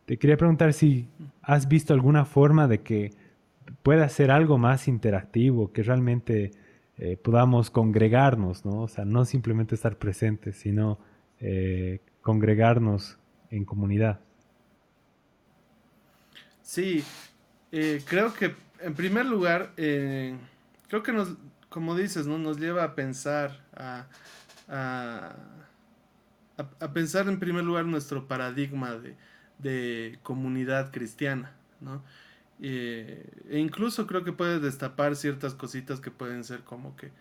Te 0.07 0.17
quería 0.17 0.37
preguntar 0.37 0.73
si 0.73 1.09
has 1.43 1.69
visto 1.69 1.93
alguna 1.93 2.25
forma 2.25 2.67
de 2.67 2.81
que 2.81 3.11
pueda 3.83 4.09
ser 4.09 4.31
algo 4.31 4.59
más 4.59 4.89
interactivo, 4.89 5.73
que 5.73 5.83
realmente 5.83 6.53
eh, 6.99 7.17
podamos 7.17 7.71
congregarnos, 7.71 8.65
¿no? 8.65 8.83
O 8.83 8.89
sea, 8.89 9.05
no 9.05 9.25
simplemente 9.25 9.75
estar 9.75 9.97
presentes, 9.97 10.57
sino 10.57 10.99
eh, 11.41 12.01
congregarnos 12.23 13.19
en 13.51 13.65
comunidad. 13.65 14.21
Sí, 16.63 17.05
eh, 17.73 18.03
creo 18.07 18.35
que 18.35 18.55
en 18.81 18.95
primer 18.95 19.27
lugar, 19.27 19.73
creo 19.77 21.03
que 21.03 21.13
nos, 21.13 21.37
como 21.69 21.97
dices, 21.97 22.27
¿no? 22.27 22.39
Nos 22.39 22.59
lleva 22.59 22.85
a 22.85 22.95
pensar, 22.95 23.65
a, 23.75 24.07
a, 24.69 25.37
a 26.57 26.93
pensar 26.93 27.29
en 27.29 27.39
primer 27.39 27.65
lugar 27.65 27.87
nuestro 27.87 28.29
paradigma 28.29 28.97
de, 28.97 29.17
de 29.59 30.19
comunidad 30.23 30.93
cristiana, 30.93 31.53
¿no? 31.81 32.03
Eh, 32.61 33.31
e 33.51 33.59
incluso 33.59 34.07
creo 34.07 34.25
que 34.25 34.33
puede 34.33 34.59
destapar 34.59 35.15
ciertas 35.15 35.55
cositas 35.55 36.01
que 36.01 36.11
pueden 36.11 36.43
ser 36.43 36.61
como 36.65 36.97
que 36.97 37.13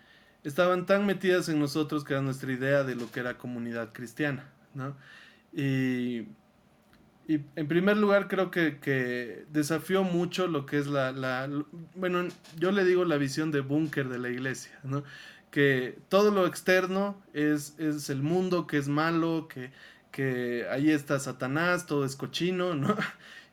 estaban 0.43 0.85
tan 0.85 1.05
metidas 1.05 1.47
en 1.49 1.59
nosotros 1.59 2.03
que 2.03 2.13
era 2.13 2.21
nuestra 2.21 2.51
idea 2.51 2.83
de 2.83 2.95
lo 2.95 3.11
que 3.11 3.19
era 3.19 3.37
comunidad 3.37 3.93
cristiana, 3.93 4.49
¿no? 4.73 4.95
Y, 5.53 6.27
en 7.29 7.67
primer 7.67 7.97
lugar 7.97 8.29
creo 8.29 8.51
que, 8.51 9.45
desafió 9.51 10.03
mucho 10.03 10.47
lo 10.47 10.65
que 10.65 10.77
es 10.77 10.87
la, 10.87 11.49
bueno, 11.93 12.25
yo 12.57 12.71
le 12.71 12.85
digo 12.85 13.03
la 13.03 13.17
visión 13.17 13.51
de 13.51 13.59
búnker 13.59 14.07
de 14.07 14.17
la 14.17 14.29
iglesia, 14.29 14.79
¿no? 14.83 15.03
Que 15.51 15.97
todo 16.07 16.31
lo 16.31 16.47
externo 16.47 17.21
es, 17.33 17.75
es 17.79 18.09
el 18.09 18.21
mundo, 18.21 18.65
que 18.65 18.77
es 18.77 18.87
malo, 18.87 19.49
que, 19.49 19.71
que 20.11 20.67
ahí 20.71 20.89
está 20.89 21.19
Satanás, 21.19 21.85
todo 21.85 22.05
es 22.05 22.15
cochino, 22.15 22.75
¿no? 22.75 22.95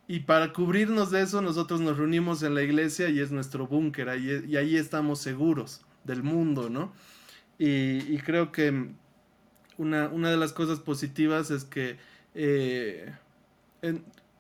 Y 0.07 0.21
para 0.21 0.53
cubrirnos 0.53 1.11
de 1.11 1.23
eso, 1.23 1.41
nosotros 1.41 1.81
nos 1.81 1.97
reunimos 1.97 2.43
en 2.43 2.55
la 2.55 2.63
iglesia 2.63 3.09
y 3.09 3.21
es 3.21 3.31
nuestro 3.31 3.67
búnker, 3.67 4.09
y 4.47 4.57
ahí 4.57 4.77
estamos 4.77 5.21
seguros 5.21 5.81
del 6.05 6.23
mundo, 6.23 6.69
¿no? 6.69 6.93
Y, 7.59 8.19
creo 8.19 8.53
que 8.53 8.91
una, 9.79 10.09
de 10.09 10.37
las 10.37 10.53
cosas 10.53 10.81
positivas 10.81 11.51
es 11.51 11.65
que 11.65 11.97
eh, 12.35 13.13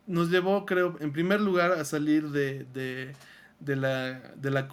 nos 0.06 0.30
llevó, 0.30 0.66
creo, 0.66 0.96
en 1.00 1.12
primer 1.12 1.40
lugar 1.40 1.72
a 1.72 1.84
salir 1.84 2.28
de, 2.28 2.66
de 3.60 3.76
la, 3.76 4.20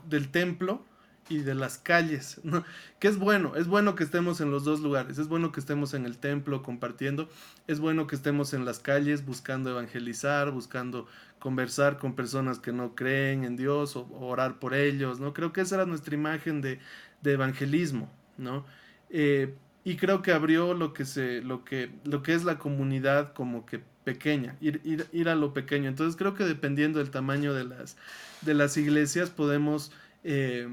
del 0.10 0.30
templo 0.30 0.84
y 1.32 1.39
de 1.39 1.56
las 1.56 1.78
calles, 1.78 2.41
¿no? 2.44 2.65
Que 3.00 3.08
es 3.08 3.17
bueno, 3.17 3.56
es 3.56 3.67
bueno 3.67 3.96
que 3.96 4.04
estemos 4.04 4.41
en 4.41 4.52
los 4.52 4.65
dos 4.65 4.82
lugares, 4.82 5.17
es 5.17 5.30
bueno 5.30 5.54
que 5.54 5.62
estemos 5.62 5.94
en 5.94 6.06
el 6.06 6.17
templo 6.17 6.62
compartiendo, 6.62 7.30
es 7.67 7.80
bueno 7.80 8.06
que 8.06 8.15
estemos 8.15 8.54
en 8.54 8.65
las 8.65 8.80
calles 8.80 9.26
buscando 9.26 9.70
evangelizar, 9.70 10.52
buscando 10.52 11.08
conversar 11.39 11.98
con 11.98 12.15
personas 12.15 12.60
que 12.60 12.74
no 12.74 12.96
creen 12.96 13.46
en 13.46 13.56
Dios 13.56 13.96
o, 13.96 14.08
orar 14.20 14.60
por 14.60 14.74
ellos, 14.74 15.22
¿no? 15.22 15.34
Creo 15.34 15.54
que 15.54 15.62
esa 15.62 15.76
era 15.76 15.86
nuestra 15.86 16.15
imagen 16.15 16.62
de, 16.62 16.80
evangelismo, 17.24 18.12
¿no? 18.38 18.65
Eh, 19.10 19.56
y 19.86 19.96
creo 19.96 20.22
que 20.22 20.34
abrió 20.34 20.74
lo 20.74 20.94
que, 20.94 21.06
se, 21.06 21.41
lo, 21.41 21.63
que, 21.63 21.91
lo 22.04 22.22
que 22.24 22.34
es 22.34 22.44
la 22.44 22.60
comunidad 22.60 23.34
como 23.34 23.65
que 23.65 23.82
pequeña, 24.04 24.58
ir, 24.60 25.30
a 25.30 25.36
lo 25.36 25.54
pequeño. 25.54 25.88
Entonces 25.88 26.17
creo 26.17 26.34
que 26.34 26.44
dependiendo 26.44 27.00
del 27.00 27.10
tamaño 27.10 27.54
de 27.54 27.63
las, 27.63 27.96
de 28.41 28.54
las 28.54 28.76
iglesias 28.76 29.30
podemos... 29.30 29.94
Eh, 30.26 30.67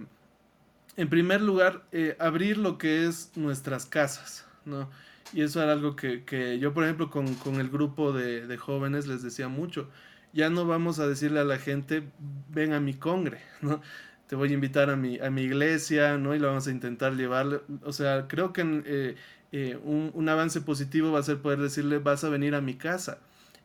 en 0.98 1.08
primer 1.08 1.40
lugar, 1.40 1.84
eh, 1.92 2.16
abrir 2.18 2.58
lo 2.58 2.76
que 2.76 3.06
es 3.06 3.30
nuestras 3.36 3.86
casas, 3.86 4.44
¿no? 4.64 4.90
Y 5.32 5.42
eso 5.42 5.62
era 5.62 5.72
algo 5.72 5.94
que, 5.94 6.58
yo, 6.60 6.74
por 6.74 6.82
ejemplo, 6.82 7.08
con, 7.08 7.28
el 7.60 7.70
grupo 7.70 8.12
de, 8.12 8.56
jóvenes 8.58 9.06
les 9.06 9.22
decía 9.22 9.46
mucho. 9.46 9.88
Ya 10.32 10.50
no 10.50 10.66
vamos 10.66 10.98
a 10.98 11.06
decirle 11.06 11.38
a 11.38 11.44
la 11.44 11.58
gente, 11.58 12.02
ven 12.48 12.72
a 12.72 12.80
mi 12.80 12.94
congre, 12.94 13.40
¿no? 13.62 13.80
Te 14.26 14.34
voy 14.34 14.50
a 14.50 14.54
invitar 14.54 14.90
a 14.90 14.96
mi, 14.96 15.20
a 15.20 15.30
mi 15.30 15.42
iglesia, 15.42 16.18
¿no? 16.18 16.34
Y 16.34 16.40
lo 16.40 16.48
vamos 16.48 16.66
a 16.66 16.72
intentar 16.72 17.14
llevar. 17.14 17.62
O 17.84 17.92
sea, 17.92 18.26
creo 18.26 18.52
que 18.52 18.82
eh, 18.84 19.14
eh, 19.52 19.78
un, 19.84 20.10
un 20.14 20.28
avance 20.28 20.60
positivo 20.62 21.12
va 21.12 21.20
a 21.20 21.22
ser 21.22 21.38
poder 21.38 21.60
decirle, 21.60 21.98
vas 21.98 22.24
a 22.24 22.28
venir 22.28 22.56
a 22.56 22.60
mi 22.60 22.74
casa. 22.74 23.18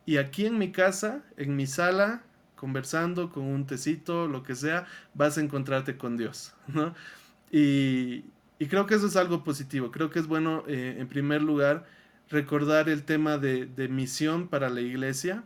Y 0.06 0.18
aquí 0.18 0.46
en 0.46 0.60
mi 0.60 0.72
casa, 0.72 1.24
en 1.38 1.56
mi 1.56 1.66
sala, 1.66 2.22
conversando 2.56 3.32
con 3.32 3.44
un 3.44 3.66
tecito, 3.66 4.28
lo 4.28 4.44
que 4.44 4.54
sea, 4.54 4.86
vas 5.16 5.40
a 5.40 5.42
encontrarte 5.42 5.98
con 5.98 6.16
Dios, 6.16 6.54
¿no? 6.68 6.94
Y, 7.54 8.26
creo 8.68 8.88
que 8.88 8.96
eso 8.96 9.06
es 9.06 9.16
algo 9.16 9.44
positivo. 9.44 9.92
Creo 9.92 10.10
que 10.10 10.20
es 10.20 10.28
bueno, 10.28 10.64
eh, 10.68 10.96
en 10.98 11.08
primer 11.08 11.44
lugar, 11.44 11.86
recordar 12.30 12.90
el 12.90 13.04
tema 13.04 13.38
de, 13.38 13.68
de 13.68 13.88
misión 13.90 14.48
para 14.48 14.70
la 14.70 14.82
iglesia, 14.82 15.44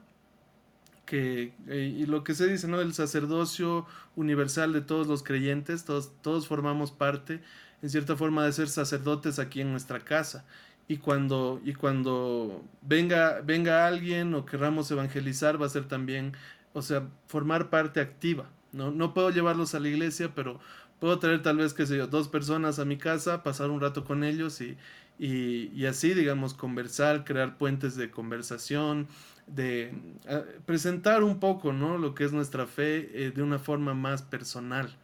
que, 1.06 1.54
eh, 1.68 1.96
y 1.98 2.06
lo 2.06 2.24
que 2.24 2.34
se 2.34 2.48
dice, 2.48 2.68
¿no? 2.70 2.80
El 2.80 2.94
sacerdocio 2.94 3.86
universal 4.16 4.72
de 4.72 4.82
todos 4.82 5.08
los 5.08 5.22
creyentes, 5.22 5.84
todos, 5.84 6.14
todos 6.22 6.48
formamos 6.48 6.92
parte, 6.92 7.42
en 7.82 7.90
cierta 7.90 8.16
forma, 8.16 8.46
de 8.46 8.54
ser 8.54 8.70
sacerdotes 8.70 9.38
aquí 9.38 9.60
en 9.60 9.72
nuestra 9.72 10.00
casa. 10.00 10.46
Y 10.88 10.98
cuando, 10.98 11.60
y 11.66 11.74
cuando 11.74 12.64
venga, 12.82 13.42
venga 13.42 13.86
alguien 13.86 14.34
o 14.34 14.46
querramos 14.46 14.90
evangelizar, 14.92 15.62
va 15.62 15.66
a 15.66 15.70
ser 15.70 15.90
también, 15.90 16.34
o 16.72 16.82
sea, 16.82 17.08
formar 17.28 17.70
parte 17.70 18.00
activa. 18.00 18.50
¿no? 18.72 18.92
no 18.92 19.14
puedo 19.14 19.30
llevarlos 19.32 19.76
a 19.76 19.80
la 19.80 19.90
iglesia, 19.90 20.34
pero 20.36 20.60
puedo 21.00 21.20
traer 21.20 21.42
tal 21.42 21.58
vez, 21.58 21.74
qué 21.74 21.86
sé 21.86 21.98
yo, 21.98 22.08
dos 22.08 22.28
personas 22.28 22.80
a 22.80 22.86
mi 22.86 22.98
casa, 22.98 23.44
pasar 23.44 23.70
un 23.70 23.82
rato 23.82 24.04
con 24.04 24.24
ellos 24.24 24.62
y, 24.62 24.78
y, 25.20 25.86
así, 25.86 26.14
digamos, 26.14 26.54
conversar, 26.54 27.24
crear 27.24 27.58
puentes 27.58 27.96
de 27.96 28.12
conversación, 28.12 29.08
de 29.48 29.94
ah, 30.28 30.44
presentar 30.66 31.24
un 31.24 31.40
poco, 31.40 31.74
¿no? 31.74 31.98
Lo 31.98 32.14
que 32.14 32.24
es 32.24 32.34
nuestra 32.34 32.68
fe 32.68 33.10
eh, 33.14 33.32
de 33.32 33.42
una 33.42 33.60
forma 33.60 33.94
más 33.94 34.22
personal, 34.22 34.96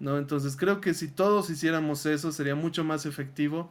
¿no? 0.00 0.18
Entonces 0.18 0.56
creo 0.56 0.80
que 0.80 0.94
si 0.94 1.08
todos 1.08 1.50
hiciéramos 1.50 2.04
eso 2.06 2.32
sería 2.32 2.54
mucho 2.54 2.84
más 2.84 3.06
efectivo 3.06 3.70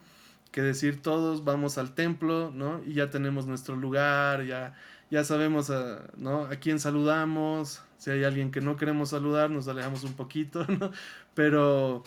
que 0.55 0.61
decir 0.61 1.01
todos 1.01 1.43
vamos 1.43 1.77
al 1.77 1.93
templo, 1.93 2.49
¿no? 2.55 2.81
Y 2.85 2.93
ya 2.93 3.09
tenemos 3.09 3.45
nuestro 3.45 3.75
lugar, 3.75 4.45
ya, 4.45 4.73
ya 5.11 5.25
sabemos 5.25 5.69
a, 5.69 6.03
¿no? 6.15 6.45
a 6.45 6.55
quién 6.55 6.79
saludamos, 6.79 7.81
si 7.97 8.11
hay 8.11 8.23
alguien 8.23 8.51
que 8.51 8.61
no 8.61 8.77
queremos 8.77 9.09
saludar, 9.09 9.49
nos 9.49 9.67
alejamos 9.67 10.05
un 10.05 10.13
poquito, 10.13 10.65
¿no? 10.79 10.91
Pero 11.33 12.05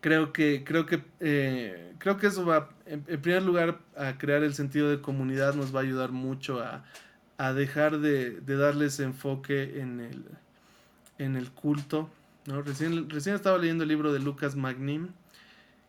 creo 0.00 0.32
que, 0.32 0.64
creo 0.64 0.84
que, 0.84 1.04
eh, 1.20 1.94
creo 1.98 2.16
que 2.16 2.26
eso 2.26 2.44
va, 2.44 2.70
en, 2.86 3.02
primer 3.04 3.44
lugar, 3.44 3.78
a 3.96 4.18
crear 4.18 4.42
el 4.42 4.54
sentido 4.54 4.90
de 4.90 5.00
comunidad, 5.00 5.54
nos 5.54 5.72
va 5.72 5.78
a 5.78 5.82
ayudar 5.84 6.10
mucho 6.10 6.60
a, 6.60 6.82
dejar 7.52 8.00
de, 8.00 8.40
darles 8.40 8.98
enfoque 8.98 9.78
en 9.80 10.00
el, 10.00 10.24
en 11.18 11.36
el 11.36 11.52
culto. 11.52 12.10
¿no? 12.46 12.62
Recién, 12.62 13.08
recién 13.08 13.36
estaba 13.36 13.58
leyendo 13.58 13.84
el 13.84 13.90
libro 13.90 14.12
de 14.12 14.18
Lucas 14.18 14.56
Magnin, 14.56 15.14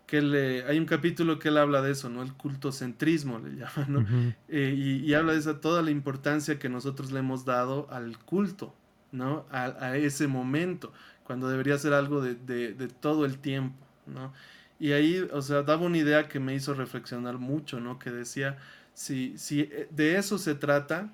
que 0.06 0.22
le, 0.22 0.64
hay 0.66 0.78
un 0.78 0.86
capítulo 0.86 1.40
que 1.40 1.50
él 1.50 1.58
habla 1.58 1.82
de 1.82 1.92
eso, 1.92 2.10
¿no? 2.10 2.22
El 2.22 2.34
cultocentrismo 2.34 3.40
le 3.40 3.56
llama, 3.56 3.86
¿no? 3.88 4.06
Eh, 4.48 4.74
y, 4.76 5.14
habla 5.14 5.34
de 5.34 5.40
esa, 5.40 5.60
toda 5.60 5.82
la 5.82 5.92
importancia 5.92 6.60
que 6.60 6.70
nosotros 6.70 7.12
le 7.12 7.20
hemos 7.20 7.46
dado 7.46 7.88
al 7.92 8.18
culto, 8.20 8.76
¿no? 9.12 9.46
A, 9.52 9.66
a 9.84 9.98
ese 9.98 10.28
momento, 10.28 10.94
cuando 11.24 11.50
debería 11.50 11.78
ser 11.78 11.94
algo 11.94 12.22
de, 12.22 12.36
de 12.36 12.88
todo 12.88 13.26
el 13.26 13.40
tiempo. 13.40 13.86
¿no? 14.06 14.34
Y 14.80 14.92
ahí, 14.92 15.28
o 15.32 15.42
sea, 15.42 15.64
daba 15.64 15.86
una 15.86 15.98
idea 15.98 16.28
que 16.28 16.40
me 16.40 16.54
hizo 16.54 16.74
reflexionar 16.74 17.38
mucho, 17.38 17.80
¿no? 17.80 17.98
Que 17.98 18.12
decía, 18.12 18.58
si, 18.94 19.38
si 19.38 19.62
eh, 19.62 19.88
de 19.92 20.18
eso 20.18 20.38
se 20.38 20.56
trata, 20.56 21.12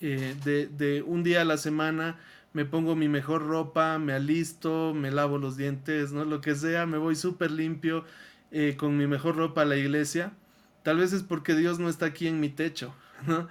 eh, 0.00 0.34
de, 0.44 0.66
de, 0.68 1.02
un 1.02 1.22
día 1.22 1.42
a 1.42 1.44
la 1.44 1.58
semana 1.58 2.18
me 2.54 2.64
pongo 2.64 2.96
mi 2.96 3.08
mejor 3.08 3.46
ropa, 3.46 3.98
me 3.98 4.14
alisto, 4.14 4.94
me 4.94 5.10
lavo 5.10 5.36
los 5.38 5.58
dientes, 5.58 6.12
¿no? 6.12 6.24
Lo 6.24 6.40
que 6.40 6.54
sea, 6.54 6.86
me 6.86 6.96
voy 6.96 7.16
súper 7.16 7.50
limpio 7.50 8.04
eh, 8.50 8.76
con 8.78 8.96
mi 8.96 9.06
mejor 9.06 9.36
ropa 9.36 9.62
a 9.62 9.66
la 9.66 9.76
iglesia. 9.76 10.32
Tal 10.82 10.98
vez 10.98 11.12
es 11.12 11.22
porque 11.22 11.54
Dios 11.54 11.78
no 11.78 11.88
está 11.90 12.06
aquí 12.06 12.26
en 12.28 12.40
mi 12.40 12.48
techo, 12.48 12.94
¿no? 13.26 13.48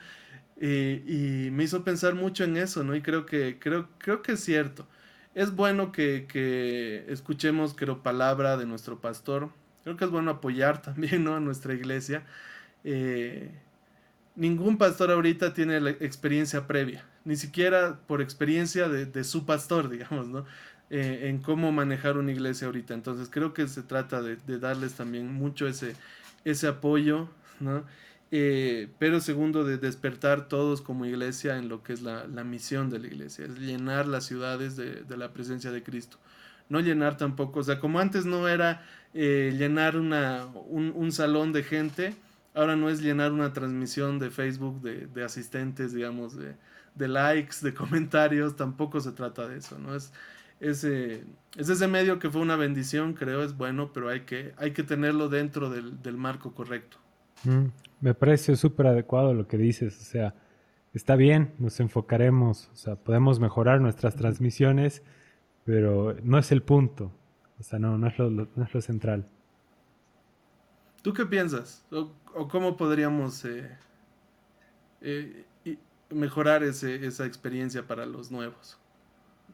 y 0.62 1.50
me 1.52 1.66
hizo 1.66 1.84
pensar 1.84 2.16
mucho 2.16 2.46
en 2.46 2.56
eso, 2.56 2.84
¿no? 2.84 2.96
Y 2.96 3.02
creo 3.02 3.26
que, 3.26 3.60
creo, 3.60 3.90
creo 4.00 4.22
que 4.22 4.34
es 4.34 4.40
cierto 4.40 4.88
es 5.36 5.56
bueno 5.56 5.92
que, 5.92 7.06
escuchemos, 7.08 7.74
creo, 7.74 8.04
palabra 8.04 8.58
de 8.58 8.66
nuestro 8.66 9.00
pastor. 9.00 9.50
Creo 9.84 9.98
que 9.98 10.06
es 10.06 10.12
bueno 10.12 10.32
apoyar 10.32 10.82
también, 10.82 11.24
¿no? 11.24 11.36
A 11.36 11.40
nuestra 11.40 11.74
iglesia. 11.74 12.26
Eh, 12.84 13.52
ningún 14.36 14.78
pastor 14.78 15.12
ahorita 15.12 15.54
tiene 15.54 15.80
la 15.80 15.92
experiencia 15.92 16.68
previa, 16.68 17.06
ni 17.26 17.36
siquiera 17.36 18.00
por 18.08 18.22
experiencia 18.22 18.90
de, 18.90 19.24
su 19.24 19.46
pastor, 19.46 19.90
digamos, 19.92 20.28
¿no? 20.28 20.46
Eh, 20.90 21.30
en 21.30 21.40
cómo 21.40 21.72
manejar 21.72 22.18
una 22.18 22.32
iglesia 22.32 22.68
ahorita. 22.68 22.94
Entonces 22.94 23.30
creo 23.32 23.54
que 23.54 23.68
se 23.68 23.82
trata 23.82 24.22
de, 24.22 24.36
de 24.36 24.60
darles 24.60 24.94
también 24.94 25.34
mucho 25.34 25.68
ese, 25.68 25.96
apoyo, 26.68 27.30
¿no? 27.60 27.84
Eh, 28.36 28.90
pero 28.98 29.20
segundo, 29.20 29.64
de 29.64 29.78
despertar 29.78 30.48
todos 30.48 30.82
como 30.82 31.06
iglesia 31.06 31.58
en 31.58 31.70
lo 31.70 31.84
que 31.84 31.94
es 31.94 32.02
la, 32.02 32.26
misión 32.44 32.90
de 32.90 32.98
la 32.98 33.06
iglesia, 33.06 33.46
es 33.46 33.60
llenar 33.60 34.08
las 34.08 34.26
ciudades 34.26 34.76
de, 34.76 35.18
la 35.18 35.32
presencia 35.34 35.72
de 35.72 35.84
Cristo. 35.84 36.18
No 36.68 36.80
llenar 36.80 37.16
tampoco, 37.16 37.60
o 37.60 37.64
sea, 37.64 37.80
como 37.80 38.00
antes 38.00 38.26
no 38.26 38.48
era 38.48 38.84
eh, 39.14 39.54
llenar 39.56 39.98
una, 39.98 40.48
un, 40.48 41.12
salón 41.12 41.54
de 41.54 41.62
gente, 41.62 42.16
ahora 42.56 42.76
no 42.76 42.90
es 42.90 43.02
llenar 43.04 43.32
una 43.34 43.54
transmisión 43.54 44.18
de 44.18 44.32
Facebook 44.32 44.82
de, 44.82 45.24
asistentes, 45.24 45.94
digamos, 45.94 46.36
de, 46.36 46.56
likes, 46.98 47.58
de 47.62 47.74
comentarios, 47.74 48.56
tampoco 48.56 49.00
se 49.00 49.12
trata 49.12 49.48
de 49.48 49.58
eso, 49.58 49.78
¿no? 49.80 49.96
Es, 49.96 50.12
ese, 50.60 51.26
es 51.58 51.70
ese 51.70 51.88
medio 51.88 52.20
que 52.20 52.30
fue 52.30 52.42
una 52.42 52.56
bendición, 52.56 53.14
creo, 53.14 53.44
es 53.44 53.58
bueno, 53.58 53.92
pero 53.94 54.10
hay 54.10 54.22
que, 54.22 54.54
hay 54.58 54.72
que 54.72 54.84
tenerlo 54.84 55.28
dentro 55.30 55.70
del, 55.70 56.02
del 56.02 56.18
marco 56.18 56.54
correcto. 56.54 56.98
Mm, 57.44 57.66
me 58.02 58.14
parece 58.14 58.56
súper 58.56 58.88
adecuado 58.88 59.34
lo 59.34 59.48
que 59.48 59.58
dices, 59.58 60.00
o 60.00 60.04
sea, 60.04 60.36
está 60.94 61.16
bien, 61.16 61.54
nos 61.60 61.80
enfocaremos, 61.80 62.70
o 62.72 62.76
sea, 62.76 62.96
podemos 62.96 63.40
mejorar 63.40 63.82
nuestras 63.82 64.16
transmisiones, 64.16 65.04
pero 65.66 66.16
no 66.24 66.38
es 66.38 66.52
el 66.52 66.62
punto, 66.62 67.12
o 67.60 67.64
sea, 67.64 67.80
no, 67.80 67.98
no, 67.98 68.08
es, 68.08 68.18
lo, 68.18 68.30
no 68.30 68.64
es 68.64 68.74
lo 68.74 68.82
central. 68.82 69.28
¿Tú 71.02 71.14
qué 71.14 71.26
piensas? 71.26 71.86
¿O, 71.92 72.48
cómo 72.48 72.78
podríamos 72.78 73.44
eh, 73.44 73.70
eh, 75.02 75.46
mejorar 76.14 76.64
ese, 76.64 77.06
esa 77.06 77.26
experiencia 77.26 77.88
para 77.88 78.06
los 78.06 78.32
nuevos? 78.32 78.78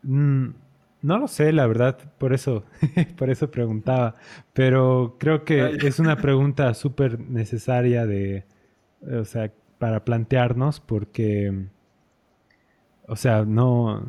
Mm, 0.04 0.50
no 1.02 1.18
lo 1.18 1.28
sé, 1.28 1.54
la 1.54 1.66
verdad, 1.68 1.98
por 2.18 2.34
eso, 2.34 2.66
por 3.18 3.30
eso 3.30 3.50
preguntaba. 3.52 4.16
Pero 4.54 5.16
creo 5.20 5.46
que 5.46 5.78
es 5.82 6.00
una 6.00 6.18
pregunta 6.18 6.74
súper 6.74 7.20
necesaria 7.20 8.06
de, 8.06 8.46
o 9.02 9.26
sea, 9.26 9.52
para 9.78 10.04
plantearnos, 10.04 10.80
porque, 10.80 11.68
o 13.08 13.16
sea, 13.16 13.46
no, 13.46 14.04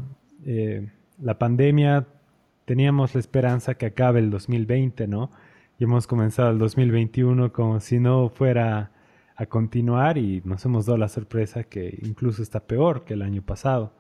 eh, 0.45 0.91
la 1.21 1.39
pandemia 1.39 2.07
teníamos 2.65 3.15
la 3.15 3.21
esperanza 3.21 3.75
que 3.75 3.87
acabe 3.87 4.21
el 4.21 4.31
2020, 4.31 5.07
¿no? 5.07 5.31
Y 5.79 5.85
hemos 5.85 6.07
comenzado 6.07 6.51
el 6.51 6.59
2021 6.59 7.53
como 7.53 7.81
si 7.81 7.99
no 8.01 8.29
fuera 8.29 8.91
a 9.41 9.47
continuar 9.47 10.19
y 10.19 10.43
nos 10.45 10.63
hemos 10.67 10.85
dado 10.85 10.99
la 10.99 11.09
sorpresa 11.09 11.65
que 11.65 11.99
incluso 12.03 12.43
está 12.43 12.61
peor 12.61 13.05
que 13.05 13.15
el 13.15 13.23
año 13.23 13.41
pasado. 13.41 13.95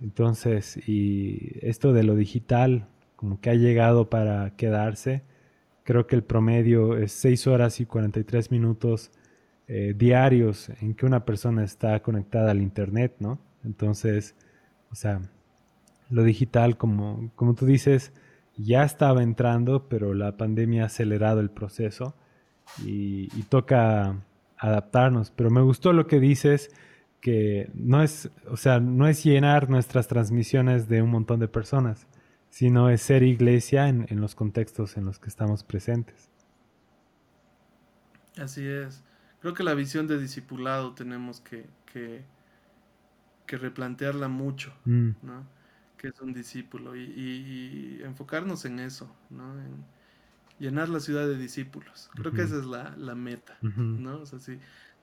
Entonces, 0.00 0.76
y 0.88 1.58
esto 1.60 1.92
de 1.92 2.04
lo 2.04 2.14
digital, 2.14 2.86
como 3.16 3.40
que 3.40 3.50
ha 3.50 3.54
llegado 3.54 4.08
para 4.08 4.54
quedarse. 4.56 5.24
Creo 5.82 6.06
que 6.06 6.14
el 6.14 6.22
promedio 6.22 6.96
es 6.96 7.10
6 7.10 7.48
horas 7.48 7.80
y 7.80 7.86
43 7.86 8.52
minutos 8.52 9.10
eh, 9.66 9.92
diarios 9.96 10.68
en 10.80 10.94
que 10.94 11.04
una 11.04 11.24
persona 11.24 11.64
está 11.64 12.00
conectada 12.00 12.52
al 12.52 12.62
Internet, 12.62 13.16
¿no? 13.18 13.40
Entonces, 13.64 14.36
o 14.92 14.94
sea, 14.94 15.20
lo 16.10 16.22
digital, 16.22 16.76
como, 16.76 17.32
como 17.34 17.54
tú 17.54 17.66
dices, 17.66 18.12
ya 18.56 18.84
estaba 18.84 19.24
entrando, 19.24 19.88
pero 19.88 20.14
la 20.14 20.36
pandemia 20.36 20.84
ha 20.84 20.86
acelerado 20.86 21.40
el 21.40 21.50
proceso 21.50 22.14
y 22.84 23.26
toca 23.48 24.16
adaptarnos. 24.60 25.30
Pero 25.30 25.50
me 25.50 25.62
gustó 25.62 25.92
lo 25.92 26.06
que 26.06 26.20
dices 26.20 26.70
que 27.20 27.70
no 27.74 28.02
es, 28.02 28.30
o 28.48 28.56
sea, 28.56 28.80
no 28.80 29.08
es 29.08 29.24
llenar 29.24 29.68
nuestras 29.68 30.08
transmisiones 30.08 30.88
de 30.88 31.02
un 31.02 31.10
montón 31.10 31.40
de 31.40 31.48
personas, 31.48 32.06
sino 32.48 32.88
es 32.90 33.02
ser 33.02 33.22
iglesia 33.22 33.88
en, 33.88 34.20
los 34.20 34.34
contextos 34.34 34.96
en 34.96 35.04
los 35.04 35.18
que 35.18 35.28
estamos 35.28 35.64
presentes. 35.64 36.30
Así 38.38 38.66
es. 38.66 39.02
Creo 39.40 39.54
que 39.54 39.62
la 39.62 39.74
visión 39.74 40.06
de 40.06 40.18
discipulado 40.18 40.94
tenemos 40.94 41.40
que, 41.40 41.66
que, 41.86 42.24
replantearla 43.48 44.28
mucho, 44.28 44.72
mm. 44.84 45.10
¿no? 45.22 45.44
Que 45.96 46.08
es 46.08 46.20
un 46.20 46.32
discípulo 46.32 46.94
y, 46.94 48.00
enfocarnos 48.04 48.64
en 48.64 48.78
eso, 48.78 49.12
¿no? 49.28 49.58
En 49.60 49.84
llenar 50.60 50.88
la 50.88 51.00
ciudad 51.00 51.26
de 51.26 51.36
discípulos. 51.36 52.10
Creo 52.14 52.32
que 52.32 52.42
esa 52.42 52.58
es 52.58 52.66
la, 52.66 53.14
meta, 53.16 53.58
¿no? 53.62 54.20
O 54.20 54.26
sea, 54.26 54.38
sí 54.38 54.60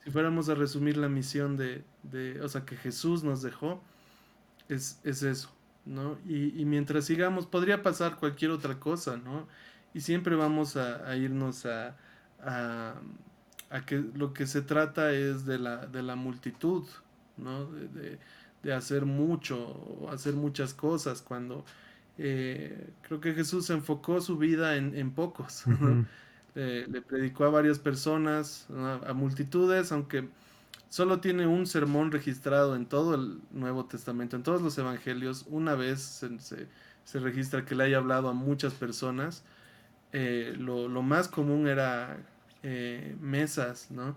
si 0.08 0.12
fuéramos 0.14 0.48
a 0.48 0.56
resumir 0.56 0.96
la 0.96 1.10
misión 1.10 1.58
de, 1.58 1.84
de 2.04 2.40
o 2.40 2.48
sea, 2.48 2.64
que 2.64 2.78
Jesús 2.78 3.26
nos 3.26 3.42
dejó, 3.42 3.82
es, 4.70 5.02
es 5.04 5.22
eso, 5.22 5.52
¿no? 5.84 6.18
Y, 6.26 6.58
y, 6.58 6.64
mientras 6.64 7.04
sigamos, 7.04 7.46
podría 7.46 7.84
pasar 7.84 8.16
cualquier 8.16 8.52
otra 8.52 8.80
cosa, 8.80 9.18
¿no? 9.18 9.50
Y 9.94 10.00
siempre 10.00 10.38
vamos 10.38 10.78
a, 10.78 11.14
irnos 11.18 11.66
a, 11.66 11.98
a, 12.40 12.94
a, 13.70 13.86
que 13.86 14.02
lo 14.16 14.32
que 14.32 14.48
se 14.48 14.62
trata 14.62 15.12
es 15.12 15.46
de 15.46 15.60
la, 15.60 15.88
de 15.88 16.02
la 16.04 16.16
multitud, 16.16 16.86
¿no? 17.36 17.66
De, 17.66 18.18
de 18.64 18.74
hacer 18.74 19.06
mucho 19.06 20.08
hacer 20.10 20.36
muchas 20.36 20.74
cosas 20.74 21.22
cuando 21.22 21.66
eh, 22.18 22.90
creo 23.02 23.20
que 23.22 23.34
Jesús 23.34 23.70
enfocó 23.70 24.22
su 24.22 24.38
vida 24.38 24.76
en, 24.76 25.12
pocos. 25.12 25.64
le 26.56 27.02
predicó 27.02 27.46
a 27.46 27.50
varias 27.50 27.80
personas, 27.80 28.68
a, 29.06 29.14
multitudes, 29.14 29.92
aunque 29.92 30.28
solo 30.90 31.20
tiene 31.20 31.46
un 31.46 31.68
sermón 31.68 32.12
registrado 32.12 32.76
en 32.76 32.88
todo 32.88 33.16
el 33.16 33.40
Nuevo 33.52 33.86
Testamento, 33.86 34.36
en 34.36 34.44
todos 34.44 34.62
los 34.62 34.78
evangelios. 34.78 35.46
Una 35.48 35.76
vez 35.76 36.24
se, 37.04 37.20
registra 37.20 37.66
que 37.66 37.76
le 37.76 37.86
haya 37.86 37.98
hablado 37.98 38.30
a 38.30 38.34
muchas 38.34 38.74
personas. 38.74 39.44
Eh, 40.14 40.56
lo, 40.58 40.88
más 41.04 41.28
común 41.28 41.68
era 41.68 42.18
eh, 42.64 43.16
mesas, 43.22 43.92
¿no? 43.92 44.16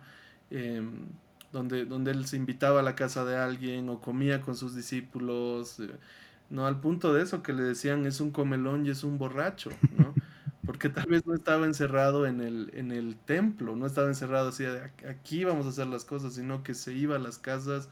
Em, 0.51 1.07
donde, 1.53 1.85
donde 1.85 2.13
él 2.13 2.27
se 2.27 2.37
invitaba 2.37 2.81
a 2.81 2.83
la 2.83 2.95
casa 2.95 3.25
de 3.25 3.37
alguien 3.37 3.89
o 3.89 4.01
comía 4.01 4.41
con 4.41 4.57
sus 4.57 4.75
discípulos, 4.75 5.81
no 6.51 6.67
al 6.67 6.81
punto 6.81 7.15
de 7.15 7.23
eso 7.23 7.43
que 7.43 7.53
le 7.53 7.63
decían 7.63 8.07
es 8.07 8.21
un 8.21 8.31
comelón 8.31 8.87
y 8.87 8.91
es 8.91 9.05
un 9.05 9.19
borracho, 9.19 9.71
¿no? 9.97 10.15
Porque 10.67 10.89
tal 10.89 11.07
vez 11.07 11.27
no 11.27 11.35
estaba 11.35 11.67
encerrado 11.67 12.27
en 12.27 12.41
el, 12.41 12.71
en 12.75 12.93
el 12.93 13.17
templo, 13.17 13.75
no 13.75 13.87
estaba 13.87 14.09
encerrado 14.09 14.51
así 14.51 14.65
de 14.65 14.91
aquí 15.09 15.45
vamos 15.45 15.67
a 15.67 15.71
hacer 15.71 15.87
las 15.87 16.05
cosas, 16.05 16.35
sino 16.35 16.63
que 16.63 16.75
se 16.75 16.93
iba 16.93 17.17
a 17.17 17.19
las 17.19 17.39
casas 17.39 17.89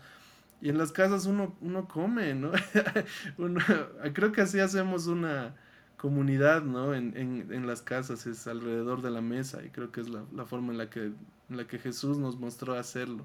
y 0.61 0.69
en 0.69 0.79
las 0.79 0.93
casas 0.93 1.27
uno, 1.27 1.57
uno 1.61 1.89
come, 1.89 2.35
¿no? 2.35 2.51
creo 4.13 4.33
que 4.33 4.41
así 4.43 4.61
hacemos 4.61 5.07
una 5.07 5.55
comunidad, 5.97 6.63
¿no? 6.63 6.95
En, 6.95 7.17
en, 7.17 7.53
en, 7.53 7.67
las 7.67 7.83
casas, 7.83 8.27
es 8.27 8.47
alrededor 8.47 9.03
de 9.03 9.11
la 9.11 9.21
mesa 9.21 9.63
y 9.65 9.71
creo 9.71 9.93
que 9.93 10.01
es 10.01 10.09
la, 10.09 10.25
la 10.35 10.47
forma 10.47 10.73
en 10.73 10.79
la 10.79 10.91
que, 10.91 11.07
en 11.07 11.57
la 11.57 11.67
que 11.67 11.79
Jesús 11.79 12.19
nos 12.19 12.39
mostró 12.39 12.75
hacerlo. 12.75 13.25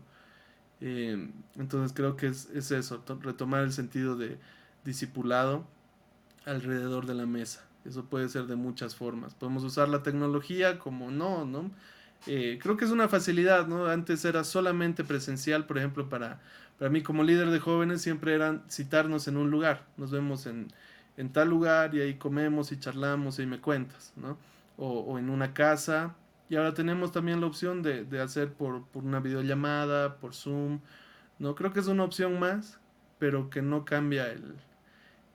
Eh, 0.81 1.29
entonces 1.55 1.93
creo 1.95 2.15
que 2.17 2.27
es, 2.27 2.49
eso, 2.51 3.03
retomar 3.21 3.63
el 3.63 3.71
sentido 3.71 4.15
de 4.17 4.37
discipulado 4.83 5.65
alrededor 6.45 7.05
de 7.05 7.15
la 7.15 7.25
mesa. 7.25 7.65
Eso 7.85 8.05
puede 8.05 8.29
ser 8.29 8.45
de 8.45 8.55
muchas 8.55 8.95
formas. 8.95 9.33
Podemos 9.33 9.63
usar 9.63 9.89
la 9.89 10.03
tecnología 10.03 10.79
como 10.79 11.11
no, 11.11 11.45
¿no? 11.45 11.71
Eh, 12.27 12.57
creo 12.61 12.77
que 12.77 12.85
es 12.85 12.91
una 12.91 13.09
facilidad, 13.09 13.67
¿no? 13.67 13.87
Antes 13.87 14.23
era 14.23 14.43
solamente 14.43 15.03
presencial, 15.03 15.65
por 15.65 15.77
ejemplo, 15.77 16.07
para, 16.07 16.39
para 16.79 16.89
mí 16.89 17.01
como 17.01 17.23
líder 17.23 17.49
de 17.49 17.59
jóvenes 17.59 18.01
siempre 18.01 18.33
eran 18.33 18.63
citarnos 18.69 19.27
en 19.27 19.37
un 19.37 19.51
lugar. 19.51 19.85
Nos 19.97 20.11
vemos 20.11 20.45
en, 20.45 20.67
en 21.17 21.33
tal 21.33 21.49
lugar 21.49 21.93
y 21.95 22.01
ahí 22.01 22.15
comemos 22.15 22.71
y 22.71 22.79
charlamos 22.79 23.39
y 23.39 23.45
me 23.45 23.59
cuentas, 23.59 24.13
¿no? 24.15 24.37
O, 24.77 24.99
o 24.99 25.19
en 25.19 25.29
una 25.29 25.53
casa 25.53 26.15
y 26.53 26.55
ahora 26.55 26.75
tenemos 26.75 27.11
también 27.11 27.41
la 27.41 27.47
opción 27.47 27.81
de, 27.81 28.21
hacer 28.21 28.53
por, 28.53 28.83
una 28.93 29.19
videollamada, 29.19 30.17
por 30.17 30.35
Zoom. 30.35 30.81
No 31.39 31.55
creo 31.55 31.73
que 31.73 31.79
es 31.79 31.87
una 31.87 32.03
opción 32.03 32.39
más, 32.39 32.79
pero 33.17 33.49
que 33.49 33.63
no 33.63 33.85
cambia 33.85 34.31
el, 34.31 34.53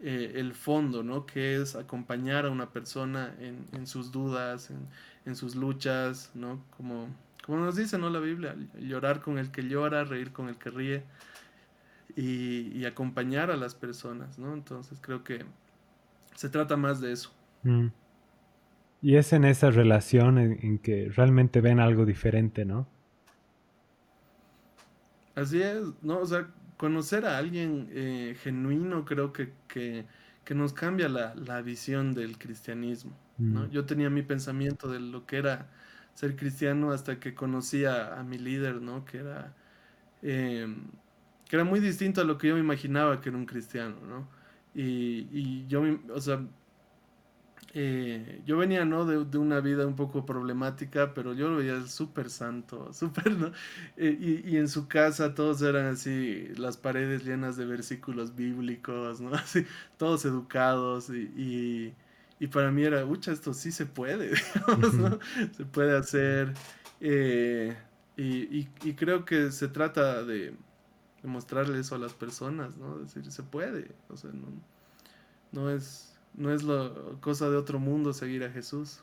eh, 0.00 0.50
fondo, 0.54 1.02
¿no? 1.02 1.26
Que 1.26 1.60
es 1.60 1.74
acompañar 1.74 2.46
a 2.46 2.50
una 2.50 2.70
persona 2.70 3.34
en, 3.40 3.86
sus 3.86 4.12
dudas, 4.12 4.70
en, 5.24 5.36
sus 5.36 5.56
luchas, 5.56 6.30
¿no? 6.34 6.64
Como, 6.76 7.08
como 7.44 7.64
nos 7.64 7.76
dice, 7.76 7.98
¿no? 7.98 8.08
La 8.10 8.20
Biblia, 8.20 8.54
llorar 8.78 9.20
con 9.20 9.38
el 9.38 9.50
que 9.50 9.62
llora, 9.62 10.04
reír 10.04 10.32
con 10.32 10.48
el 10.48 10.56
que 10.56 10.70
ríe 10.70 11.02
y, 12.16 12.84
acompañar 12.84 13.50
a 13.50 13.56
las 13.56 13.74
personas, 13.74 14.38
¿no? 14.38 14.54
Entonces 14.54 14.98
creo 15.00 15.24
que 15.24 15.44
se 16.34 16.48
trata 16.48 16.76
más 16.76 17.00
de 17.00 17.12
eso. 17.12 17.32
Mm. 17.62 17.88
Y 19.00 19.16
es 19.16 19.32
en 19.32 19.44
esa 19.44 19.70
relación 19.70 20.38
en, 20.38 20.78
que 20.78 21.10
realmente 21.14 21.60
ven 21.60 21.78
algo 21.78 22.04
diferente, 22.04 22.64
¿no? 22.64 22.88
Así 25.36 25.62
es, 25.62 25.82
¿no? 26.02 26.18
O 26.18 26.26
sea, 26.26 26.48
conocer 26.78 27.26
a 27.26 27.36
alguien 27.36 27.88
eh, 27.92 28.36
genuino 28.42 29.04
creo 29.04 29.32
que, 29.32 29.52
que, 29.66 30.06
nos 30.54 30.72
cambia 30.72 31.10
la, 31.10 31.60
visión 31.60 32.14
del 32.14 32.38
cristianismo, 32.38 33.12
¿no? 33.36 33.64
Mm. 33.64 33.70
Yo 33.70 33.84
tenía 33.84 34.08
mi 34.08 34.22
pensamiento 34.22 34.88
de 34.88 34.98
lo 34.98 35.26
que 35.26 35.36
era 35.36 35.68
ser 36.14 36.36
cristiano 36.36 36.90
hasta 36.90 37.20
que 37.20 37.34
conocí 37.34 37.84
a, 37.84 38.24
mi 38.26 38.38
líder, 38.38 38.80
¿no? 38.80 39.04
Que 39.04 39.18
era, 39.18 39.54
em, 40.22 40.86
que 41.46 41.56
era 41.56 41.64
muy 41.64 41.80
distinto 41.80 42.22
a 42.22 42.24
lo 42.24 42.38
que 42.38 42.48
yo 42.48 42.54
me 42.54 42.60
imaginaba 42.60 43.20
que 43.20 43.28
era 43.28 43.36
un 43.36 43.44
cristiano, 43.44 43.96
¿no? 44.08 44.26
Y, 44.74 45.28
y 45.32 45.66
yo, 45.68 45.82
o 46.14 46.20
sea, 46.20 46.40
eh, 47.80 48.42
yo 48.44 48.56
venía, 48.56 48.84
¿no? 48.84 49.04
De, 49.04 49.38
una 49.38 49.60
vida 49.60 49.86
un 49.86 49.94
poco 49.94 50.26
problemática, 50.26 51.14
pero 51.14 51.32
yo 51.32 51.48
lo 51.48 51.58
veía 51.58 51.86
súper 51.86 52.28
santo, 52.28 52.92
súper, 52.92 53.30
¿no? 53.30 53.52
Eh, 53.96 54.42
y, 54.44 54.56
en 54.56 54.68
su 54.68 54.88
casa 54.88 55.32
todos 55.32 55.62
eran 55.62 55.86
así, 55.86 56.48
las 56.56 56.76
paredes 56.76 57.24
llenas 57.24 57.56
de 57.56 57.66
versículos 57.66 58.34
bíblicos, 58.34 59.20
¿no? 59.20 59.32
Así, 59.34 59.64
todos 59.96 60.24
educados 60.24 61.08
y, 61.10 61.94
y, 62.40 62.46
para 62.48 62.72
mí 62.72 62.82
era, 62.82 63.04
ucha, 63.04 63.30
esto 63.30 63.54
sí 63.54 63.70
se 63.70 63.86
puede, 63.86 64.32
digamos, 64.66 64.94
¿no? 64.94 65.18
Se 65.56 65.64
puede 65.64 65.96
hacer. 65.96 66.54
Eh, 67.00 67.76
y, 68.16 68.64
creo 68.94 69.24
que 69.24 69.52
se 69.52 69.68
trata 69.68 70.24
de, 70.24 70.52
de 71.22 71.28
mostrarle 71.28 71.78
eso 71.78 71.94
a 71.94 71.98
las 71.98 72.12
personas, 72.12 72.76
¿no? 72.76 72.98
Decir, 72.98 73.30
se 73.30 73.44
puede, 73.44 73.92
o 74.08 74.16
sea, 74.16 74.30
no, 74.32 74.48
no 75.52 75.70
es 75.70 76.17
no 76.38 76.52
es 76.52 76.62
lo, 76.62 77.20
cosa 77.20 77.50
de 77.50 77.56
otro 77.56 77.78
mundo 77.78 78.12
seguir 78.12 78.44
a 78.44 78.50
Jesús. 78.50 79.02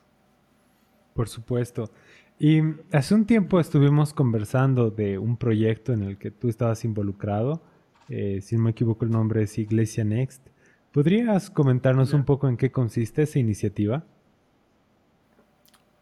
Por 1.14 1.30
supuesto. 1.30 1.92
Y 2.40 2.62
hace 2.92 3.14
un 3.14 3.26
tiempo 3.26 3.60
estuvimos 3.60 4.14
conversando 4.14 4.90
de 4.90 5.18
un 5.18 5.38
proyecto 5.38 5.94
en 5.94 6.04
el 6.04 6.18
que 6.18 6.32
tú 6.32 6.50
estabas 6.50 6.84
involucrado. 6.84 7.62
Eh, 8.10 8.40
si 8.42 8.56
no 8.56 8.64
me 8.64 8.72
equivoco, 8.72 9.06
el 9.06 9.12
nombre 9.12 9.44
es 9.44 9.58
Iglesia 9.58 10.04
Next. 10.04 10.48
¿Podrías 10.92 11.50
comentarnos 11.50 12.14
un 12.14 12.24
poco 12.24 12.48
en 12.48 12.58
qué 12.58 12.72
consiste 12.72 13.24
esa 13.24 13.40
iniciativa? 13.40 14.06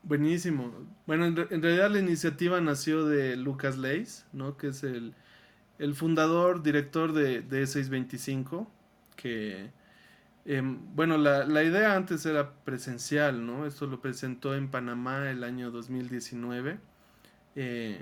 Buenísimo. 0.04 0.72
Bueno, 1.08 1.26
en, 1.26 1.36
realidad 1.36 1.91
la 1.91 2.00
iniciativa 2.00 2.60
nació 2.62 3.06
de 3.06 3.36
Lucas 3.36 3.78
Leis, 3.78 4.26
¿no? 4.34 4.58
que 4.58 4.67
es 4.67 4.84
el, 4.84 5.15
fundador, 5.96 6.62
director 6.62 7.13
de, 7.13 7.41
de 7.41 7.65
625, 7.65 8.69
que 9.15 9.72
Em, 10.46 10.78
bueno, 10.96 11.18
la, 11.18 11.46
la, 11.46 11.64
idea 11.64 11.96
antes 11.96 12.26
era 12.26 12.54
presencial, 12.66 13.46
¿no? 13.46 13.66
Esto 13.66 13.88
lo 13.88 14.02
presentó 14.02 14.56
en 14.56 14.70
Panamá 14.70 15.30
el 15.30 15.44
año 15.44 15.72
2019. 15.72 16.80
Eh, 17.56 18.02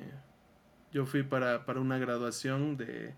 yo 0.92 1.06
fui 1.06 1.24
para, 1.24 1.66
para 1.66 1.80
una 1.80 1.98
graduación 2.00 2.78
de, 2.78 3.14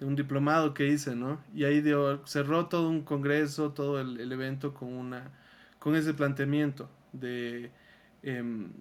un 0.00 0.16
diplomado 0.16 0.74
que 0.74 0.88
hice, 0.88 1.14
¿no? 1.14 1.40
Y 1.54 1.64
ahí 1.64 1.82
cerró 2.24 2.66
todo 2.66 2.88
un 2.88 3.02
congreso, 3.02 3.72
todo 3.72 4.00
el, 4.00 4.20
el 4.20 4.32
evento 4.32 4.74
con, 4.74 4.92
una, 4.92 5.30
con 5.78 5.96
ese 5.96 6.12
planteamiento 6.14 6.90
de 7.12 7.70
em, 8.22 8.72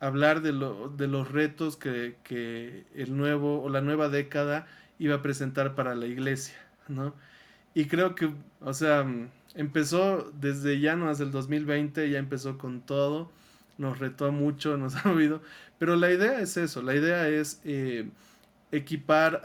hablar 0.00 0.42
de, 0.42 0.52
lo, 0.52 0.88
de 0.90 1.08
los 1.08 1.30
retos 1.30 1.76
que, 1.76 2.16
que 2.24 2.86
el 2.94 3.16
nuevo 3.16 3.62
o 3.62 3.68
la 3.70 3.80
nueva 3.80 4.08
década 4.08 4.66
iba 4.98 5.16
a 5.16 5.22
presentar 5.22 5.74
para 5.74 5.94
la 5.94 6.06
iglesia, 6.06 6.56
¿no? 6.88 7.14
Y 7.74 7.86
creo 7.86 8.14
que, 8.14 8.32
o 8.60 8.74
sea, 8.74 9.06
empezó 9.54 10.30
desde 10.40 10.80
ya 10.80 10.96
no 10.96 11.08
hace 11.08 11.22
el 11.22 11.30
2020, 11.30 12.10
ya 12.10 12.18
empezó 12.18 12.58
con 12.58 12.80
todo, 12.80 13.30
nos 13.78 13.98
retó 13.98 14.30
mucho, 14.32 14.76
nos 14.78 14.96
ha 14.96 15.08
movido, 15.08 15.42
pero 15.78 15.96
la 15.96 16.10
idea 16.12 16.40
es 16.40 16.56
eso, 16.56 16.82
la 16.82 16.94
idea 16.94 17.28
es 17.28 17.60
eh, 17.64 18.08
equipar 18.72 19.42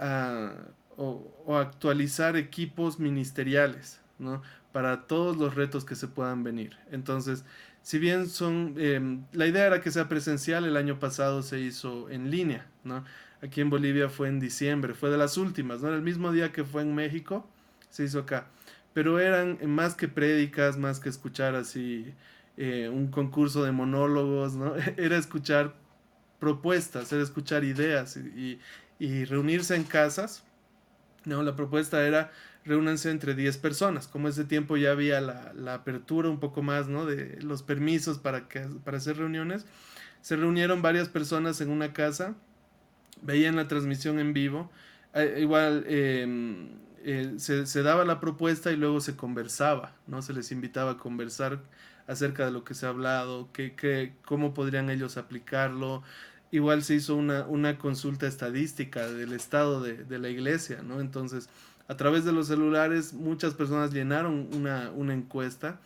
o, 0.97 1.57
actualizar 1.57 2.35
equipos 2.35 2.99
ministeriales, 2.99 4.01
¿no? 4.19 4.41
Para 4.71 5.07
todos 5.07 5.37
los 5.37 5.55
retos 5.55 5.85
que 5.85 5.95
se 5.95 6.07
puedan 6.07 6.43
venir. 6.43 6.77
Entonces, 6.91 7.45
si 7.81 7.99
bien 7.99 8.27
son, 8.27 8.75
em, 8.77 9.23
la 9.31 9.47
idea 9.47 9.67
era 9.67 9.81
que 9.81 9.91
sea 9.91 10.09
presencial, 10.09 10.65
el 10.65 10.75
año 10.77 10.99
pasado 10.99 11.43
se 11.43 11.59
hizo 11.59 12.09
en 12.09 12.31
línea, 12.31 12.67
¿no? 12.83 13.05
Aquí 13.41 13.61
en 13.61 13.69
Bolivia 13.69 14.09
fue 14.09 14.27
en 14.27 14.39
diciembre, 14.39 14.93
fue 14.93 15.09
de 15.09 15.17
las 15.17 15.37
últimas, 15.37 15.81
¿no? 15.81 15.93
El 15.93 16.01
mismo 16.01 16.31
día 16.31 16.51
que 16.51 16.63
fue 16.63 16.81
en 16.81 16.95
México, 16.95 17.47
se 17.95 18.03
hizo 18.03 18.19
acá. 18.19 18.47
Pero 18.93 19.19
eran 19.19 19.57
más 19.67 19.95
que 19.95 20.07
prédicas, 20.07 20.77
más 20.77 20.99
que 20.99 21.09
escuchar 21.09 21.55
así 21.55 22.13
eh, 22.57 22.89
un 22.89 23.07
concurso 23.07 23.63
de 23.63 23.71
monólogos, 23.71 24.55
¿no? 24.55 24.75
Era 24.97 25.17
escuchar 25.17 25.73
propuestas, 26.39 27.11
era 27.13 27.23
escuchar 27.23 27.63
ideas 27.63 28.17
y, 28.17 28.59
reunirse 29.25 29.75
en 29.75 29.83
casas. 29.83 30.43
No, 31.23 31.41
la 31.41 31.55
propuesta 31.55 32.05
era 32.05 32.31
reúnanse 32.65 33.09
entre 33.09 33.33
10 33.33 33.57
personas. 33.57 34.07
Como 34.07 34.27
ese 34.27 34.43
tiempo 34.43 34.77
ya 34.77 34.91
había 34.91 35.21
la, 35.21 35.73
apertura 35.73 36.29
un 36.29 36.39
poco 36.39 36.61
más, 36.61 36.87
¿no? 36.87 37.05
De 37.05 37.41
los 37.41 37.63
permisos 37.63 38.19
para, 38.19 38.47
que, 38.47 38.59
para 38.83 38.97
hacer 38.97 39.17
reuniones. 39.17 39.65
Se 40.21 40.35
reunieron 40.35 40.81
varias 40.81 41.09
personas 41.09 41.61
en 41.61 41.69
una 41.69 41.93
casa, 41.93 42.35
veían 43.21 43.55
la 43.55 43.67
transmisión 43.67 44.19
en 44.19 44.33
vivo. 44.33 44.69
Eh, 45.13 45.39
igual 45.39 45.85
em, 45.87 46.69
eh, 47.07 47.35
se, 47.37 47.83
daba 47.83 48.03
la 48.03 48.19
propuesta 48.19 48.71
y 48.71 48.77
luego 48.77 48.99
se 48.99 49.15
conversaba, 49.15 49.93
¿no? 50.07 50.23
Se 50.23 50.33
les 50.33 50.51
invitaba 50.51 50.91
a 50.91 50.97
conversar 50.97 51.59
acerca 52.07 52.45
de 52.45 52.51
lo 52.51 52.63
que 52.63 52.73
se 52.73 52.87
ha 52.87 52.89
hablado, 52.89 53.51
que, 53.53 54.15
cómo 54.25 54.55
podrían 54.55 54.89
ellos 54.89 55.17
aplicarlo. 55.17 56.01
Igual 56.49 56.81
se 56.81 56.95
hizo 56.95 57.15
una, 57.15 57.45
una 57.45 57.77
consulta 57.77 58.25
estadística 58.25 59.07
del 59.07 59.33
estado 59.33 59.81
de, 59.81 60.17
la 60.17 60.29
iglesia, 60.29 60.81
¿no? 60.81 60.99
Entonces, 60.99 61.47
a 61.87 61.95
través 61.95 62.25
de 62.25 62.31
los 62.31 62.47
celulares 62.47 63.13
muchas 63.13 63.53
personas 63.53 63.93
llenaron 63.93 64.49
una, 64.55 64.89
una 64.89 65.13
encuesta 65.13 65.79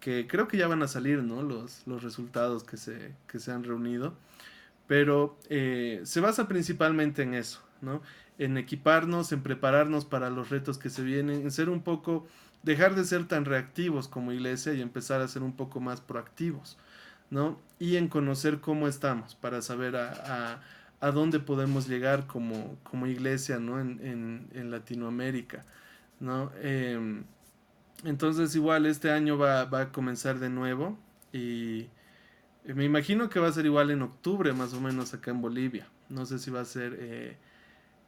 que 0.00 0.26
creo 0.26 0.48
que 0.48 0.56
ya 0.56 0.66
van 0.66 0.82
a 0.82 0.88
salir, 0.88 1.22
¿no? 1.22 1.44
Los, 1.44 1.86
los 1.86 2.02
resultados 2.02 2.64
que 2.64 2.78
se, 2.78 3.14
que 3.28 3.38
se 3.38 3.52
han 3.52 3.62
reunido. 3.62 4.14
Pero 4.88 5.38
eh, 5.48 6.00
se 6.02 6.20
basa 6.20 6.48
principalmente 6.48 7.22
en 7.22 7.34
eso, 7.34 7.62
¿no? 7.80 8.02
En 8.38 8.56
equiparnos, 8.58 9.32
en 9.32 9.42
prepararnos 9.42 10.04
para 10.04 10.30
los 10.30 10.50
retos 10.50 10.78
que 10.78 10.90
se 10.90 11.02
vienen, 11.02 11.42
en 11.42 11.50
ser 11.50 11.68
un 11.68 11.82
poco, 11.82 12.26
dejar 12.62 12.94
de 12.94 13.04
ser 13.04 13.26
tan 13.26 13.44
reactivos 13.44 14.08
como 14.08 14.32
iglesia 14.32 14.72
y 14.74 14.80
empezar 14.80 15.20
a 15.20 15.28
ser 15.28 15.42
un 15.42 15.52
poco 15.52 15.80
más 15.80 16.00
proactivos, 16.00 16.76
¿no? 17.30 17.60
Y 17.78 17.96
en 17.96 18.08
conocer 18.08 18.60
cómo 18.60 18.88
estamos 18.88 19.34
para 19.34 19.62
saber 19.62 19.96
a, 19.96 20.60
a, 21.00 21.10
dónde 21.10 21.38
podemos 21.38 21.86
llegar 21.86 22.26
como, 22.26 22.76
como 22.82 23.06
iglesia, 23.06 23.58
¿no? 23.58 23.80
En, 23.80 24.00
en, 24.02 24.48
en 24.54 24.70
Latinoamérica, 24.70 25.64
¿no? 26.20 26.50
Eh, 26.56 27.22
entonces 28.04 28.54
igual 28.54 28.86
este 28.86 29.10
año 29.10 29.38
va, 29.38 29.62
a 29.62 29.92
comenzar 29.92 30.38
de 30.38 30.50
nuevo 30.50 30.98
y 31.32 31.86
me 32.64 32.84
imagino 32.84 33.28
que 33.28 33.40
va 33.40 33.48
a 33.48 33.52
ser 33.52 33.66
igual 33.66 33.90
en 33.90 34.02
octubre 34.02 34.52
más 34.52 34.74
o 34.74 34.80
menos 34.80 35.14
acá 35.14 35.30
en 35.30 35.40
Bolivia. 35.40 35.86
No 36.08 36.26
sé 36.26 36.38
si 36.38 36.50
va 36.50 36.60
a 36.60 36.64
ser 36.64 36.96
eh, 36.98 37.36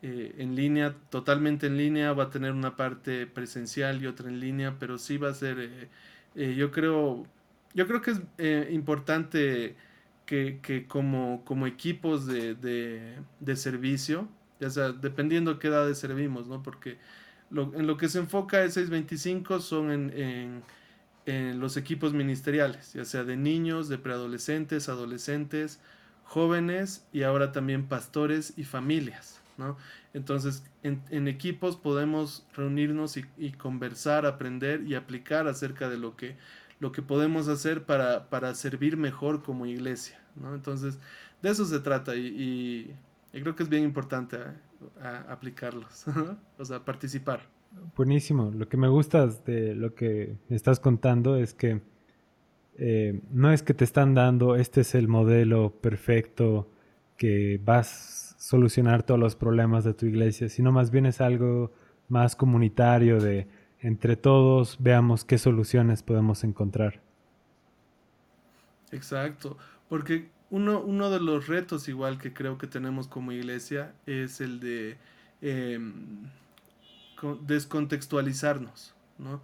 eh, 0.08 0.36
en 0.38 0.54
línea, 0.54 0.94
totalmente 1.10 1.66
en 1.66 1.76
línea, 1.76 2.12
va 2.12 2.24
a 2.24 2.30
tener 2.30 2.52
una 2.52 2.76
parte 2.76 3.26
presencial 3.26 4.00
y 4.00 4.06
otra 4.06 4.28
en 4.28 4.38
línea, 4.38 4.76
pero 4.78 4.98
sí 4.98 5.18
va 5.18 5.30
a 5.30 5.34
ser, 5.34 5.88
eh, 6.36 6.54
yo 6.54 6.70
creo, 6.70 7.26
yo 7.74 7.88
creo 7.88 8.02
que 8.02 8.12
es 8.12 8.70
importante 8.70 9.74
que, 10.24 10.60
que, 10.62 10.86
como, 10.86 11.44
como 11.44 11.66
equipos 11.66 12.24
de, 12.26 12.54
de, 12.54 13.16
de 13.40 13.56
servicio, 13.56 14.28
ya 14.60 14.70
sea 14.70 14.92
dependiendo 14.92 15.58
qué 15.58 15.66
edades 15.68 15.98
servimos, 15.98 16.46
¿no? 16.46 16.62
Porque 16.62 16.98
en 17.50 17.86
lo 17.88 17.96
que 17.96 18.08
se 18.08 18.20
enfoca 18.20 18.62
el 18.62 18.70
625 18.70 19.58
son 19.58 19.90
en, 19.90 20.62
en, 21.26 21.60
los 21.60 21.76
equipos 21.76 22.12
ministeriales, 22.12 22.92
ya 22.92 23.04
sea 23.04 23.24
de 23.24 23.36
niños, 23.36 23.88
de 23.88 23.98
preadolescentes, 23.98 24.88
adolescentes, 24.88 25.80
jóvenes 26.22 27.04
y 27.12 27.24
ahora 27.24 27.50
también 27.50 27.88
pastores 27.88 28.54
y 28.56 28.62
familias. 28.62 29.40
Entonces, 30.12 30.64
en, 30.82 31.28
equipos 31.28 31.76
podemos 31.76 32.46
reunirnos 32.54 33.16
y, 33.16 33.52
conversar, 33.52 34.26
aprender 34.26 34.82
y 34.82 34.94
aplicar 34.94 35.48
acerca 35.48 35.88
de 35.88 35.98
lo 35.98 36.16
que, 36.16 36.36
lo 36.80 36.92
que 36.92 37.02
podemos 37.02 37.48
hacer 37.48 37.84
para, 37.84 38.28
para 38.28 38.54
servir 38.54 38.96
mejor 38.96 39.42
como 39.42 39.66
iglesia. 39.66 40.20
Entonces, 40.54 40.98
de 41.42 41.50
eso 41.50 41.64
se 41.64 41.80
trata 41.80 42.14
y, 42.16 42.94
creo 43.32 43.54
que 43.54 43.62
es 43.62 43.68
bien 43.68 43.84
importante 43.84 44.36
¿eh? 44.36 45.20
aplicarlos, 45.28 46.04
o 46.58 46.64
sea, 46.64 46.84
participar. 46.84 47.40
Buenísimo. 47.96 48.50
Lo 48.54 48.68
que 48.68 48.76
me 48.76 48.88
gusta 48.88 49.26
de 49.26 49.74
lo 49.74 49.94
que 49.94 50.36
estás 50.48 50.80
contando 50.80 51.36
es 51.36 51.52
que 51.52 51.82
eh, 52.78 53.20
no 53.30 53.52
es 53.52 53.62
que 53.62 53.74
te 53.74 53.84
están 53.84 54.14
dando, 54.14 54.56
este 54.56 54.82
es 54.82 54.94
el 54.94 55.08
modelo 55.08 55.72
perfecto 55.80 56.70
que 57.16 57.60
vas 57.64 58.25
solucionar 58.46 59.02
todos 59.02 59.18
los 59.18 59.34
problemas 59.34 59.82
de 59.82 59.92
tu 59.92 60.06
iglesia, 60.06 60.48
sino 60.48 60.70
más 60.70 60.92
bien 60.92 61.04
es 61.04 61.20
algo 61.20 61.72
más 62.08 62.36
comunitario 62.36 63.18
de 63.18 63.48
entre 63.80 64.14
todos 64.14 64.76
veamos 64.78 65.24
qué 65.24 65.36
soluciones 65.36 66.04
podemos 66.04 66.44
encontrar. 66.44 67.02
Exacto, 68.92 69.58
porque 69.88 70.30
uno, 70.50 70.80
uno 70.80 71.10
de 71.10 71.18
los 71.18 71.48
retos 71.48 71.88
igual 71.88 72.18
que 72.18 72.32
creo 72.32 72.56
que 72.56 72.68
tenemos 72.68 73.08
como 73.08 73.32
iglesia 73.32 73.92
es 74.06 74.40
el 74.40 74.60
de 74.60 74.96
em, 75.40 76.30
descontextualizarnos, 77.48 78.94
¿no? 79.18 79.42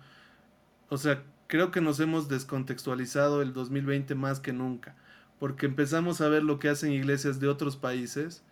O 0.90 0.96
sea, 0.96 1.24
creo 1.48 1.72
que 1.72 1.80
nos 1.80 1.98
hemos 1.98 2.28
descontextualizado 2.28 3.42
el 3.42 3.52
2020 3.52 4.14
más 4.14 4.38
que 4.38 4.52
nunca, 4.52 4.94
porque 5.40 5.66
empezamos 5.66 6.20
a 6.20 6.28
ver 6.28 6.44
lo 6.44 6.60
que 6.60 6.68
hacen 6.68 6.92
iglesias 6.92 7.40
de 7.40 7.48
otros 7.48 7.76
países 7.76 8.44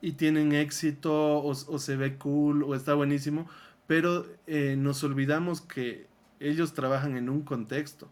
y 0.00 0.12
tienen 0.12 0.52
éxito 0.52 1.42
o, 1.42 1.54
se 1.54 1.96
ve 1.96 2.16
cool 2.16 2.62
o 2.64 2.74
está 2.74 2.94
buenísimo, 2.94 3.48
pero 3.86 4.26
eh, 4.46 4.76
nos 4.76 5.02
olvidamos 5.04 5.60
que 5.60 6.06
ellos 6.40 6.74
trabajan 6.74 7.16
en 7.16 7.28
un 7.28 7.42
contexto 7.42 8.08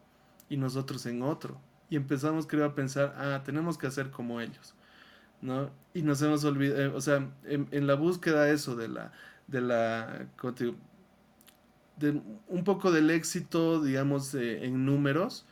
y 0.49 0.57
nosotros 0.57 1.07
en 1.07 1.22
otro 1.22 1.61
y 1.91 1.97
empezamos 1.97 2.47
creo 2.47 2.64
a 2.64 2.74
pensar, 2.74 3.14
ah, 3.16 3.43
tenemos 3.45 3.78
que 3.78 3.87
hacer 3.87 4.11
como 4.11 4.41
ellos, 4.41 4.74
¿no? 5.41 5.70
Y 5.93 6.03
nos 6.03 6.22
hemos 6.22 6.45
olvidado, 6.45 6.80
eh, 6.80 6.89
o 6.89 7.01
sea, 7.01 7.30
en, 7.45 7.87
la 7.87 7.95
búsqueda 7.95 8.49
eso 8.51 8.74
de 8.76 8.89
la, 8.89 9.12
de 9.47 9.61
la, 9.61 10.26
de 11.97 12.22
un 12.49 12.64
poco 12.64 12.91
del 12.91 13.11
éxito, 13.11 13.82
digamos, 13.82 14.35
en 14.35 14.85
números, 14.85 15.47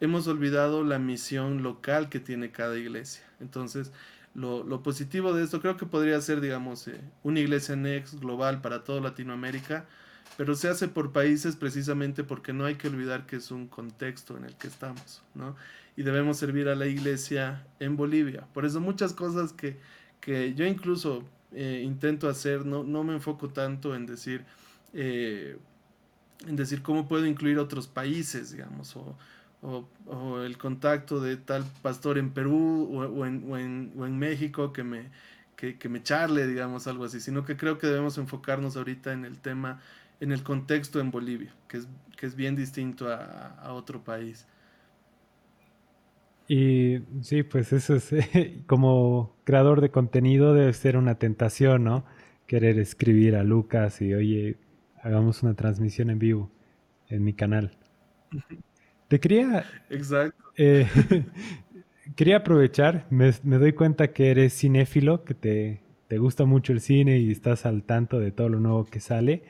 hemos 0.00 0.26
olvidado 0.26 0.82
la 0.82 0.98
misión 0.98 1.62
local 1.62 2.08
que 2.08 2.20
tiene 2.20 2.50
cada 2.50 2.76
iglesia. 2.76 3.22
Entonces, 3.40 3.92
lo, 4.34 4.82
positivo 4.82 5.32
de 5.32 5.44
esto 5.44 5.60
creo 5.60 5.76
que 5.76 5.86
podría 5.86 6.20
ser, 6.20 6.40
digamos, 6.40 6.88
eh, 6.88 7.00
una 7.22 7.40
iglesia 7.40 7.76
Next 7.76 8.14
global 8.14 8.60
para 8.60 8.82
toda 8.82 9.00
Latinoamérica, 9.00 9.86
pero 10.36 10.54
se 10.56 10.68
hace 10.68 10.88
por 10.88 11.12
países 11.12 11.54
precisamente 11.54 12.24
porque 12.24 12.52
no 12.52 12.64
hay 12.64 12.74
que 12.74 12.88
olvidar 12.88 13.26
que 13.26 13.36
es 13.36 13.50
un 13.50 13.68
contexto 13.68 14.36
en 14.36 14.44
el 14.44 14.54
que 14.56 14.66
estamos, 14.66 15.22
¿no? 15.34 15.54
Y 15.96 16.02
debemos 16.02 16.38
servir 16.38 16.68
a 16.68 16.74
la 16.74 16.86
iglesia 16.86 17.64
en 17.78 17.96
Bolivia. 17.96 18.48
Por 18.52 18.64
eso 18.64 18.80
muchas 18.80 19.12
cosas 19.12 19.52
que, 19.52 19.78
que 20.20 20.54
yo 20.54 20.66
incluso 20.66 21.22
eh, 21.52 21.82
intento 21.84 22.28
hacer, 22.28 22.66
no, 22.66 22.82
no 22.82 23.04
me 23.04 23.12
enfoco 23.12 23.50
tanto 23.50 23.94
en 23.94 24.06
decir, 24.06 24.44
eh, 24.92 25.56
en 26.48 26.56
decir 26.56 26.82
cómo 26.82 27.06
puedo 27.06 27.26
incluir 27.26 27.60
otros 27.60 27.86
países, 27.86 28.50
digamos, 28.50 28.96
o, 28.96 29.16
o, 29.64 30.42
el 30.42 30.58
contacto 30.58 31.20
de 31.20 31.36
tal 31.36 31.64
pastor 31.82 32.18
en 32.18 32.30
Perú 32.30 32.88
o, 32.92 33.26
en, 33.26 33.50
o 33.50 33.56
en, 33.56 33.92
o 33.96 34.06
en 34.06 34.18
México 34.18 34.72
que 34.72 34.84
me, 34.84 35.10
que, 35.56 35.78
que 35.78 35.88
me 35.88 36.02
charle, 36.02 36.46
digamos, 36.46 36.86
algo 36.86 37.04
así, 37.04 37.20
sino 37.20 37.44
que 37.44 37.56
creo 37.56 37.78
que 37.78 37.86
debemos 37.86 38.18
enfocarnos 38.18 38.76
ahorita 38.76 39.12
en 39.12 39.24
el 39.24 39.38
tema 39.38 39.80
en 40.20 40.32
el 40.32 40.42
contexto 40.42 41.00
en 41.00 41.10
Bolivia, 41.10 41.52
que 41.68 41.78
es, 41.78 41.88
que 42.16 42.26
es 42.26 42.34
bien 42.34 42.56
distinto 42.56 43.08
a, 43.08 43.72
otro 43.72 44.02
país. 44.02 44.46
Y 46.48 46.98
sí, 47.22 47.42
pues 47.42 47.72
eso 47.72 47.94
es, 47.94 48.10
como 48.66 49.34
creador 49.44 49.80
de 49.80 49.90
contenido 49.90 50.54
debe 50.54 50.72
ser 50.72 50.96
una 50.96 51.16
tentación, 51.16 51.84
¿no? 51.84 52.04
Querer 52.46 52.78
escribir 52.78 53.36
a 53.36 53.42
Lucas 53.42 54.00
y, 54.02 54.14
oye, 54.14 54.58
hagamos 55.02 55.42
una 55.42 55.54
transmisión 55.54 56.10
en 56.10 56.18
vivo 56.18 56.50
en 57.08 57.24
mi 57.24 57.32
canal. 57.34 57.76
Te 59.08 59.20
quería... 59.20 59.64
Exacto. 59.90 60.42
Eh, 60.56 60.86
quería 62.16 62.38
aprovechar, 62.38 63.06
me, 63.10 63.32
me, 63.42 63.58
doy 63.58 63.72
cuenta 63.72 64.12
que 64.12 64.30
eres 64.30 64.58
cinéfilo, 64.58 65.24
que 65.24 65.34
te, 65.34 65.80
te 66.08 66.18
gusta 66.18 66.44
mucho 66.44 66.72
el 66.72 66.80
cine 66.80 67.18
y 67.18 67.30
estás 67.30 67.66
al 67.66 67.82
tanto 67.82 68.18
de 68.18 68.30
todo 68.30 68.48
lo 68.48 68.60
nuevo 68.60 68.84
que 68.84 69.00
sale 69.00 69.42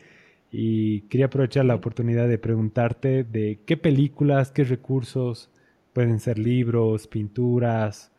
y 0.57 1.01
quería 1.03 1.27
aprovechar 1.27 1.65
la 1.65 1.75
oportunidad 1.75 2.29
de 2.29 2.39
preguntarte 2.39 3.25
de 3.25 3.59
qué 3.67 3.77
películas, 3.77 4.53
qué 4.53 4.63
recursos 4.63 5.51
pueden 5.93 6.21
ser 6.21 6.39
libros, 6.39 7.09
pinturas, 7.09 8.13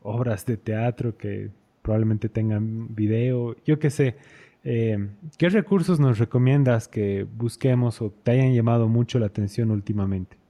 obras 0.00 0.46
de 0.46 0.56
teatro 0.56 1.18
que 1.18 1.50
probablemente 1.82 2.30
tengan 2.30 2.94
video, 2.94 3.56
yo 3.66 3.78
qué 3.78 3.90
sé. 3.90 4.16
Eh, 4.64 5.08
¿Qué 5.36 5.50
recursos 5.50 6.00
nos 6.00 6.18
recomiendas 6.18 6.88
que 6.88 7.24
busquemos 7.24 8.00
o 8.00 8.10
te 8.10 8.30
hayan 8.30 8.54
llamado 8.54 8.88
mucho 8.88 9.18
la 9.18 9.26
atención 9.26 9.70
últimamente? 9.70 10.41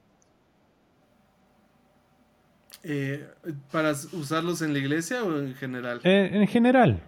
Eh, 2.83 3.27
¿Para 3.71 3.91
usarlos 3.91 4.61
en 4.61 4.73
la 4.73 4.79
iglesia 4.79 5.23
o 5.23 5.39
en 5.39 5.55
general? 5.55 6.01
Eh, 6.03 6.29
en 6.33 6.47
general. 6.47 7.01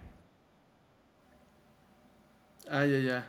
Ah, 2.70 2.84
ya, 2.86 2.98
ya. 2.98 3.28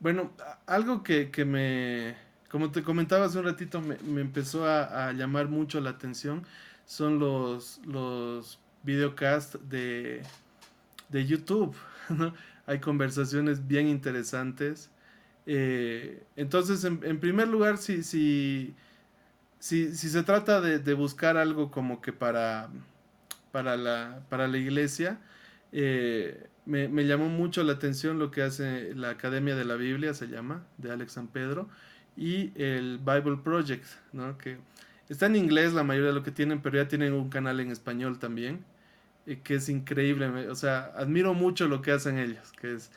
Bueno, 0.00 0.32
algo 0.66 1.02
que, 1.02 1.30
que, 1.30 1.44
me, 1.44 2.14
como 2.50 2.70
te 2.70 2.82
comentaba 2.82 3.26
hace 3.26 3.38
un 3.38 3.44
ratito, 3.44 3.80
me, 3.80 3.96
me 3.98 4.20
empezó 4.20 4.66
a, 4.66 5.08
a, 5.08 5.12
llamar 5.12 5.48
mucho 5.48 5.80
la 5.80 5.90
atención 5.90 6.44
son 6.88 7.18
los, 7.18 7.80
los 7.84 8.58
videocasts 8.82 9.58
de, 9.68 10.22
de 11.10 11.26
YouTube. 11.26 11.76
¿no? 12.08 12.32
Hay 12.66 12.80
conversaciones 12.80 13.66
bien 13.66 13.88
interesantes. 13.88 14.90
Eh, 15.44 16.22
entonces, 16.34 16.84
en, 16.84 17.00
en, 17.04 17.20
primer 17.20 17.48
lugar, 17.48 17.76
si, 17.76 18.02
si, 18.02 18.74
si, 19.58 19.94
si 19.94 20.08
se 20.08 20.22
trata 20.22 20.60
de, 20.60 20.78
de, 20.78 20.94
buscar 20.94 21.36
algo 21.36 21.70
como 21.70 22.00
que 22.00 22.12
para, 22.12 22.68
para, 23.52 23.76
la, 23.76 24.20
para 24.28 24.48
la 24.48 24.58
iglesia, 24.58 25.18
eh, 25.72 26.46
me, 26.66 26.88
me, 26.88 27.06
llamó 27.06 27.28
mucho 27.28 27.62
la 27.64 27.74
atención 27.74 28.18
lo 28.18 28.30
que 28.30 28.42
hace 28.42 28.94
la 28.94 29.10
Academia 29.10 29.56
de 29.56 29.64
la 29.64 29.76
Biblia, 29.76 30.14
se 30.14 30.28
llama, 30.28 30.64
de 30.78 30.92
Alex 30.92 31.12
San 31.12 31.28
Pedro, 31.28 31.68
y 32.16 32.52
el 32.60 32.98
Bible 32.98 33.38
Project, 33.42 33.86
¿no? 34.12 34.38
que 34.38 34.58
está 35.08 35.26
en 35.26 35.36
inglés 35.36 35.72
la 35.72 35.84
mayoría 35.84 36.08
de 36.10 36.14
lo 36.14 36.22
que 36.22 36.32
tienen, 36.32 36.60
pero 36.60 36.76
ya 36.76 36.88
tienen 36.88 37.12
un 37.12 37.30
canal 37.30 37.60
en 37.60 37.70
español 37.70 38.18
también, 38.18 38.64
que 39.44 39.56
es 39.56 39.68
increíble, 39.68 40.48
o 40.48 40.54
sea, 40.54 40.92
admiro 40.96 41.34
mucho 41.34 41.68
lo 41.68 41.82
que 41.82 41.92
hacen 41.92 42.18
ellos, 42.18 42.52
que 42.52 42.74
es 42.74 42.90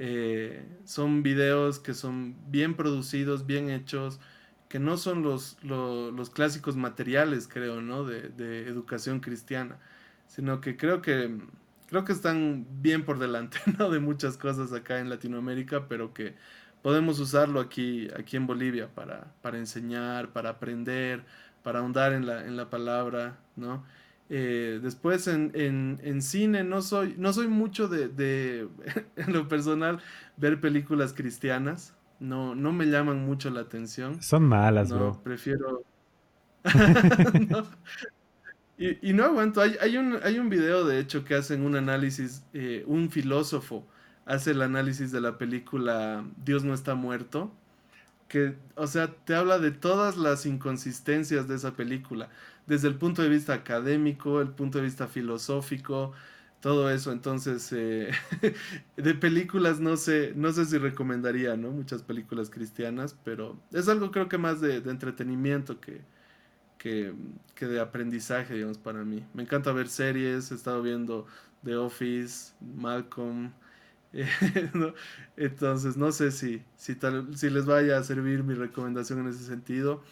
Eh, 0.00 0.62
son 0.84 1.24
videos 1.24 1.80
que 1.80 1.92
son 1.92 2.36
bien 2.50 2.74
producidos, 2.74 3.46
bien 3.46 3.68
hechos, 3.68 4.20
que 4.68 4.78
no 4.78 4.96
son 4.96 5.22
los, 5.22 5.56
los, 5.62 6.30
clásicos 6.30 6.76
materiales, 6.76 7.48
creo, 7.48 7.80
¿no? 7.80 8.04
De, 8.04 8.28
de, 8.28 8.68
educación 8.68 9.20
cristiana, 9.20 9.78
sino 10.26 10.60
que 10.60 10.76
creo 10.76 11.02
que 11.02 11.38
creo 11.88 12.04
que 12.04 12.12
están 12.12 12.66
bien 12.82 13.04
por 13.04 13.18
delante, 13.18 13.58
¿no? 13.78 13.90
De 13.90 13.98
muchas 13.98 14.36
cosas 14.36 14.72
acá 14.72 15.00
en 15.00 15.08
Latinoamérica, 15.10 15.88
pero 15.88 16.12
que 16.12 16.34
podemos 16.82 17.18
usarlo 17.18 17.60
aquí, 17.60 18.08
aquí 18.16 18.36
en 18.36 18.46
Bolivia 18.46 18.88
para, 18.94 19.32
para 19.42 19.58
enseñar, 19.58 20.32
para 20.32 20.50
aprender, 20.50 21.24
para 21.62 21.80
ahondar 21.80 22.12
en 22.12 22.26
la, 22.26 22.46
en 22.46 22.56
la 22.56 22.70
palabra, 22.70 23.38
¿no? 23.56 23.84
Eh, 24.30 24.80
después 24.82 25.26
en, 25.26 25.52
en, 25.54 26.00
en, 26.02 26.20
cine 26.20 26.62
no 26.62 26.82
soy, 26.82 27.14
no 27.16 27.32
soy 27.32 27.48
mucho 27.48 27.88
de, 27.88 28.08
de, 28.08 28.68
en 29.16 29.32
lo 29.32 29.48
personal, 29.48 30.00
ver 30.36 30.60
películas 30.60 31.14
cristianas. 31.14 31.94
No, 32.20 32.54
no 32.54 32.72
me 32.72 32.86
llaman 32.86 33.24
mucho 33.24 33.50
la 33.50 33.60
atención. 33.60 34.22
Son 34.22 34.44
malas, 34.44 34.90
no, 34.90 34.96
bro. 34.96 35.20
Prefiero... 35.22 35.82
y, 38.78 39.10
y, 39.10 39.12
no 39.12 39.24
aguanto. 39.24 39.60
Hay, 39.60 39.76
hay, 39.80 39.96
un, 39.96 40.18
hay 40.22 40.38
un 40.38 40.48
video, 40.48 40.84
de 40.84 40.98
hecho, 40.98 41.24
que 41.24 41.34
hacen 41.34 41.62
un 41.62 41.76
análisis, 41.76 42.44
eh, 42.52 42.84
un 42.86 43.10
filósofo 43.10 43.86
hace 44.28 44.50
el 44.50 44.62
análisis 44.62 45.10
de 45.10 45.22
la 45.22 45.38
película 45.38 46.22
Dios 46.44 46.62
no 46.62 46.74
está 46.74 46.94
muerto, 46.94 47.50
que, 48.28 48.56
o 48.76 48.86
sea, 48.86 49.08
te 49.24 49.34
habla 49.34 49.58
de 49.58 49.70
todas 49.70 50.18
las 50.18 50.44
inconsistencias 50.44 51.48
de 51.48 51.56
esa 51.56 51.72
película, 51.72 52.28
desde 52.66 52.88
el 52.88 52.96
punto 52.96 53.22
de 53.22 53.30
vista 53.30 53.54
académico, 53.54 54.42
el 54.42 54.50
punto 54.50 54.78
de 54.78 54.84
vista 54.84 55.08
filosófico, 55.08 56.12
todo 56.60 56.90
eso. 56.90 57.12
Entonces, 57.12 57.72
eh, 57.72 58.10
de 58.96 59.14
películas 59.14 59.80
no 59.80 59.96
sé, 59.96 60.32
no 60.36 60.52
sé 60.52 60.64
si 60.66 60.78
recomendaría, 60.78 61.56
¿no? 61.56 61.70
Muchas 61.70 62.02
películas 62.02 62.50
cristianas, 62.50 63.16
pero 63.24 63.58
es 63.72 63.88
algo 63.88 64.10
creo 64.10 64.28
que 64.28 64.38
más 64.38 64.60
de, 64.60 64.76
entretenimiento 64.76 65.80
que, 65.80 66.02
que, 66.78 67.14
que, 67.54 67.66
de 67.66 67.80
aprendizaje, 67.80 68.54
digamos, 68.54 68.78
para 68.78 69.04
mí. 69.04 69.24
Me 69.34 69.42
encanta 69.42 69.72
ver 69.72 69.88
series, 69.88 70.50
he 70.52 70.54
estado 70.54 70.82
viendo 70.82 71.26
The 71.64 71.76
Office, 71.76 72.52
Malcolm, 72.60 73.52
Entonces, 75.36 75.96
no 75.96 76.12
sé 76.12 76.30
si, 76.30 76.62
si, 76.76 76.94
tal, 76.94 77.36
si 77.36 77.50
les 77.50 77.66
vaya 77.66 77.98
a 77.98 78.02
servir 78.02 78.42
mi 78.42 78.54
recomendación 78.54 79.20
en 79.20 79.28
ese 79.28 79.44
sentido. 79.44 80.02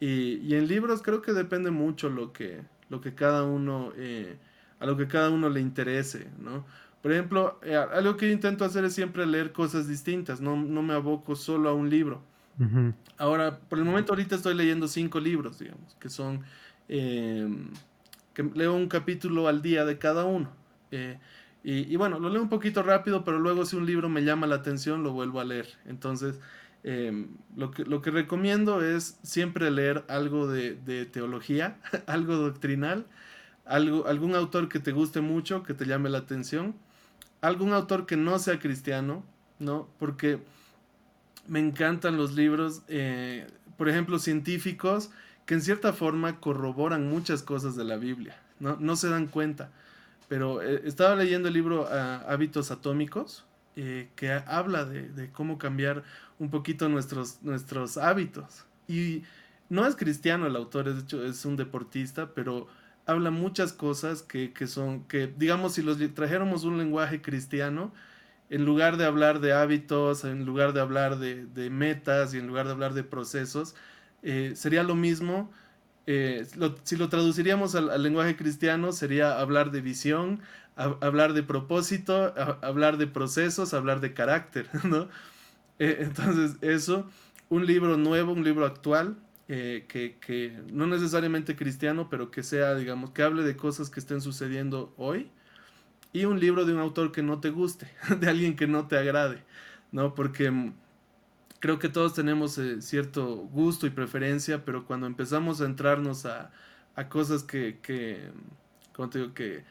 Y, 0.00 0.36
y 0.38 0.54
en 0.54 0.68
libros 0.68 1.02
creo 1.02 1.22
que 1.22 1.32
depende 1.32 1.70
mucho 1.70 2.10
lo 2.10 2.32
que, 2.32 2.62
lo 2.90 3.00
que 3.00 3.14
cada 3.14 3.44
uno, 3.44 3.92
eh, 3.96 4.38
a 4.78 4.86
lo 4.86 4.96
que 4.96 5.06
cada 5.06 5.30
uno 5.30 5.48
le 5.48 5.60
interese, 5.60 6.28
¿no? 6.38 6.64
Por 7.02 7.12
ejemplo, 7.12 7.60
eh, 7.62 7.76
algo 7.76 8.16
que 8.16 8.26
yo 8.26 8.32
intento 8.32 8.64
hacer 8.64 8.84
es 8.84 8.94
siempre 8.94 9.26
leer 9.26 9.52
cosas 9.52 9.86
distintas, 9.86 10.40
no, 10.40 10.56
no 10.56 10.82
me 10.82 10.94
aboco 10.94 11.36
solo 11.36 11.68
a 11.68 11.74
un 11.74 11.88
libro. 11.88 12.22
Ahora, 13.18 13.58
por 13.58 13.78
el 13.78 13.84
momento 13.84 14.12
ahorita 14.12 14.34
estoy 14.34 14.54
leyendo 14.54 14.88
cinco 14.88 15.20
libros, 15.20 15.58
digamos, 15.58 15.94
que 16.00 16.08
son, 16.08 16.42
em, 16.88 17.68
que 18.32 18.42
leo 18.42 18.74
un 18.74 18.88
capítulo 18.88 19.46
al 19.46 19.60
día 19.60 19.84
de 19.84 19.98
cada 19.98 20.24
uno. 20.24 20.50
Eh, 20.90 21.18
y, 21.68 21.96
bueno, 21.96 22.20
lo 22.20 22.28
leo 22.28 22.40
un 22.40 22.48
poquito 22.48 22.84
rápido, 22.84 23.24
pero 23.24 23.40
luego 23.40 23.66
si 23.66 23.74
un 23.74 23.86
libro 23.86 24.08
me 24.08 24.22
llama 24.22 24.46
la 24.46 24.54
atención, 24.54 25.02
lo 25.02 25.12
vuelvo 25.12 25.40
a 25.40 25.44
leer. 25.44 25.66
Entonces, 25.84 26.38
em, 26.84 27.26
lo, 27.56 27.72
que, 27.72 27.84
lo 27.84 28.00
que 28.02 28.12
recomiendo 28.12 28.82
es 28.82 29.18
siempre 29.24 29.72
leer 29.72 30.04
algo 30.08 30.46
de, 30.46 31.08
teología, 31.12 31.78
algo 32.06 32.36
doctrinal, 32.36 33.06
algo, 33.66 34.06
algún 34.06 34.34
autor 34.34 34.68
que 34.68 34.78
te 34.78 34.92
guste 34.92 35.20
mucho, 35.20 35.62
que 35.62 35.74
te 35.74 35.86
llame 35.86 36.08
la 36.08 36.18
atención, 36.18 36.74
algún 37.40 37.72
autor 37.72 38.06
que 38.06 38.16
no 38.16 38.38
sea 38.38 38.58
cristiano, 38.58 39.24
¿no? 39.58 39.88
Porque 39.98 40.40
me 41.46 41.60
encantan 41.60 42.16
los 42.16 42.34
libros, 42.34 42.82
eh, 42.88 43.46
por 43.76 43.88
ejemplo, 43.88 44.18
científicos, 44.18 45.10
que 45.44 45.54
en 45.54 45.62
cierta 45.62 45.92
forma 45.92 46.40
corroboran 46.40 47.08
muchas 47.08 47.42
cosas 47.42 47.76
de 47.76 47.84
la 47.84 47.96
Biblia, 47.96 48.40
¿no? 48.58 48.76
No 48.80 48.96
se 48.96 49.08
dan 49.08 49.26
cuenta 49.26 49.70
pero 50.28 50.62
eh, 50.62 50.82
estaba 50.84 51.14
leyendo 51.16 51.48
el 51.48 51.54
libro 51.54 51.88
ah, 51.90 52.24
Hábitos 52.28 52.70
Atómicos, 52.70 53.44
eh, 53.76 54.08
que 54.16 54.32
habla 54.32 54.84
de, 54.84 55.30
cómo 55.30 55.58
cambiar 55.58 56.02
un 56.38 56.50
poquito 56.50 56.88
nuestros, 56.88 57.42
nuestros 57.42 57.96
hábitos. 57.96 58.64
Y 58.88 59.22
no 59.68 59.86
es 59.86 59.96
cristiano 59.96 60.46
el 60.46 60.56
autor, 60.56 60.92
de 60.92 61.00
hecho 61.00 61.24
es 61.24 61.44
un 61.44 61.56
deportista, 61.56 62.32
pero 62.34 62.66
habla 63.06 63.30
muchas 63.30 63.72
cosas 63.72 64.22
que, 64.22 64.52
son, 64.66 65.04
que 65.04 65.26
digamos, 65.26 65.74
si 65.74 65.82
los 65.82 65.98
trajéramos 66.14 66.64
un 66.64 66.78
lenguaje 66.78 67.22
cristiano, 67.22 67.92
en 68.50 68.64
lugar 68.64 68.96
de 68.96 69.04
hablar 69.04 69.40
de 69.40 69.52
hábitos, 69.52 70.24
en 70.24 70.44
lugar 70.44 70.72
de 70.72 70.80
hablar 70.80 71.18
de, 71.18 71.70
metas 71.70 72.34
y 72.34 72.38
en 72.38 72.46
lugar 72.46 72.66
de 72.66 72.72
hablar 72.72 72.94
de 72.94 73.04
procesos, 73.04 73.74
eh, 74.22 74.52
sería 74.54 74.82
lo 74.82 74.94
mismo 74.94 75.50
eh, 76.06 76.46
si 76.84 76.96
lo 76.96 77.08
traduciríamos 77.08 77.74
al, 77.74 78.02
lenguaje 78.02 78.36
cristiano, 78.36 78.92
sería 78.92 79.40
hablar 79.40 79.72
de 79.72 79.80
visión, 79.80 80.40
hablar 80.76 81.32
de 81.32 81.42
propósito, 81.42 82.32
hablar 82.62 82.96
de 82.96 83.08
procesos, 83.08 83.74
hablar 83.74 84.00
de 84.00 84.14
carácter, 84.14 84.68
¿no? 84.84 85.08
Eh, 85.78 85.98
entonces, 86.00 86.56
eso, 86.60 87.08
un 87.48 87.66
libro 87.66 87.96
nuevo, 87.96 88.32
un 88.32 88.44
libro 88.44 88.66
actual, 88.66 89.16
eh, 89.48 89.84
que, 89.88 90.18
que, 90.18 90.60
no 90.72 90.86
necesariamente 90.86 91.54
cristiano, 91.54 92.08
pero 92.10 92.30
que 92.30 92.42
sea, 92.42 92.74
digamos, 92.74 93.10
que 93.10 93.22
hable 93.22 93.44
de 93.44 93.56
cosas 93.56 93.90
que 93.90 94.00
estén 94.00 94.20
sucediendo 94.20 94.92
hoy, 94.96 95.30
y 96.12 96.24
un 96.24 96.40
libro 96.40 96.64
de 96.64 96.72
un 96.72 96.80
autor 96.80 97.12
que 97.12 97.22
no 97.22 97.40
te 97.40 97.50
guste, 97.50 97.88
de 98.20 98.28
alguien 98.28 98.56
que 98.56 98.66
no 98.66 98.88
te 98.88 98.98
agrade, 98.98 99.44
¿no? 99.92 100.14
Porque 100.14 100.50
mm, 100.50 100.74
creo 101.60 101.78
que 101.78 101.88
todos 101.88 102.14
tenemos 102.14 102.58
eh, 102.58 102.80
cierto 102.82 103.36
gusto 103.36 103.86
y 103.86 103.90
preferencia, 103.90 104.64
pero 104.64 104.86
cuando 104.86 105.06
empezamos 105.06 105.60
a 105.60 105.66
entrarnos 105.66 106.26
a, 106.26 106.50
cosas 107.08 107.42
que, 107.42 107.78
que, 107.82 108.30
¿cómo 108.94 109.10
te 109.10 109.18
digo? 109.18 109.34
Que 109.34 109.64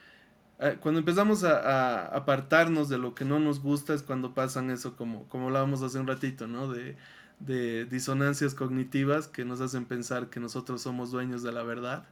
eh, 0.60 0.78
cuando 0.80 1.00
empezamos 1.00 1.44
a, 1.44 2.08
apartarnos 2.16 2.88
de 2.90 2.98
lo 2.98 3.16
que 3.16 3.26
no 3.26 3.40
nos 3.40 3.62
gusta 3.62 3.94
es 3.94 4.04
cuando 4.04 4.34
pasan 4.34 4.70
eso, 4.70 4.96
como, 4.96 5.28
como 5.28 5.48
hablábamos 5.48 5.82
hace 5.82 6.00
un 6.00 6.08
ratito, 6.08 6.48
¿no? 6.48 6.68
De, 6.72 6.96
de 7.40 7.86
disonancias 7.86 8.54
cognitivas 8.56 9.28
que 9.28 9.46
nos 9.46 9.62
hacen 9.62 9.86
pensar 9.86 10.30
que 10.30 10.40
nosotros 10.40 10.82
somos 10.82 11.12
dueños 11.12 11.44
de 11.44 11.52
la 11.52 11.64
verdad, 11.64 12.08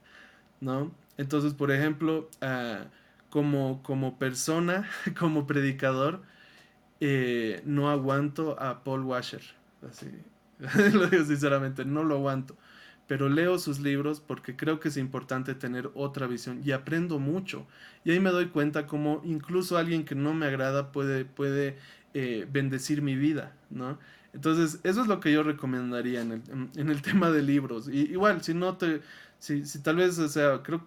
¿no? 0.62 0.92
Entonces, 1.18 1.54
por 1.54 1.72
ejemplo, 1.72 2.30
ah, 2.42 2.86
como, 3.30 3.82
como 3.84 4.20
persona, 4.20 4.88
como 5.20 5.48
predicador, 5.48 6.22
eh, 7.00 7.62
no 7.66 7.90
aguanto 7.90 8.60
a 8.62 8.84
Paul 8.84 9.04
Washer. 9.04 9.42
Así, 9.90 10.08
lo 10.94 11.08
digo 11.08 11.26
sinceramente, 11.26 11.86
no 11.86 12.04
lo 12.04 12.16
aguanto. 12.16 12.56
Pero 13.08 13.28
leo 13.30 13.60
sus 13.60 13.80
libros 13.80 14.22
porque 14.22 14.56
creo 14.56 14.80
que 14.80 14.88
es 14.88 14.98
importante 14.98 15.56
tener 15.56 15.92
otra 15.94 16.28
visión 16.28 16.62
y 16.64 16.72
aprendo 16.72 17.20
mucho. 17.20 17.68
Y 18.06 18.12
ahí 18.12 18.20
me 18.20 18.30
doy 18.30 18.48
cuenta 18.48 18.88
como 18.88 19.22
incluso 19.26 19.78
alguien 19.78 20.06
que 20.06 20.16
no 20.16 20.34
me 20.34 20.46
agrada 20.46 20.92
puede, 20.92 21.26
puede 21.26 21.78
eh, 22.14 22.48
bendecir 22.50 23.02
mi 23.02 23.16
vida, 23.16 23.54
¿no? 23.70 23.98
Entonces, 24.34 24.80
eso 24.84 25.02
es 25.02 25.08
lo 25.08 25.20
que 25.20 25.32
yo 25.32 25.44
recomendaría 25.44 26.22
en 26.22 26.32
el, 26.34 26.42
en, 26.76 26.90
el 26.90 27.02
tema 27.04 27.32
de 27.32 27.42
libros. 27.42 27.88
Y, 27.88 28.12
igual, 28.12 28.42
si 28.44 28.54
no 28.54 28.78
te, 28.78 29.02
si, 29.40 29.66
si 29.66 29.82
tal 29.82 29.98
vez, 29.98 30.18
o 30.20 30.28
sea, 30.28 30.62
creo 30.64 30.84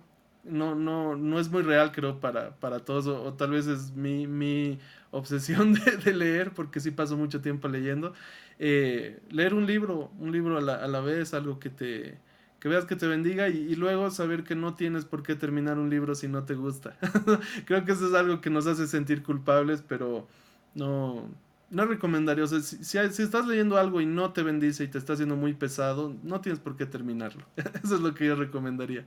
no, 0.47 0.75
no, 0.75 1.17
no 1.17 1.41
es 1.41 1.51
muy 1.51 1.63
real, 1.63 1.93
creo, 1.93 2.21
para, 2.21 2.57
para 2.57 2.81
todos, 2.81 3.07
o, 3.07 3.33
tal 3.35 3.51
vez 3.51 3.67
es 3.67 3.93
mi, 3.93 4.27
mi 4.27 4.79
obsesión 5.11 5.75
de, 6.05 6.15
leer, 6.15 6.53
porque 6.53 6.81
sí 6.81 6.91
paso 6.91 7.17
mucho 7.17 7.41
tiempo 7.41 7.69
leyendo. 7.69 8.15
Eh, 8.59 9.21
leer 9.31 9.55
un 9.55 9.67
libro, 9.67 10.11
un 10.19 10.33
libro 10.33 10.59
a 10.59 10.61
la, 10.61 10.77
a 10.77 10.89
la, 10.89 11.01
vez, 11.01 11.35
algo 11.35 11.59
que 11.59 11.71
te 11.71 12.19
que 12.61 12.71
veas 12.71 12.87
que 12.87 12.97
te 12.97 13.07
bendiga 13.07 13.49
y, 13.49 13.75
luego 13.77 14.11
saber 14.11 14.43
que 14.43 14.55
no 14.55 14.75
tienes 14.75 15.05
por 15.05 15.23
qué 15.23 15.35
terminar 15.35 15.79
un 15.79 15.91
libro 15.91 16.15
si 16.15 16.27
no 16.27 16.45
te 16.45 16.55
gusta. 16.55 16.97
Creo 17.67 17.85
que 17.85 17.93
eso 17.93 18.09
es 18.09 18.15
algo 18.15 18.41
que 18.41 18.51
nos 18.51 18.67
hace 18.67 18.87
sentir 18.87 19.23
culpables, 19.23 19.85
pero 19.87 20.27
no, 20.75 21.29
no 21.71 21.85
recomendaría. 21.85 22.45
O 22.45 22.47
sea, 22.47 22.61
si, 22.61 22.77
si, 22.85 22.99
estás 23.23 23.47
leyendo 23.47 23.77
algo 23.77 24.01
y 24.01 24.07
no 24.07 24.33
te 24.33 24.43
bendice 24.43 24.85
y 24.85 24.89
te 24.89 24.99
está 24.99 25.15
haciendo 25.15 25.37
muy 25.37 25.55
pesado, 25.55 26.15
no 26.23 26.41
tienes 26.41 26.61
por 26.61 26.77
qué 26.77 26.87
terminarlo. 26.87 27.45
eso 27.85 27.97
es 27.97 28.01
lo 28.01 28.15
que 28.15 28.27
yo 28.27 28.37
recomendaría. 28.37 29.05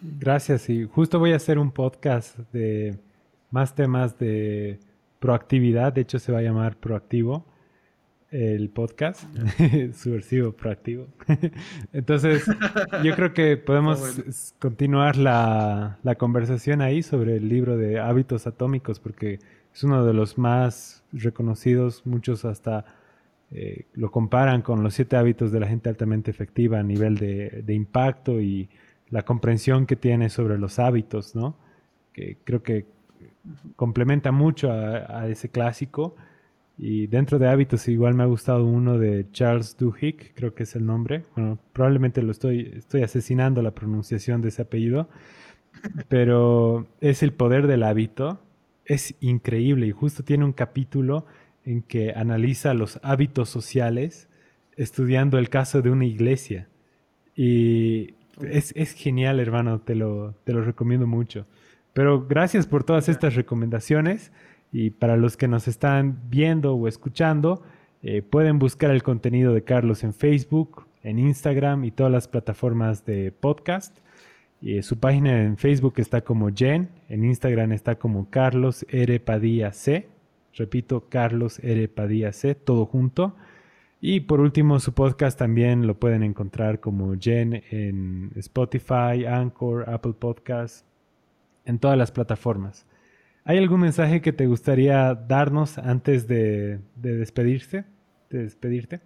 Gracias, 0.00 0.70
y 0.70 0.84
justo 0.84 1.18
voy 1.18 1.32
a 1.32 1.36
hacer 1.36 1.58
un 1.58 1.72
podcast 1.72 2.38
de 2.52 2.96
más 3.50 3.74
temas 3.74 4.16
de 4.18 4.78
proactividad, 5.18 5.92
de 5.92 6.02
hecho 6.02 6.20
se 6.20 6.30
va 6.30 6.38
a 6.38 6.42
llamar 6.42 6.76
Proactivo 6.76 7.44
el 8.30 8.68
podcast, 8.68 9.22
subversivo 9.94 10.52
proactivo. 10.52 11.06
Entonces, 11.92 12.44
yo 13.02 13.14
creo 13.14 13.32
que 13.32 13.56
podemos 13.56 14.52
continuar 14.58 15.16
la, 15.16 15.98
la, 16.02 16.14
conversación 16.16 16.82
ahí 16.82 17.02
sobre 17.02 17.36
el 17.36 17.48
libro 17.48 17.76
de 17.76 17.98
hábitos 17.98 18.46
atómicos, 18.46 19.00
porque 19.00 19.38
es 19.78 19.84
uno 19.84 20.04
de 20.04 20.12
los 20.12 20.38
más 20.38 21.04
reconocidos, 21.12 22.04
muchos 22.04 22.44
hasta 22.44 22.84
eh, 23.52 23.84
lo 23.94 24.10
comparan 24.10 24.60
con 24.60 24.82
los 24.82 24.94
siete 24.94 25.16
hábitos 25.16 25.52
de 25.52 25.60
la 25.60 25.68
gente 25.68 25.88
altamente 25.88 26.32
efectiva 26.32 26.80
a 26.80 26.82
nivel 26.82 27.16
de, 27.16 27.62
impacto 27.68 28.40
y 28.40 28.68
la 29.08 29.22
comprensión 29.22 29.86
que 29.86 29.94
tiene 29.94 30.30
sobre 30.30 30.58
los 30.58 30.80
hábitos, 30.80 31.36
¿no? 31.36 31.54
Que 32.12 32.38
creo 32.42 32.60
que 32.60 32.86
complementa 33.76 34.32
mucho 34.32 34.72
a, 34.72 35.28
ese 35.28 35.48
clásico. 35.48 36.16
Y 36.76 37.06
dentro 37.06 37.38
de 37.38 37.46
hábitos 37.48 37.86
igual 37.86 38.14
me 38.14 38.24
ha 38.24 38.26
gustado 38.26 38.64
uno 38.64 38.98
de 38.98 39.30
Charles 39.30 39.76
Duhigg, 39.76 40.34
creo 40.34 40.56
que 40.56 40.64
es 40.64 40.74
el 40.74 40.86
nombre. 40.86 41.24
Bueno, 41.36 41.56
probablemente 41.72 42.20
lo 42.20 42.32
estoy, 42.32 42.72
estoy 42.74 43.02
asesinando 43.02 43.62
la 43.62 43.70
pronunciación 43.70 44.42
de 44.42 44.48
ese 44.48 44.62
apellido, 44.62 45.08
pero 46.08 46.88
es 47.00 47.22
el 47.22 47.32
poder 47.32 47.68
del 47.68 47.84
hábito. 47.84 48.40
Es 48.88 49.14
increíble 49.20 49.86
y 49.86 49.92
justo 49.92 50.24
tiene 50.24 50.44
un 50.44 50.52
capítulo 50.52 51.26
en 51.64 51.82
que 51.82 52.12
analiza 52.16 52.74
los 52.74 52.98
hábitos 53.02 53.50
sociales 53.50 54.28
estudiando 54.76 55.38
el 55.38 55.50
caso 55.50 55.82
de 55.82 55.90
una 55.90 56.06
iglesia. 56.06 56.68
Y 57.36 58.14
es, 58.42 58.72
es 58.74 58.92
genial, 58.94 59.40
hermano, 59.40 59.80
te 59.80 59.94
lo, 59.94 60.34
te 60.44 60.52
lo 60.54 60.62
recomiendo 60.62 61.06
mucho. 61.06 61.46
Pero 61.92 62.26
gracias 62.26 62.66
por 62.66 62.82
todas 62.82 63.08
estas 63.08 63.34
recomendaciones. 63.34 64.32
Y 64.72 64.90
para 64.90 65.16
los 65.16 65.36
que 65.36 65.48
nos 65.48 65.68
están 65.68 66.18
viendo 66.30 66.74
o 66.74 66.88
escuchando, 66.88 67.62
eh, 68.02 68.22
pueden 68.22 68.58
buscar 68.58 68.90
el 68.90 69.02
contenido 69.02 69.52
de 69.52 69.64
Carlos 69.64 70.04
en 70.04 70.14
Facebook, 70.14 70.86
en 71.02 71.18
Instagram 71.18 71.84
y 71.84 71.90
todas 71.90 72.12
las 72.12 72.26
plataformas 72.26 73.04
de 73.04 73.32
podcast. 73.32 73.98
Y 74.62 74.82
su 74.82 74.98
página 74.98 75.42
en 75.42 75.58
Facebook 75.58 75.94
está 75.98 76.22
como 76.22 76.50
Jen, 76.54 76.88
en 77.08 77.24
Instagram 77.24 77.72
está 77.72 77.96
como 77.96 78.30
Carlos 78.30 78.86
R. 78.90 79.18
Padilla 79.20 79.72
C. 79.72 80.08
Repito, 80.54 81.08
Carlos 81.08 81.58
R. 81.60 81.88
Padilla 81.88 82.32
C, 82.32 82.54
todo 82.54 82.86
junto. 82.86 83.34
Y 84.00 84.20
por 84.20 84.40
último, 84.40 84.78
su 84.78 84.92
podcast 84.92 85.38
también 85.38 85.86
lo 85.86 85.98
pueden 85.98 86.22
encontrar 86.22 86.80
como 86.80 87.14
Jen 87.18 87.64
en 87.70 88.30
Spotify, 88.36 89.24
Anchor, 89.26 89.88
Apple 89.90 90.14
Podcasts, 90.18 90.84
en 91.64 91.78
todas 91.78 91.98
las 91.98 92.12
plataformas. 92.12 92.86
¿Hay 93.44 93.56
algún 93.58 93.80
mensaje 93.80 94.20
que 94.20 94.32
te 94.32 94.46
gustaría 94.46 95.14
darnos 95.14 95.78
antes 95.78 96.28
de, 96.28 96.80
despedirse? 96.96 97.86
De 98.28 98.42
despedirte? 98.42 99.00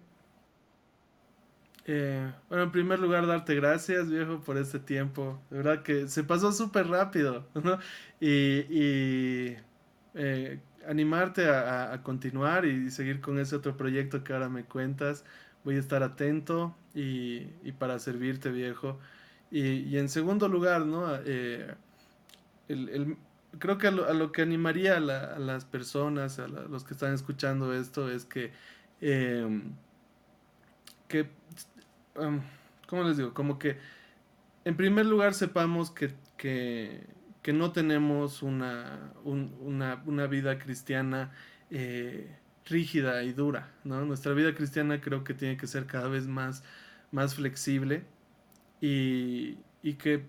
Eh, 1.85 2.31
bueno, 2.47 2.63
en 2.63 2.71
primer 2.71 2.99
lugar, 2.99 3.27
darte 3.27 3.55
gracias, 3.55 4.09
viejo, 4.09 4.39
por 4.41 4.57
este 4.57 4.79
tiempo. 4.79 5.41
De 5.49 5.57
verdad 5.57 5.83
que 5.83 6.07
se 6.07 6.23
pasó 6.23 6.51
súper 6.51 6.87
rápido, 6.87 7.45
¿no? 7.55 7.77
Y, 8.19 9.55
eh, 10.15 10.59
animarte 10.87 11.49
a, 11.49 12.01
continuar 12.03 12.65
y 12.65 12.91
seguir 12.91 13.21
con 13.21 13.39
ese 13.39 13.55
otro 13.55 13.75
proyecto 13.77 14.23
que 14.23 14.33
ahora 14.33 14.49
me 14.49 14.65
cuentas. 14.65 15.25
Voy 15.63 15.75
a 15.75 15.79
estar 15.79 16.03
atento 16.03 16.75
y, 16.93 17.41
para 17.79 17.99
servirte, 17.99 18.49
viejo. 18.51 18.99
Y, 19.51 19.97
en 19.97 20.09
segundo 20.09 20.47
lugar, 20.47 20.85
¿no? 20.85 21.15
Eh, 21.25 21.73
el, 22.69 23.17
creo 23.59 23.77
que 23.77 23.87
a 23.87 23.91
lo, 23.91 24.31
que 24.31 24.41
animaría 24.41 24.97
a, 24.97 24.99
las 24.99 25.65
personas, 25.65 26.39
a 26.39 26.47
los 26.47 26.83
que 26.83 26.93
están 26.93 27.13
escuchando 27.13 27.73
esto, 27.73 28.09
es 28.09 28.25
que, 28.25 28.51
em, 29.01 29.73
que 31.07 31.29
em, 32.15 32.41
¿cómo 32.87 33.03
les 33.03 33.17
digo? 33.17 33.33
Como 33.33 33.59
que, 33.59 33.77
en 34.65 34.75
primer 34.75 35.05
lugar, 35.05 35.33
sepamos 35.33 35.91
que, 35.91 36.13
que, 36.37 37.53
no 37.53 37.71
tenemos 37.71 38.43
una, 38.43 39.13
una, 39.23 40.27
vida 40.27 40.57
cristiana 40.59 41.31
eh, 41.69 42.37
rígida 42.65 43.23
y 43.23 43.33
dura, 43.33 43.71
¿no? 43.83 44.05
Nuestra 44.05 44.33
vida 44.33 44.55
cristiana 44.55 45.01
creo 45.01 45.23
que 45.23 45.33
tiene 45.33 45.57
que 45.57 45.67
ser 45.67 45.85
cada 45.85 46.07
vez 46.07 46.27
más, 46.27 46.63
más 47.11 47.35
flexible 47.35 48.05
y, 48.81 49.57
y 49.81 49.93
que 49.95 50.25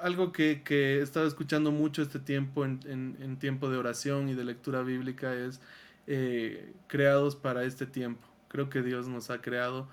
algo 0.00 0.32
que, 0.32 0.62
que, 0.62 0.98
he 0.98 1.02
estado 1.02 1.26
escuchando 1.26 1.72
mucho 1.72 2.02
este 2.02 2.18
tiempo 2.20 2.64
en, 2.64 3.36
tiempo 3.40 3.68
de 3.68 3.76
oración 3.76 4.28
y 4.28 4.34
de 4.34 4.44
lectura 4.44 4.82
bíblica 4.82 5.34
es 5.34 5.60
eh, 6.06 6.72
creados 6.86 7.34
para 7.36 7.64
este 7.64 7.86
tiempo. 7.86 8.26
Creo 8.48 8.70
que 8.70 8.82
Dios 8.82 9.08
nos 9.08 9.30
ha 9.30 9.40
creado 9.40 9.88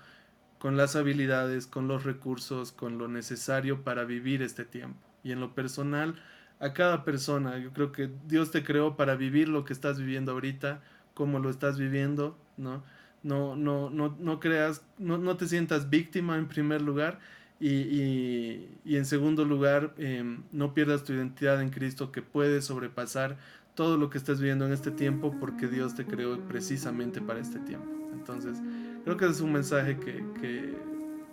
con 0.62 0.76
las 0.76 0.94
habilidades, 0.94 1.66
con 1.66 1.88
los 1.88 2.04
recursos, 2.04 2.70
con 2.70 2.96
lo 2.96 3.08
necesario 3.08 3.82
para 3.82 4.04
vivir 4.04 4.42
este 4.42 4.64
tiempo. 4.64 5.00
Y 5.24 5.32
en 5.32 5.40
lo 5.40 5.56
personal, 5.56 6.14
a 6.60 6.72
cada 6.72 7.02
persona, 7.02 7.58
yo 7.58 7.72
creo 7.72 7.90
que 7.90 8.10
Dios 8.28 8.52
te 8.52 8.62
creó 8.62 8.96
para 8.96 9.16
vivir 9.16 9.48
lo 9.48 9.64
que 9.64 9.72
estás 9.72 9.98
viviendo 9.98 10.30
ahorita, 10.30 10.80
como 11.14 11.40
lo 11.40 11.50
estás 11.50 11.80
viviendo, 11.80 12.38
¿no? 12.56 12.84
No, 13.24 13.56
no, 13.56 13.90
no, 13.90 14.16
no 14.20 14.38
creas, 14.38 14.84
no, 14.98 15.18
no 15.18 15.36
te 15.36 15.48
sientas 15.48 15.90
víctima 15.90 16.38
en 16.38 16.46
primer 16.46 16.80
lugar, 16.80 17.18
y, 17.58 18.68
en 18.84 19.04
segundo 19.04 19.44
lugar, 19.44 19.94
em, 19.98 20.44
no 20.52 20.74
pierdas 20.74 21.02
tu 21.02 21.12
identidad 21.12 21.60
en 21.60 21.70
Cristo 21.70 22.12
que 22.12 22.22
puede 22.22 22.62
sobrepasar 22.62 23.36
todo 23.74 23.96
lo 23.96 24.10
que 24.10 24.18
estás 24.18 24.38
viviendo 24.38 24.64
en 24.64 24.72
este 24.72 24.92
tiempo 24.92 25.34
porque 25.40 25.66
Dios 25.66 25.96
te 25.96 26.06
creó 26.06 26.38
precisamente 26.46 27.20
para 27.20 27.40
este 27.40 27.58
tiempo. 27.58 27.88
Entonces, 28.12 28.58
creo 29.04 29.16
que 29.16 29.26
es 29.26 29.40
un 29.40 29.52
mensaje 29.52 29.96
que, 29.96 30.24
que, 30.40 30.74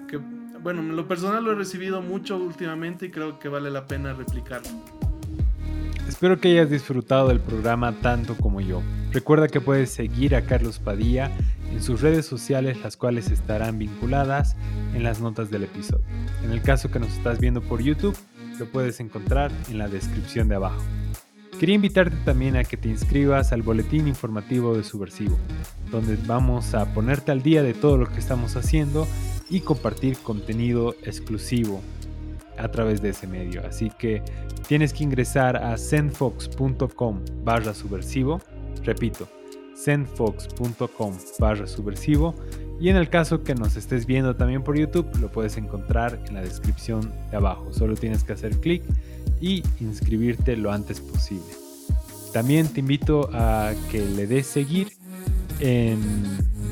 que 0.07 0.17
bueno, 0.61 0.81
en 0.81 0.95
lo 0.95 1.07
personal 1.07 1.43
lo 1.43 1.51
he 1.51 1.55
recibido 1.55 2.01
mucho 2.01 2.37
últimamente 2.37 3.07
y 3.07 3.11
creo 3.11 3.39
que 3.39 3.47
vale 3.47 3.69
la 3.69 3.87
pena 3.87 4.13
replicarlo. 4.13 4.69
Espero 6.07 6.39
que 6.39 6.49
hayas 6.49 6.69
disfrutado 6.69 7.27
del 7.27 7.39
programa 7.39 7.93
tanto 8.01 8.35
como 8.35 8.61
yo. 8.61 8.81
Recuerda 9.11 9.47
que 9.47 9.61
puedes 9.61 9.91
seguir 9.91 10.35
a 10.35 10.41
Carlos 10.41 10.79
Padilla 10.79 11.31
en 11.71 11.81
sus 11.81 12.01
redes 12.01 12.25
sociales, 12.25 12.81
las 12.81 12.97
cuales 12.97 13.29
estarán 13.29 13.77
vinculadas 13.77 14.55
en 14.93 15.03
las 15.03 15.21
notas 15.21 15.51
del 15.51 15.63
episodio. 15.63 16.05
En 16.43 16.51
el 16.51 16.61
caso 16.61 16.89
que 16.89 16.99
nos 16.99 17.09
estás 17.09 17.39
viendo 17.39 17.61
por 17.61 17.81
YouTube, 17.81 18.17
lo 18.57 18.65
puedes 18.65 18.99
encontrar 18.99 19.51
en 19.69 19.77
la 19.77 19.87
descripción 19.87 20.49
de 20.49 20.55
abajo. 20.55 20.81
Quería 21.59 21.75
invitarte 21.75 22.15
también 22.23 22.55
a 22.55 22.63
que 22.63 22.77
te 22.77 22.87
inscribas 22.87 23.51
al 23.51 23.63
boletín 23.63 24.07
informativo 24.07 24.77
de 24.77 24.83
Subversivo, 24.85 25.37
donde 25.91 26.17
vamos 26.25 26.73
a 26.73 26.93
ponerte 26.93 27.33
al 27.33 27.41
día 27.41 27.61
de 27.61 27.73
todo 27.73 27.97
lo 27.97 28.07
que 28.07 28.17
estamos 28.17 28.55
haciendo 28.55 29.05
y 29.49 29.59
compartir 29.59 30.17
contenido 30.19 30.95
exclusivo 31.03 31.81
a 32.57 32.69
través 32.69 33.01
de 33.01 33.09
ese 33.09 33.27
medio. 33.27 33.61
Así 33.67 33.91
que 33.99 34.21
tienes 34.69 34.93
que 34.93 35.03
ingresar 35.03 35.57
a 35.57 35.77
sendfox.com 35.77 37.19
barra 37.43 37.73
subversivo. 37.73 38.39
Repito, 38.85 39.27
sendfox.com 39.75 41.17
barra 41.39 41.67
subversivo. 41.67 42.35
Y 42.79 42.87
en 42.87 42.95
el 42.95 43.09
caso 43.09 43.43
que 43.43 43.55
nos 43.55 43.75
estés 43.75 44.05
viendo 44.05 44.37
también 44.37 44.63
por 44.63 44.77
YouTube, 44.77 45.05
lo 45.19 45.29
puedes 45.29 45.57
encontrar 45.57 46.17
en 46.29 46.35
la 46.35 46.41
descripción 46.41 47.11
de 47.29 47.35
abajo. 47.35 47.73
Solo 47.73 47.95
tienes 47.95 48.23
que 48.23 48.31
hacer 48.31 48.57
clic 48.61 48.81
y 49.41 49.63
inscribirte 49.79 50.55
lo 50.55 50.71
antes 50.71 50.99
posible. 50.99 51.53
También 52.33 52.67
te 52.67 52.81
invito 52.81 53.29
a 53.33 53.73
que 53.91 54.05
le 54.05 54.27
des 54.27 54.45
seguir 54.45 54.93
en 55.59 55.99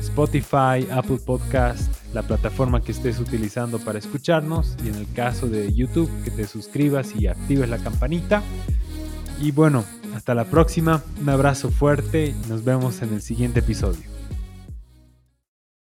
Spotify, 0.00 0.86
Apple 0.90 1.18
Podcast, 1.24 1.92
la 2.14 2.22
plataforma 2.22 2.82
que 2.82 2.92
estés 2.92 3.18
utilizando 3.18 3.78
para 3.78 3.98
escucharnos 3.98 4.76
y 4.84 4.88
en 4.88 4.94
el 4.94 5.10
caso 5.12 5.48
de 5.48 5.72
YouTube 5.74 6.10
que 6.24 6.30
te 6.30 6.46
suscribas 6.46 7.14
y 7.16 7.26
actives 7.26 7.68
la 7.68 7.78
campanita. 7.78 8.42
Y 9.40 9.50
bueno, 9.50 9.84
hasta 10.14 10.34
la 10.34 10.44
próxima, 10.44 11.02
un 11.20 11.28
abrazo 11.28 11.70
fuerte 11.70 12.34
nos 12.48 12.64
vemos 12.64 13.02
en 13.02 13.14
el 13.14 13.22
siguiente 13.22 13.60
episodio. 13.60 14.17